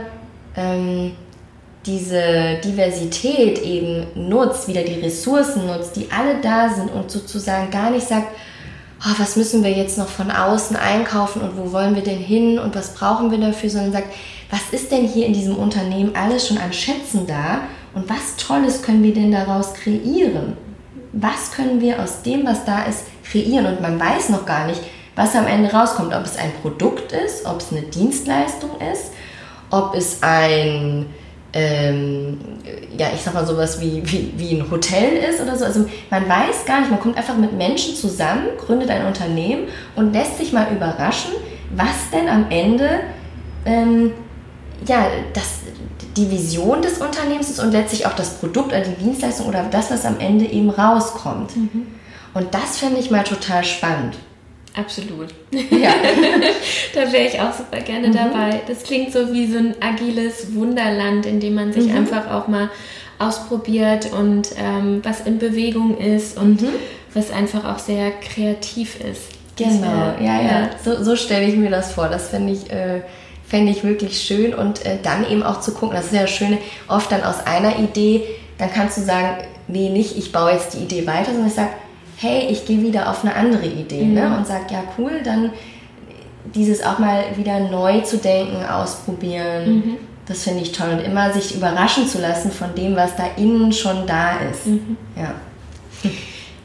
ähm, 0.55 1.11
diese 1.85 2.59
Diversität 2.63 3.61
eben 3.61 4.07
nutzt, 4.15 4.69
wieder 4.69 4.83
die 4.83 4.99
Ressourcen 5.01 5.67
nutzt, 5.67 5.97
die 5.97 6.07
alle 6.11 6.39
da 6.41 6.69
sind 6.69 6.91
und 6.91 7.11
sozusagen 7.11 7.69
gar 7.69 7.89
nicht 7.89 8.07
sagt, 8.07 8.27
oh, 9.01 9.13
was 9.17 9.35
müssen 9.35 9.63
wir 9.63 9.71
jetzt 9.71 9.97
noch 9.97 10.07
von 10.07 10.31
außen 10.31 10.77
einkaufen 10.77 11.41
und 11.41 11.57
wo 11.57 11.73
wollen 11.73 11.95
wir 11.95 12.03
denn 12.03 12.19
hin 12.19 12.59
und 12.59 12.73
was 12.73 12.93
brauchen 12.93 13.31
wir 13.31 13.37
dafür, 13.37 13.69
sondern 13.69 13.91
sagt, 13.91 14.13
was 14.49 14.69
ist 14.71 14.91
denn 14.91 15.05
hier 15.05 15.25
in 15.25 15.33
diesem 15.33 15.57
Unternehmen 15.57 16.15
alles 16.15 16.47
schon 16.47 16.57
an 16.57 16.71
Schätzen 16.71 17.27
da 17.27 17.61
und 17.93 18.09
was 18.09 18.37
Tolles 18.37 18.81
können 18.81 19.03
wir 19.03 19.13
denn 19.13 19.31
daraus 19.31 19.73
kreieren? 19.73 20.55
Was 21.11 21.51
können 21.51 21.81
wir 21.81 22.01
aus 22.01 22.21
dem, 22.21 22.45
was 22.45 22.63
da 22.63 22.83
ist, 22.83 23.05
kreieren 23.31 23.65
und 23.65 23.81
man 23.81 23.99
weiß 23.99 24.29
noch 24.29 24.45
gar 24.45 24.67
nicht, 24.67 24.81
was 25.15 25.35
am 25.35 25.47
Ende 25.47 25.71
rauskommt. 25.71 26.13
Ob 26.13 26.25
es 26.25 26.37
ein 26.37 26.51
Produkt 26.61 27.11
ist, 27.11 27.45
ob 27.45 27.59
es 27.59 27.71
eine 27.71 27.81
Dienstleistung 27.81 28.69
ist, 28.93 29.11
ob 29.69 29.95
es 29.95 30.21
ein, 30.21 31.07
ähm, 31.53 32.39
ja, 32.97 33.07
ich 33.13 33.21
sag 33.21 33.33
mal 33.33 33.45
sowas 33.45 33.81
wie, 33.81 34.01
wie, 34.05 34.33
wie 34.37 34.59
ein 34.59 34.69
Hotel 34.69 35.17
ist 35.29 35.41
oder 35.41 35.57
so. 35.57 35.65
Also 35.65 35.85
man 36.09 36.29
weiß 36.29 36.65
gar 36.65 36.79
nicht, 36.81 36.91
man 36.91 36.99
kommt 36.99 37.17
einfach 37.17 37.37
mit 37.37 37.53
Menschen 37.53 37.95
zusammen, 37.95 38.45
gründet 38.57 38.89
ein 38.89 39.05
Unternehmen 39.05 39.67
und 39.95 40.13
lässt 40.13 40.37
sich 40.37 40.53
mal 40.53 40.67
überraschen, 40.71 41.31
was 41.75 42.09
denn 42.13 42.29
am 42.29 42.45
Ende 42.49 43.01
ähm, 43.65 44.11
ja, 44.85 45.07
das, 45.33 45.59
die 46.15 46.29
Vision 46.29 46.81
des 46.81 46.99
Unternehmens 46.99 47.49
ist 47.49 47.59
und 47.59 47.71
letztlich 47.71 48.05
auch 48.05 48.13
das 48.13 48.35
Produkt 48.35 48.67
oder 48.67 48.81
die 48.81 49.03
Dienstleistung 49.03 49.47
oder 49.47 49.63
das, 49.63 49.91
was 49.91 50.05
am 50.05 50.19
Ende 50.19 50.45
eben 50.45 50.69
rauskommt. 50.69 51.55
Mhm. 51.55 51.87
Und 52.37 52.53
das 52.53 52.77
fände 52.77 52.99
ich 52.99 53.09
mal 53.09 53.23
total 53.23 53.63
spannend. 53.63 54.15
Absolut. 54.75 55.29
Ja. 55.51 55.89
da 56.93 57.11
wäre 57.11 57.25
ich 57.25 57.41
auch 57.41 57.51
super 57.51 57.79
gerne 57.79 58.09
mhm. 58.09 58.13
dabei. 58.13 58.61
Das 58.67 58.83
klingt 58.83 59.11
so 59.11 59.33
wie 59.33 59.51
so 59.51 59.57
ein 59.57 59.73
agiles 59.81 60.53
Wunderland, 60.53 61.25
in 61.25 61.39
dem 61.39 61.55
man 61.55 61.73
sich 61.73 61.87
mhm. 61.87 61.97
einfach 61.97 62.29
auch 62.29 62.47
mal 62.47 62.69
ausprobiert 63.17 64.13
und 64.13 64.49
ähm, 64.55 64.99
was 65.03 65.21
in 65.21 65.39
Bewegung 65.39 65.97
ist 65.97 66.37
und 66.37 66.61
mhm. 66.61 66.69
was 67.15 67.31
einfach 67.31 67.65
auch 67.65 67.79
sehr 67.79 68.11
kreativ 68.11 68.99
ist. 68.99 69.31
Genau, 69.55 70.13
ja, 70.19 70.39
ja. 70.39 70.41
ja. 70.41 70.69
So, 70.85 71.03
so 71.03 71.15
stelle 71.15 71.47
ich 71.47 71.55
mir 71.55 71.71
das 71.71 71.91
vor. 71.91 72.07
Das 72.07 72.29
fände 72.29 72.53
ich, 72.53 72.69
äh, 72.69 73.01
fänd 73.47 73.67
ich 73.67 73.83
wirklich 73.83 74.21
schön 74.21 74.53
und 74.53 74.85
äh, 74.85 74.99
dann 75.01 75.27
eben 75.27 75.41
auch 75.41 75.59
zu 75.61 75.73
gucken, 75.73 75.95
das 75.95 76.07
ist 76.07 76.13
ja 76.13 76.21
das 76.21 76.29
Schöne, 76.29 76.59
oft 76.87 77.11
dann 77.11 77.23
aus 77.23 77.47
einer 77.47 77.79
Idee, 77.79 78.25
dann 78.59 78.71
kannst 78.71 78.97
du 78.97 79.01
sagen, 79.01 79.43
nee, 79.67 79.89
nicht 79.89 80.15
ich 80.15 80.31
baue 80.31 80.51
jetzt 80.51 80.75
die 80.75 80.83
Idee 80.83 81.07
weiter, 81.07 81.31
sondern 81.31 81.47
ich 81.47 81.55
sage, 81.55 81.71
hey, 82.17 82.47
ich 82.49 82.65
gehe 82.65 82.81
wieder 82.81 83.09
auf 83.09 83.23
eine 83.23 83.35
andere 83.35 83.65
Idee 83.65 84.05
ne? 84.05 84.23
mhm. 84.23 84.31
ne? 84.31 84.37
und 84.37 84.47
sage, 84.47 84.65
ja 84.71 84.83
cool, 84.97 85.21
dann 85.23 85.51
dieses 86.55 86.83
auch 86.83 86.99
mal 86.99 87.23
wieder 87.35 87.59
neu 87.59 88.01
zu 88.01 88.17
denken, 88.17 88.65
ausprobieren. 88.65 89.75
Mhm. 89.75 89.97
Das 90.27 90.43
finde 90.43 90.61
ich 90.61 90.71
toll 90.73 90.89
und 90.89 90.99
immer 90.99 91.31
sich 91.31 91.55
überraschen 91.55 92.07
zu 92.07 92.19
lassen 92.19 92.51
von 92.51 92.75
dem, 92.75 92.95
was 92.95 93.15
da 93.15 93.25
innen 93.37 93.71
schon 93.71 94.05
da 94.07 94.39
ist. 94.51 94.67
Mhm. 94.67 94.97
Ja. 95.15 95.35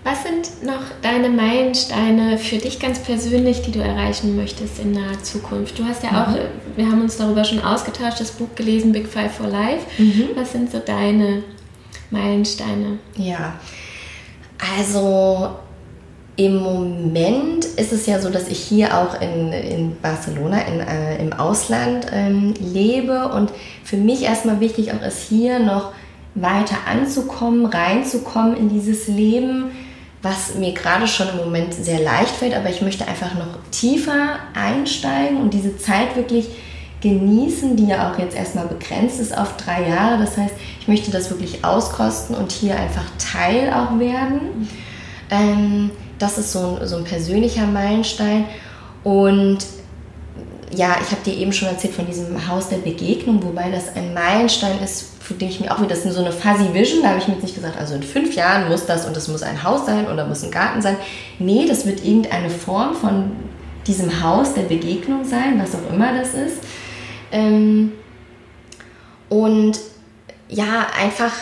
Was 0.05 0.25
sind 0.25 0.65
noch 0.65 0.83
deine 1.01 1.29
Meilensteine 1.29 2.37
für 2.37 2.57
dich 2.57 2.81
ganz 2.81 2.99
persönlich, 2.99 3.63
die 3.63 3.71
du 3.71 3.79
erreichen 3.79 4.35
möchtest 4.35 4.81
in 4.81 4.91
naher 4.91 5.23
Zukunft? 5.23 5.79
Du 5.79 5.85
hast 5.85 6.03
ja 6.03 6.25
auch, 6.25 6.31
mhm. 6.31 6.39
wir 6.75 6.87
haben 6.87 7.03
uns 7.03 7.19
darüber 7.19 7.45
schon 7.45 7.61
ausgetauscht, 7.61 8.19
das 8.19 8.33
Buch 8.33 8.49
gelesen, 8.57 8.91
Big 8.91 9.07
Five 9.07 9.33
for 9.33 9.47
Life. 9.47 9.87
Mhm. 9.99 10.31
Was 10.35 10.53
sind 10.53 10.73
so 10.73 10.81
deine 10.81 11.45
Meilensteine? 12.11 12.99
Ja, 13.17 13.55
also 14.77 15.57
im 16.37 16.57
Moment 16.57 17.65
ist 17.65 17.93
es 17.93 18.07
ja 18.07 18.19
so, 18.19 18.31
dass 18.31 18.49
ich 18.49 18.59
hier 18.59 18.97
auch 18.97 19.21
in, 19.21 19.53
in 19.53 19.97
Barcelona 20.01 20.63
in, 20.63 20.81
äh, 20.81 21.23
im 21.23 21.33
Ausland 21.33 22.07
ähm, 22.13 22.55
lebe. 22.59 23.29
Und 23.29 23.53
für 23.85 23.97
mich 23.97 24.23
erstmal 24.23 24.61
wichtig 24.61 24.93
auch 24.93 25.03
ist 25.03 25.29
hier 25.29 25.59
noch 25.59 25.93
weiter 26.35 26.77
anzukommen, 26.91 27.67
reinzukommen 27.67 28.57
in 28.57 28.71
dieses 28.71 29.09
Leben, 29.09 29.73
was 30.23 30.55
mir 30.55 30.73
gerade 30.73 31.07
schon 31.07 31.29
im 31.29 31.37
Moment 31.37 31.75
sehr 31.75 32.01
leicht 32.01 32.35
fällt, 32.35 32.55
aber 32.55 32.71
ich 32.71 32.81
möchte 32.81 33.07
einfach 33.07 33.35
noch 33.35 33.59
tiefer 33.71 34.37
einsteigen 34.55 35.39
und 35.39 35.53
diese 35.53 35.77
Zeit 35.77 36.17
wirklich 36.17 36.49
genießen, 37.03 37.77
die 37.77 37.89
ja 37.89 38.11
auch 38.11 38.19
jetzt 38.19 38.37
erstmal 38.37 38.67
begrenzt 38.67 39.21
ist 39.21 39.37
auf 39.37 39.57
drei 39.57 39.89
Jahre. 39.89 40.19
Das 40.19 40.37
heißt, 40.37 40.55
ich 40.81 40.89
möchte 40.89 41.11
das 41.11 41.31
wirklich 41.31 41.65
auskosten 41.65 42.35
und 42.35 42.53
hier 42.53 42.77
einfach 42.79 43.05
Teil 43.19 43.73
auch 43.73 43.99
werden. 43.99 44.69
Ähm, 45.31 45.91
das 46.19 46.39
ist 46.39 46.53
so 46.53 46.79
ein, 46.81 46.87
so 46.87 46.97
ein 46.97 47.05
persönlicher 47.05 47.67
Meilenstein. 47.67 48.45
Und 49.03 49.59
ja, 50.75 50.97
ich 51.03 51.11
habe 51.11 51.23
dir 51.25 51.35
eben 51.35 51.53
schon 51.53 51.69
erzählt 51.69 51.95
von 51.95 52.07
diesem 52.07 52.49
Haus 52.49 52.69
der 52.69 52.79
Begegnung, 52.79 53.43
wobei 53.43 53.71
das 53.71 53.95
ein 53.95 54.15
Meilenstein 54.15 54.79
ist, 54.83 55.11
für 55.21 55.35
den 55.35 55.49
ich 55.49 55.61
mir 55.61 55.71
auch 55.73 55.79
wieder, 55.79 55.91
das 55.91 56.05
ist 56.05 56.15
so 56.15 56.21
eine 56.21 56.33
fuzzy 56.33 56.73
Vision, 56.73 57.03
da 57.03 57.11
habe 57.11 57.19
ich 57.19 57.29
mir 57.29 57.35
jetzt 57.35 57.43
nicht 57.43 57.55
gesagt, 57.55 57.79
also 57.79 57.95
in 57.95 58.03
fünf 58.03 58.35
Jahren 58.35 58.69
muss 58.69 58.87
das 58.87 59.07
und 59.07 59.15
das 59.17 59.29
muss 59.29 59.43
ein 59.43 59.63
Haus 59.63 59.87
sein 59.87 60.07
oder 60.11 60.27
muss 60.27 60.43
ein 60.43 60.51
Garten 60.51 60.81
sein. 60.81 60.97
Nee, 61.39 61.67
das 61.69 61.85
wird 61.85 62.05
irgendeine 62.05 62.49
Form 62.49 62.95
von 62.95 63.33
diesem 63.87 64.23
Haus 64.23 64.55
der 64.55 64.63
Begegnung 64.63 65.25
sein, 65.25 65.61
was 65.61 65.75
auch 65.75 65.93
immer 65.93 66.17
das 66.17 66.35
ist. 66.35 66.59
Ähm, 67.33 67.93
und 69.29 69.81
ja, 70.49 70.87
einfach 71.01 71.33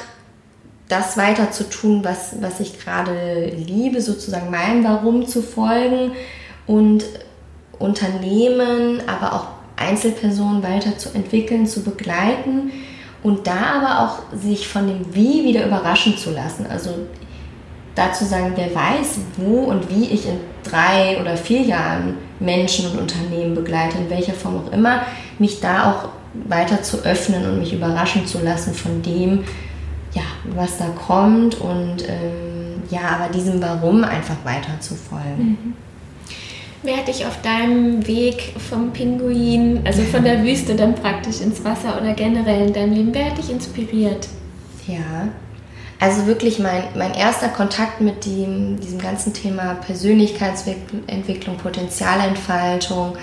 das 0.88 1.16
weiter 1.16 1.50
zu 1.50 1.68
tun, 1.68 2.04
was, 2.04 2.40
was 2.40 2.60
ich 2.60 2.78
gerade 2.80 3.46
liebe, 3.46 4.00
sozusagen 4.00 4.50
meinem 4.50 4.84
Warum 4.84 5.26
zu 5.26 5.42
folgen 5.42 6.12
und 6.66 7.04
Unternehmen, 7.78 9.02
aber 9.06 9.34
auch 9.34 9.46
Einzelpersonen 9.76 10.62
weiterzuentwickeln, 10.62 11.66
zu 11.66 11.82
begleiten 11.82 12.72
und 13.22 13.46
da 13.46 13.80
aber 13.80 14.00
auch 14.04 14.36
sich 14.36 14.68
von 14.68 14.86
dem 14.86 15.14
Wie 15.14 15.44
wieder 15.44 15.66
überraschen 15.66 16.16
zu 16.16 16.30
lassen. 16.30 16.66
Also 16.68 16.90
dazu 17.94 18.24
sagen, 18.24 18.52
wer 18.56 18.74
weiß, 18.74 19.18
wo 19.36 19.64
und 19.64 19.90
wie 19.90 20.06
ich 20.06 20.26
in 20.26 20.40
drei 20.62 21.20
oder 21.20 21.36
vier 21.36 21.62
Jahren 21.62 22.18
Menschen 22.40 22.90
und 22.90 22.98
Unternehmen 22.98 23.54
begleite, 23.54 23.98
in 23.98 24.10
welcher 24.10 24.32
Form 24.32 24.56
auch 24.56 24.72
immer, 24.72 25.02
mich 25.38 25.60
da 25.60 25.90
auch 25.90 26.08
weiter 26.48 26.82
zu 26.82 27.04
öffnen 27.04 27.44
und 27.44 27.58
mich 27.58 27.72
überraschen 27.72 28.26
zu 28.26 28.38
lassen 28.42 28.74
von 28.74 29.02
dem, 29.02 29.44
ja, 30.12 30.22
was 30.56 30.78
da 30.78 30.86
kommt 30.86 31.60
und 31.60 32.02
ähm, 32.08 32.82
ja, 32.90 33.18
aber 33.18 33.32
diesem 33.32 33.62
Warum 33.62 34.02
einfach 34.04 34.36
weiter 34.44 34.80
zu 34.80 34.94
folgen. 34.94 35.58
Mhm. 35.62 35.74
Wer 36.82 36.96
hat 36.96 37.08
dich 37.08 37.26
auf 37.26 37.42
deinem 37.42 38.06
Weg 38.06 38.54
vom 38.70 38.92
Pinguin, 38.92 39.80
also 39.84 40.02
von 40.02 40.24
der 40.24 40.42
Wüste 40.44 40.74
dann 40.74 40.94
praktisch 40.94 41.40
ins 41.40 41.62
Wasser 41.62 42.00
oder 42.00 42.14
generell 42.14 42.68
in 42.68 42.72
deinem 42.72 42.94
Leben, 42.94 43.14
wer 43.14 43.26
hat 43.26 43.38
dich 43.38 43.50
inspiriert? 43.50 44.28
Ja, 44.86 45.28
also 46.00 46.26
wirklich 46.26 46.58
mein, 46.58 46.84
mein 46.96 47.14
erster 47.14 47.48
Kontakt 47.48 48.00
mit 48.00 48.24
dem, 48.24 48.80
diesem 48.80 48.98
ganzen 48.98 49.34
Thema 49.34 49.74
Persönlichkeitsentwicklung, 49.74 51.58
Potenzialentfaltung, 51.58 53.16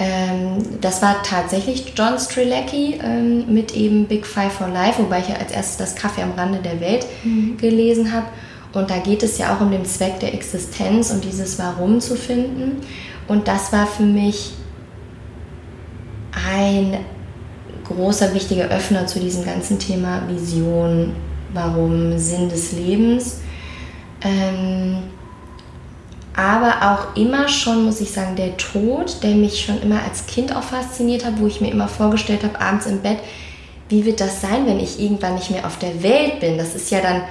ähm, 0.00 0.80
das 0.80 1.02
war 1.02 1.22
tatsächlich 1.24 1.92
John 1.96 2.18
Strilecki 2.18 3.00
ähm, 3.02 3.52
mit 3.52 3.74
eben 3.74 4.06
Big 4.06 4.26
Five 4.26 4.52
for 4.52 4.68
Life, 4.68 5.02
wobei 5.02 5.20
ich 5.20 5.28
ja 5.28 5.36
als 5.36 5.50
erstes 5.50 5.76
das 5.76 5.96
Kaffee 5.96 6.22
am 6.22 6.32
Rande 6.32 6.58
der 6.58 6.80
Welt 6.80 7.06
mhm. 7.24 7.56
gelesen 7.56 8.12
habe. 8.12 8.26
Und 8.72 8.90
da 8.90 8.98
geht 8.98 9.22
es 9.22 9.38
ja 9.38 9.54
auch 9.54 9.60
um 9.60 9.70
den 9.70 9.84
Zweck 9.84 10.20
der 10.20 10.34
Existenz 10.34 11.10
und 11.10 11.24
dieses 11.24 11.58
Warum 11.58 12.00
zu 12.00 12.16
finden. 12.16 12.82
Und 13.26 13.48
das 13.48 13.72
war 13.72 13.86
für 13.86 14.04
mich 14.04 14.52
ein 16.54 16.98
großer, 17.84 18.34
wichtiger 18.34 18.68
Öffner 18.68 19.06
zu 19.06 19.18
diesem 19.18 19.44
ganzen 19.44 19.78
Thema 19.78 20.22
Vision, 20.28 21.16
Warum, 21.52 22.18
Sinn 22.18 22.48
des 22.48 22.72
Lebens. 22.72 23.40
Ähm, 24.22 24.98
aber 26.34 26.92
auch 26.92 27.16
immer 27.16 27.48
schon, 27.48 27.84
muss 27.84 28.00
ich 28.00 28.12
sagen, 28.12 28.36
der 28.36 28.56
Tod, 28.56 29.22
der 29.22 29.34
mich 29.34 29.64
schon 29.64 29.82
immer 29.82 30.02
als 30.04 30.26
Kind 30.26 30.54
auch 30.54 30.62
fasziniert 30.62 31.24
hat, 31.24 31.40
wo 31.40 31.46
ich 31.46 31.60
mir 31.60 31.70
immer 31.70 31.88
vorgestellt 31.88 32.44
habe, 32.44 32.60
abends 32.60 32.86
im 32.86 33.00
Bett, 33.00 33.18
wie 33.88 34.04
wird 34.04 34.20
das 34.20 34.40
sein, 34.40 34.66
wenn 34.66 34.78
ich 34.78 35.00
irgendwann 35.00 35.34
nicht 35.34 35.50
mehr 35.50 35.66
auf 35.66 35.78
der 35.78 36.02
Welt 36.02 36.40
bin? 36.40 36.58
Das 36.58 36.74
ist 36.74 36.90
ja 36.90 37.00
dann 37.00 37.22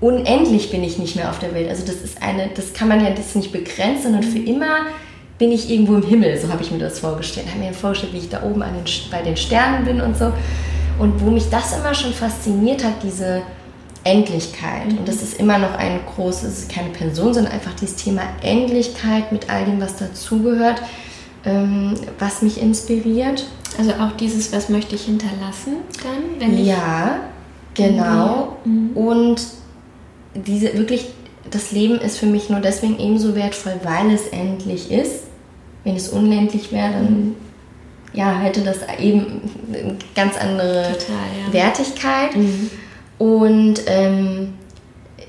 unendlich 0.00 0.70
bin 0.70 0.82
ich 0.82 0.98
nicht 0.98 1.16
mehr 1.16 1.30
auf 1.30 1.38
der 1.38 1.54
Welt. 1.54 1.68
Also 1.68 1.86
das 1.86 1.96
ist 1.96 2.22
eine, 2.22 2.48
das 2.54 2.72
kann 2.72 2.88
man 2.88 3.04
ja 3.04 3.10
das 3.10 3.34
nicht 3.34 3.52
begrenzen, 3.52 4.02
sondern 4.04 4.22
für 4.22 4.38
immer 4.38 4.86
bin 5.38 5.52
ich 5.52 5.70
irgendwo 5.70 5.94
im 5.94 6.02
Himmel. 6.02 6.38
So 6.38 6.50
habe 6.50 6.62
ich 6.62 6.70
mir 6.70 6.78
das 6.78 6.98
vorgestellt. 6.98 7.46
Ich 7.48 7.54
habe 7.54 7.64
mir 7.64 7.72
vorgestellt, 7.72 8.12
wie 8.12 8.18
ich 8.18 8.28
da 8.28 8.42
oben 8.42 8.60
den, 8.60 8.84
bei 9.10 9.22
den 9.22 9.36
Sternen 9.36 9.84
bin 9.84 10.00
und 10.00 10.16
so. 10.16 10.32
Und 10.98 11.20
wo 11.22 11.30
mich 11.30 11.48
das 11.48 11.78
immer 11.78 11.94
schon 11.94 12.12
fasziniert 12.12 12.84
hat, 12.84 13.02
diese 13.02 13.42
Endlichkeit. 14.04 14.88
Und 14.98 15.06
das 15.06 15.22
ist 15.22 15.38
immer 15.38 15.58
noch 15.58 15.74
ein 15.74 16.00
großes, 16.14 16.68
keine 16.68 16.90
Person, 16.90 17.34
sondern 17.34 17.52
einfach 17.52 17.74
dieses 17.74 17.96
Thema 17.96 18.22
Endlichkeit 18.42 19.30
mit 19.30 19.50
all 19.50 19.64
dem, 19.64 19.80
was 19.80 19.96
dazugehört, 19.96 20.82
ähm, 21.44 21.94
was 22.18 22.42
mich 22.42 22.60
inspiriert. 22.60 23.46
Also 23.78 23.92
auch 23.92 24.12
dieses, 24.12 24.52
was 24.52 24.68
möchte 24.68 24.94
ich 24.94 25.02
hinterlassen 25.02 25.76
dann? 26.02 26.40
Wenn 26.40 26.58
ich 26.58 26.66
ja, 26.66 27.20
genau. 27.74 28.56
Mhm. 28.64 28.96
Und 28.96 29.42
diese 30.34 30.76
wirklich, 30.78 31.08
das 31.50 31.72
Leben 31.72 31.98
ist 32.00 32.18
für 32.18 32.26
mich 32.26 32.48
nur 32.48 32.60
deswegen 32.60 32.98
ebenso 32.98 33.34
wertvoll, 33.34 33.74
weil 33.82 34.12
es 34.12 34.28
endlich 34.28 34.90
ist. 34.90 35.24
Wenn 35.84 35.96
es 35.96 36.08
unendlich 36.08 36.72
wäre, 36.72 36.92
dann 36.92 37.04
mhm. 37.04 37.34
ja, 38.12 38.38
hätte 38.38 38.60
das 38.62 38.78
eben 38.98 39.40
eine 39.72 39.96
ganz 40.14 40.36
andere 40.36 40.84
Total, 40.92 41.26
ja. 41.46 41.52
Wertigkeit. 41.52 42.36
Mhm. 42.36 42.70
Und 43.20 43.82
ähm, 43.84 44.54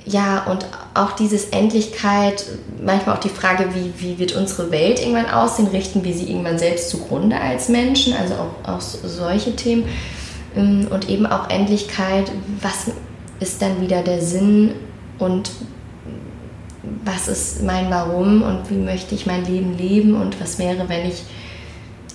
ja, 0.05 0.45
und 0.45 0.65
auch 0.93 1.11
dieses 1.11 1.49
Endlichkeit, 1.49 2.45
manchmal 2.81 3.17
auch 3.17 3.19
die 3.19 3.27
Frage, 3.27 3.67
wie, 3.73 3.91
wie 3.97 4.17
wird 4.17 4.33
unsere 4.33 4.71
Welt 4.71 5.01
irgendwann 5.01 5.29
aussehen, 5.29 5.67
richten 5.67 6.05
wir 6.05 6.13
sie 6.13 6.31
irgendwann 6.31 6.57
selbst 6.57 6.89
zugrunde 6.89 7.35
als 7.35 7.67
Menschen, 7.67 8.13
also 8.13 8.35
auch, 8.35 8.75
auch 8.75 8.79
solche 8.79 9.57
Themen. 9.57 9.83
Ähm, 10.55 10.87
und 10.89 11.09
eben 11.09 11.25
auch 11.25 11.49
Endlichkeit, 11.49 12.31
was 12.61 12.91
ist 13.41 13.61
dann 13.61 13.81
wieder 13.81 14.03
der 14.03 14.21
Sinn 14.21 14.71
und 15.19 15.51
was 17.03 17.27
ist 17.27 17.61
mein 17.61 17.89
Warum 17.89 18.41
und 18.41 18.69
wie 18.69 18.75
möchte 18.75 19.15
ich 19.15 19.25
mein 19.25 19.43
Leben 19.43 19.77
leben 19.77 20.15
und 20.15 20.39
was 20.39 20.59
wäre, 20.59 20.87
wenn 20.87 21.09
ich 21.09 21.23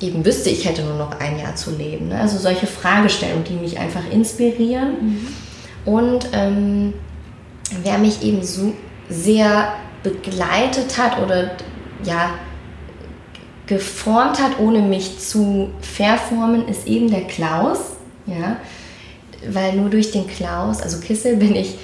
eben 0.01 0.25
wüsste, 0.25 0.49
ich 0.49 0.65
hätte 0.65 0.85
nur 0.85 0.97
noch 0.97 1.21
ein 1.21 1.39
Jahr 1.39 1.55
zu 1.55 1.71
leben. 1.71 2.09
Ne? 2.09 2.19
Also 2.19 2.39
solche 2.39 2.67
Fragestellungen, 2.67 3.45
die 3.45 3.57
mich 3.57 3.79
einfach 3.79 4.11
inspirieren. 4.11 4.89
Mhm. 5.01 5.29
Und 5.87 6.29
ähm, 6.33 6.93
wer 7.83 7.97
mich 7.97 8.23
eben 8.23 8.43
so 8.43 8.75
sehr 9.09 9.73
begleitet 10.03 10.99
hat 10.99 11.23
oder 11.23 11.53
ja 12.05 12.31
geformt 13.67 14.41
hat, 14.41 14.59
ohne 14.61 14.81
mich 14.81 15.19
zu 15.19 15.71
verformen, 15.81 16.69
ist 16.69 16.87
eben 16.87 17.11
der 17.11 17.23
Klaus. 17.23 17.97
Ja? 18.27 18.59
Weil 19.49 19.75
nur 19.75 19.89
durch 19.89 20.11
den 20.11 20.27
Klaus, 20.27 20.83
also 20.83 21.01
Kissel, 21.01 21.37
bin 21.37 21.57
ich 21.57 21.77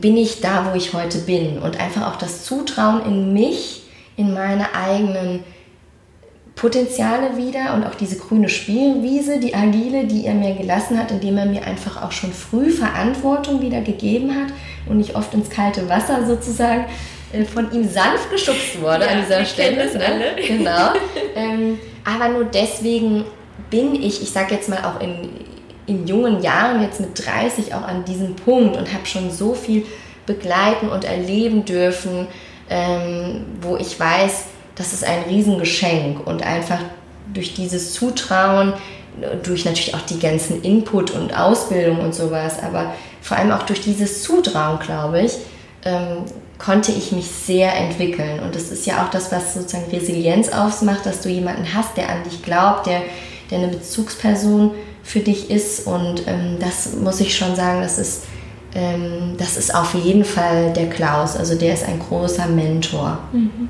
bin 0.00 0.16
ich 0.16 0.40
da, 0.40 0.70
wo 0.70 0.76
ich 0.76 0.92
heute 0.92 1.18
bin. 1.18 1.58
Und 1.58 1.78
einfach 1.78 2.12
auch 2.12 2.16
das 2.16 2.44
Zutrauen 2.44 3.04
in 3.04 3.32
mich, 3.32 3.84
in 4.16 4.32
meine 4.34 4.74
eigenen 4.74 5.44
Potenziale 6.56 7.36
wieder 7.36 7.74
und 7.74 7.84
auch 7.84 7.94
diese 7.94 8.16
grüne 8.16 8.48
Spielwiese, 8.48 9.38
die 9.38 9.54
agile, 9.54 10.06
die 10.06 10.24
er 10.24 10.32
mir 10.32 10.54
gelassen 10.54 10.98
hat, 10.98 11.10
indem 11.10 11.36
er 11.36 11.44
mir 11.44 11.64
einfach 11.66 12.02
auch 12.02 12.12
schon 12.12 12.32
früh 12.32 12.70
Verantwortung 12.70 13.60
wieder 13.60 13.82
gegeben 13.82 14.34
hat 14.34 14.54
und 14.86 14.96
nicht 14.96 15.14
oft 15.14 15.34
ins 15.34 15.50
kalte 15.50 15.86
Wasser 15.90 16.26
sozusagen 16.26 16.86
äh, 17.34 17.44
von 17.44 17.70
ihm 17.72 17.86
sanft 17.86 18.30
geschubst 18.30 18.80
wurde 18.80 19.04
ja, 19.04 19.10
an 19.10 19.20
dieser 19.20 19.44
Stelle. 19.44 19.84
Das 19.84 19.94
ne? 19.94 20.04
alle. 20.06 20.24
Genau. 20.48 20.92
ähm, 21.36 21.78
aber 22.04 22.30
nur 22.30 22.44
deswegen 22.46 23.26
bin 23.68 23.94
ich, 23.94 24.22
ich 24.22 24.30
sage 24.30 24.54
jetzt 24.54 24.70
mal 24.70 24.82
auch 24.82 24.98
in, 25.00 25.28
in 25.86 26.06
jungen 26.06 26.42
Jahren, 26.42 26.80
jetzt 26.80 27.00
mit 27.00 27.22
30, 27.22 27.74
auch 27.74 27.86
an 27.86 28.06
diesem 28.06 28.34
Punkt 28.34 28.78
und 28.78 28.94
habe 28.94 29.04
schon 29.04 29.30
so 29.30 29.52
viel 29.52 29.84
begleiten 30.24 30.88
und 30.88 31.04
erleben 31.04 31.66
dürfen, 31.66 32.28
ähm, 32.70 33.44
wo 33.60 33.76
ich 33.76 34.00
weiß, 34.00 34.46
das 34.76 34.92
ist 34.92 35.04
ein 35.04 35.24
Riesengeschenk 35.28 36.26
und 36.26 36.42
einfach 36.42 36.78
durch 37.32 37.54
dieses 37.54 37.92
Zutrauen, 37.94 38.74
durch 39.42 39.64
natürlich 39.64 39.94
auch 39.94 40.02
die 40.02 40.18
ganzen 40.18 40.62
Input 40.62 41.10
und 41.10 41.36
Ausbildung 41.36 42.00
und 42.00 42.14
sowas, 42.14 42.62
aber 42.62 42.94
vor 43.22 43.36
allem 43.36 43.50
auch 43.50 43.62
durch 43.62 43.80
dieses 43.80 44.22
Zutrauen, 44.22 44.78
glaube 44.78 45.22
ich, 45.22 45.32
ähm, 45.84 46.24
konnte 46.58 46.92
ich 46.92 47.12
mich 47.12 47.26
sehr 47.26 47.74
entwickeln. 47.74 48.40
Und 48.40 48.54
das 48.54 48.70
ist 48.70 48.86
ja 48.86 49.04
auch 49.04 49.10
das, 49.10 49.32
was 49.32 49.54
sozusagen 49.54 49.90
Resilienz 49.90 50.48
ausmacht, 50.50 51.04
dass 51.04 51.20
du 51.20 51.28
jemanden 51.28 51.74
hast, 51.74 51.96
der 51.96 52.08
an 52.08 52.22
dich 52.24 52.42
glaubt, 52.42 52.86
der, 52.86 53.02
der 53.50 53.58
eine 53.58 53.68
Bezugsperson 53.68 54.72
für 55.02 55.20
dich 55.20 55.50
ist. 55.50 55.86
Und 55.86 56.26
ähm, 56.26 56.56
das 56.60 56.94
muss 56.94 57.20
ich 57.20 57.36
schon 57.36 57.54
sagen, 57.56 57.82
das 57.82 57.98
ist, 57.98 58.24
ähm, 58.74 59.34
das 59.38 59.56
ist 59.56 59.74
auf 59.74 59.94
jeden 59.94 60.24
Fall 60.24 60.72
der 60.72 60.88
Klaus. 60.88 61.36
Also 61.36 61.54
der 61.56 61.74
ist 61.74 61.86
ein 61.86 61.98
großer 61.98 62.46
Mentor. 62.46 63.18
Mhm. 63.32 63.68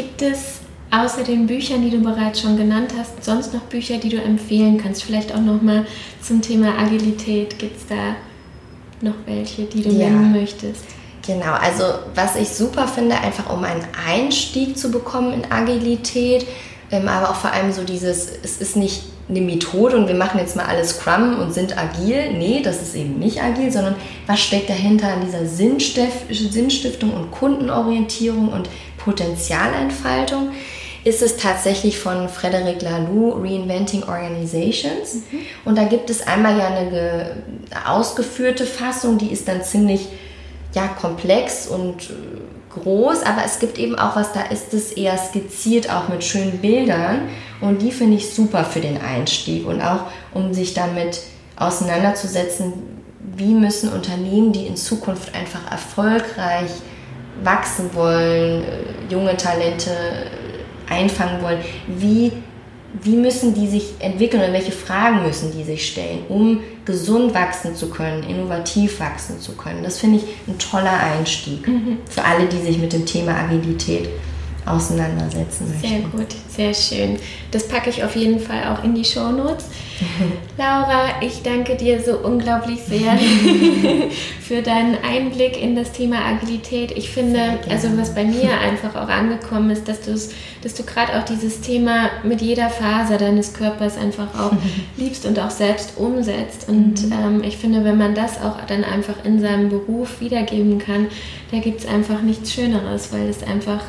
Gibt 0.00 0.22
es 0.22 0.60
außer 0.90 1.24
den 1.24 1.46
Büchern, 1.46 1.82
die 1.82 1.90
du 1.90 1.98
bereits 1.98 2.40
schon 2.40 2.56
genannt 2.56 2.94
hast, 2.98 3.22
sonst 3.22 3.52
noch 3.52 3.60
Bücher, 3.64 3.98
die 3.98 4.08
du 4.08 4.16
empfehlen 4.16 4.80
kannst? 4.82 5.04
Vielleicht 5.04 5.34
auch 5.34 5.40
noch 5.42 5.60
mal 5.60 5.84
zum 6.22 6.40
Thema 6.40 6.78
Agilität. 6.78 7.58
Gibt 7.58 7.76
es 7.76 7.86
da 7.86 8.16
noch 9.02 9.12
welche, 9.26 9.64
die 9.64 9.82
du 9.82 9.90
ja. 9.90 10.08
nennen 10.08 10.32
möchtest? 10.32 10.84
Genau, 11.26 11.52
also 11.52 11.84
was 12.14 12.34
ich 12.36 12.48
super 12.48 12.88
finde, 12.88 13.18
einfach 13.18 13.52
um 13.52 13.62
einen 13.62 13.84
Einstieg 14.08 14.78
zu 14.78 14.90
bekommen 14.90 15.34
in 15.34 15.52
Agilität, 15.52 16.46
ähm, 16.90 17.06
aber 17.06 17.28
auch 17.28 17.36
vor 17.36 17.52
allem 17.52 17.70
so 17.70 17.84
dieses, 17.84 18.30
es 18.42 18.56
ist 18.56 18.74
nicht 18.74 19.02
eine 19.30 19.40
Methode 19.40 19.96
und 19.96 20.08
wir 20.08 20.14
machen 20.14 20.40
jetzt 20.40 20.56
mal 20.56 20.64
alles 20.64 20.90
Scrum 20.90 21.38
und 21.38 21.54
sind 21.54 21.78
agil. 21.78 22.32
Nee, 22.32 22.62
das 22.62 22.82
ist 22.82 22.94
eben 22.94 23.18
nicht 23.18 23.42
agil, 23.42 23.70
sondern 23.70 23.94
was 24.26 24.40
steckt 24.40 24.68
dahinter 24.68 25.12
an 25.12 25.24
dieser 25.24 25.46
Sinnstiftung 25.46 27.12
und 27.12 27.30
Kundenorientierung 27.30 28.48
und 28.48 28.68
Potenzialentfaltung? 29.04 30.50
Ist 31.02 31.22
es 31.22 31.38
tatsächlich 31.38 31.98
von 31.98 32.28
Frederic 32.28 32.82
Laloux, 32.82 33.32
Reinventing 33.42 34.02
Organizations. 34.02 35.14
Mhm. 35.14 35.38
Und 35.64 35.78
da 35.78 35.84
gibt 35.84 36.10
es 36.10 36.26
einmal 36.26 36.58
ja 36.58 36.66
eine 36.66 37.42
ausgeführte 37.86 38.66
Fassung, 38.66 39.16
die 39.16 39.32
ist 39.32 39.48
dann 39.48 39.64
ziemlich 39.64 40.08
ja, 40.74 40.88
komplex 40.88 41.66
und 41.66 42.10
groß, 42.70 43.22
aber 43.22 43.44
es 43.44 43.58
gibt 43.58 43.78
eben 43.78 43.98
auch 43.98 44.14
was, 44.14 44.32
da 44.32 44.42
ist 44.42 44.72
es 44.74 44.92
eher 44.92 45.16
skizziert, 45.18 45.90
auch 45.90 46.08
mit 46.08 46.22
schönen 46.22 46.58
Bildern. 46.58 47.28
Und 47.60 47.82
die 47.82 47.90
finde 47.90 48.16
ich 48.16 48.32
super 48.32 48.64
für 48.64 48.80
den 48.80 49.00
Einstieg 49.00 49.66
und 49.66 49.82
auch 49.82 50.04
um 50.32 50.54
sich 50.54 50.74
damit 50.74 51.20
auseinanderzusetzen, 51.56 52.72
wie 53.36 53.54
müssen 53.54 53.92
Unternehmen, 53.92 54.52
die 54.52 54.66
in 54.66 54.76
Zukunft 54.76 55.34
einfach 55.34 55.70
erfolgreich 55.70 56.70
wachsen 57.42 57.94
wollen, 57.94 58.62
äh, 58.62 59.12
junge 59.12 59.36
Talente 59.36 59.90
einfangen 60.88 61.42
wollen, 61.42 61.60
wie 61.86 62.32
wie 63.02 63.16
müssen 63.16 63.54
die 63.54 63.68
sich 63.68 63.94
entwickeln 64.00 64.42
und 64.42 64.52
welche 64.52 64.72
Fragen 64.72 65.22
müssen 65.22 65.52
die 65.52 65.62
sich 65.62 65.86
stellen, 65.86 66.24
um 66.28 66.60
gesund 66.84 67.32
wachsen 67.34 67.76
zu 67.76 67.88
können, 67.88 68.24
innovativ 68.24 68.98
wachsen 68.98 69.40
zu 69.40 69.52
können. 69.52 69.82
Das 69.82 69.98
finde 69.98 70.18
ich 70.18 70.24
ein 70.48 70.58
toller 70.58 70.98
Einstieg 70.98 71.66
mhm. 71.68 71.98
für 72.08 72.24
alle, 72.24 72.46
die 72.46 72.58
sich 72.58 72.78
mit 72.78 72.92
dem 72.92 73.06
Thema 73.06 73.36
Agilität 73.36 74.08
auseinandersetzen 74.66 75.68
möchten. 75.68 75.88
Sehr 75.88 76.00
gut, 76.00 76.34
sehr 76.48 76.74
schön. 76.74 77.18
Das 77.52 77.68
packe 77.68 77.90
ich 77.90 78.02
auf 78.02 78.16
jeden 78.16 78.40
Fall 78.40 78.64
auch 78.64 78.82
in 78.82 78.94
die 78.94 79.04
Show 79.04 79.30
Notes. 79.30 79.66
Laura, 80.58 81.20
ich 81.20 81.42
danke 81.42 81.76
dir 81.76 82.00
so 82.00 82.18
unglaublich 82.18 82.80
sehr 82.82 83.16
für 84.40 84.62
deinen 84.62 84.96
Einblick 85.02 85.60
in 85.60 85.76
das 85.76 85.92
Thema 85.92 86.24
Agilität. 86.24 86.92
Ich 86.96 87.10
finde, 87.10 87.58
also 87.68 87.88
was 87.96 88.14
bei 88.14 88.24
mir 88.24 88.58
einfach 88.60 88.94
auch 88.96 89.08
angekommen 89.08 89.70
ist, 89.70 89.88
dass, 89.88 90.00
dass 90.62 90.74
du 90.74 90.82
gerade 90.84 91.18
auch 91.18 91.24
dieses 91.24 91.60
Thema 91.60 92.10
mit 92.22 92.40
jeder 92.40 92.70
Faser 92.70 93.18
deines 93.18 93.52
Körpers 93.52 93.96
einfach 93.96 94.38
auch 94.38 94.52
liebst 94.96 95.26
und 95.26 95.38
auch 95.38 95.50
selbst 95.50 95.96
umsetzt. 95.96 96.68
Und 96.68 97.06
mhm. 97.06 97.12
ähm, 97.12 97.42
ich 97.44 97.56
finde, 97.56 97.84
wenn 97.84 97.98
man 97.98 98.14
das 98.14 98.40
auch 98.40 98.60
dann 98.66 98.84
einfach 98.84 99.24
in 99.24 99.40
seinem 99.40 99.68
Beruf 99.68 100.20
wiedergeben 100.20 100.78
kann, 100.78 101.08
da 101.50 101.58
gibt 101.58 101.80
es 101.80 101.86
einfach 101.86 102.22
nichts 102.22 102.52
Schöneres, 102.52 103.12
weil 103.12 103.28
es 103.28 103.42
einfach 103.42 103.80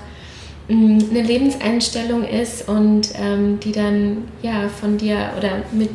eine 0.71 1.21
Lebenseinstellung 1.21 2.23
ist 2.23 2.67
und 2.67 3.09
ähm, 3.19 3.59
die 3.59 3.71
dann 3.71 4.27
ja 4.41 4.69
von 4.69 4.97
dir 4.97 5.31
oder 5.37 5.63
mit, 5.71 5.89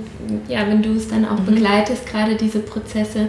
ja, 0.48 0.66
wenn 0.68 0.82
du 0.82 0.92
es 0.94 1.08
dann 1.08 1.24
auch 1.24 1.40
mhm. 1.40 1.46
begleitest, 1.46 2.06
gerade 2.06 2.36
diese 2.36 2.60
Prozesse, 2.60 3.28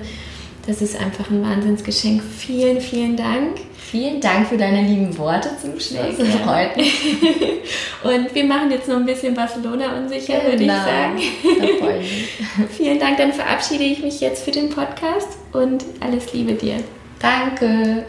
das 0.65 0.81
ist 0.81 0.99
einfach 0.99 1.29
ein 1.29 1.41
Wahnsinnsgeschenk. 1.43 2.21
Vielen, 2.21 2.81
vielen 2.81 3.15
Dank. 3.15 3.59
Vielen 3.89 4.19
Dank 4.19 4.47
für 4.49 4.57
deine 4.57 4.81
lieben 4.81 5.17
Worte 5.17 5.49
zum 5.61 5.79
Schluss. 5.79 6.17
Das 6.17 6.27
freut 6.43 6.75
mich. 6.75 6.93
Und 8.03 8.35
wir 8.35 8.43
machen 8.43 8.69
jetzt 8.69 8.89
noch 8.89 8.97
ein 8.97 9.05
bisschen 9.05 9.33
Barcelona 9.33 9.97
unsicher, 9.97 10.39
genau. 10.39 10.51
würde 10.51 10.63
ich 10.63 10.71
sagen. 10.71 11.21
Da 11.59 11.85
freue 11.85 11.99
ich 12.01 12.11
mich. 12.11 12.69
Vielen 12.77 12.99
Dank, 12.99 13.15
dann 13.17 13.31
verabschiede 13.31 13.85
ich 13.85 14.03
mich 14.03 14.19
jetzt 14.19 14.43
für 14.43 14.51
den 14.51 14.69
Podcast 14.69 15.29
und 15.53 15.85
alles 16.01 16.33
Liebe 16.33 16.53
dir. 16.53 16.83
Danke. 17.19 18.05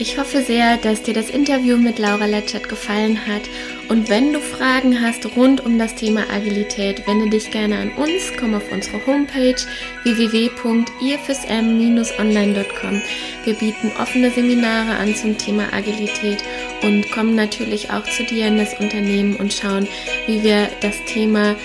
Ich 0.00 0.16
hoffe 0.16 0.40
sehr, 0.40 0.78
dass 0.78 1.02
dir 1.02 1.12
das 1.12 1.28
Interview 1.28 1.76
mit 1.76 1.98
Laura 1.98 2.24
Letschert 2.24 2.70
gefallen 2.70 3.26
hat. 3.26 3.42
Und 3.90 4.08
wenn 4.08 4.32
du 4.32 4.40
Fragen 4.40 4.98
hast 4.98 5.36
rund 5.36 5.66
um 5.66 5.78
das 5.78 5.94
Thema 5.94 6.22
Agilität, 6.32 7.06
wende 7.06 7.28
dich 7.28 7.50
gerne 7.50 7.76
an 7.76 7.92
uns. 7.92 8.32
Komm 8.38 8.54
auf 8.54 8.72
unsere 8.72 9.06
Homepage 9.06 9.60
www.ifsm-online.com. 10.04 13.02
Wir 13.44 13.52
bieten 13.52 13.92
offene 14.00 14.30
Seminare 14.30 14.96
an 14.96 15.14
zum 15.14 15.36
Thema 15.36 15.70
Agilität 15.70 16.42
und 16.82 17.10
kommen 17.10 17.34
natürlich 17.34 17.90
auch 17.90 18.04
zu 18.04 18.24
dir 18.24 18.46
in 18.46 18.56
das 18.56 18.72
Unternehmen 18.80 19.36
und 19.36 19.52
schauen, 19.52 19.86
wie 20.26 20.42
wir 20.42 20.70
das 20.80 20.96
Thema 21.04 21.56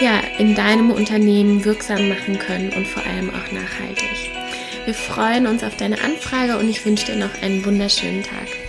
ja, 0.00 0.20
in 0.38 0.54
deinem 0.54 0.92
Unternehmen 0.92 1.64
wirksam 1.64 2.08
machen 2.08 2.38
können 2.38 2.72
und 2.72 2.86
vor 2.86 3.02
allem 3.04 3.30
auch 3.30 3.50
nachhaltig. 3.50 4.39
Wir 4.84 4.94
freuen 4.94 5.46
uns 5.46 5.62
auf 5.62 5.76
deine 5.76 6.00
Anfrage 6.00 6.56
und 6.56 6.68
ich 6.68 6.84
wünsche 6.84 7.06
dir 7.06 7.16
noch 7.16 7.42
einen 7.42 7.64
wunderschönen 7.64 8.22
Tag. 8.22 8.59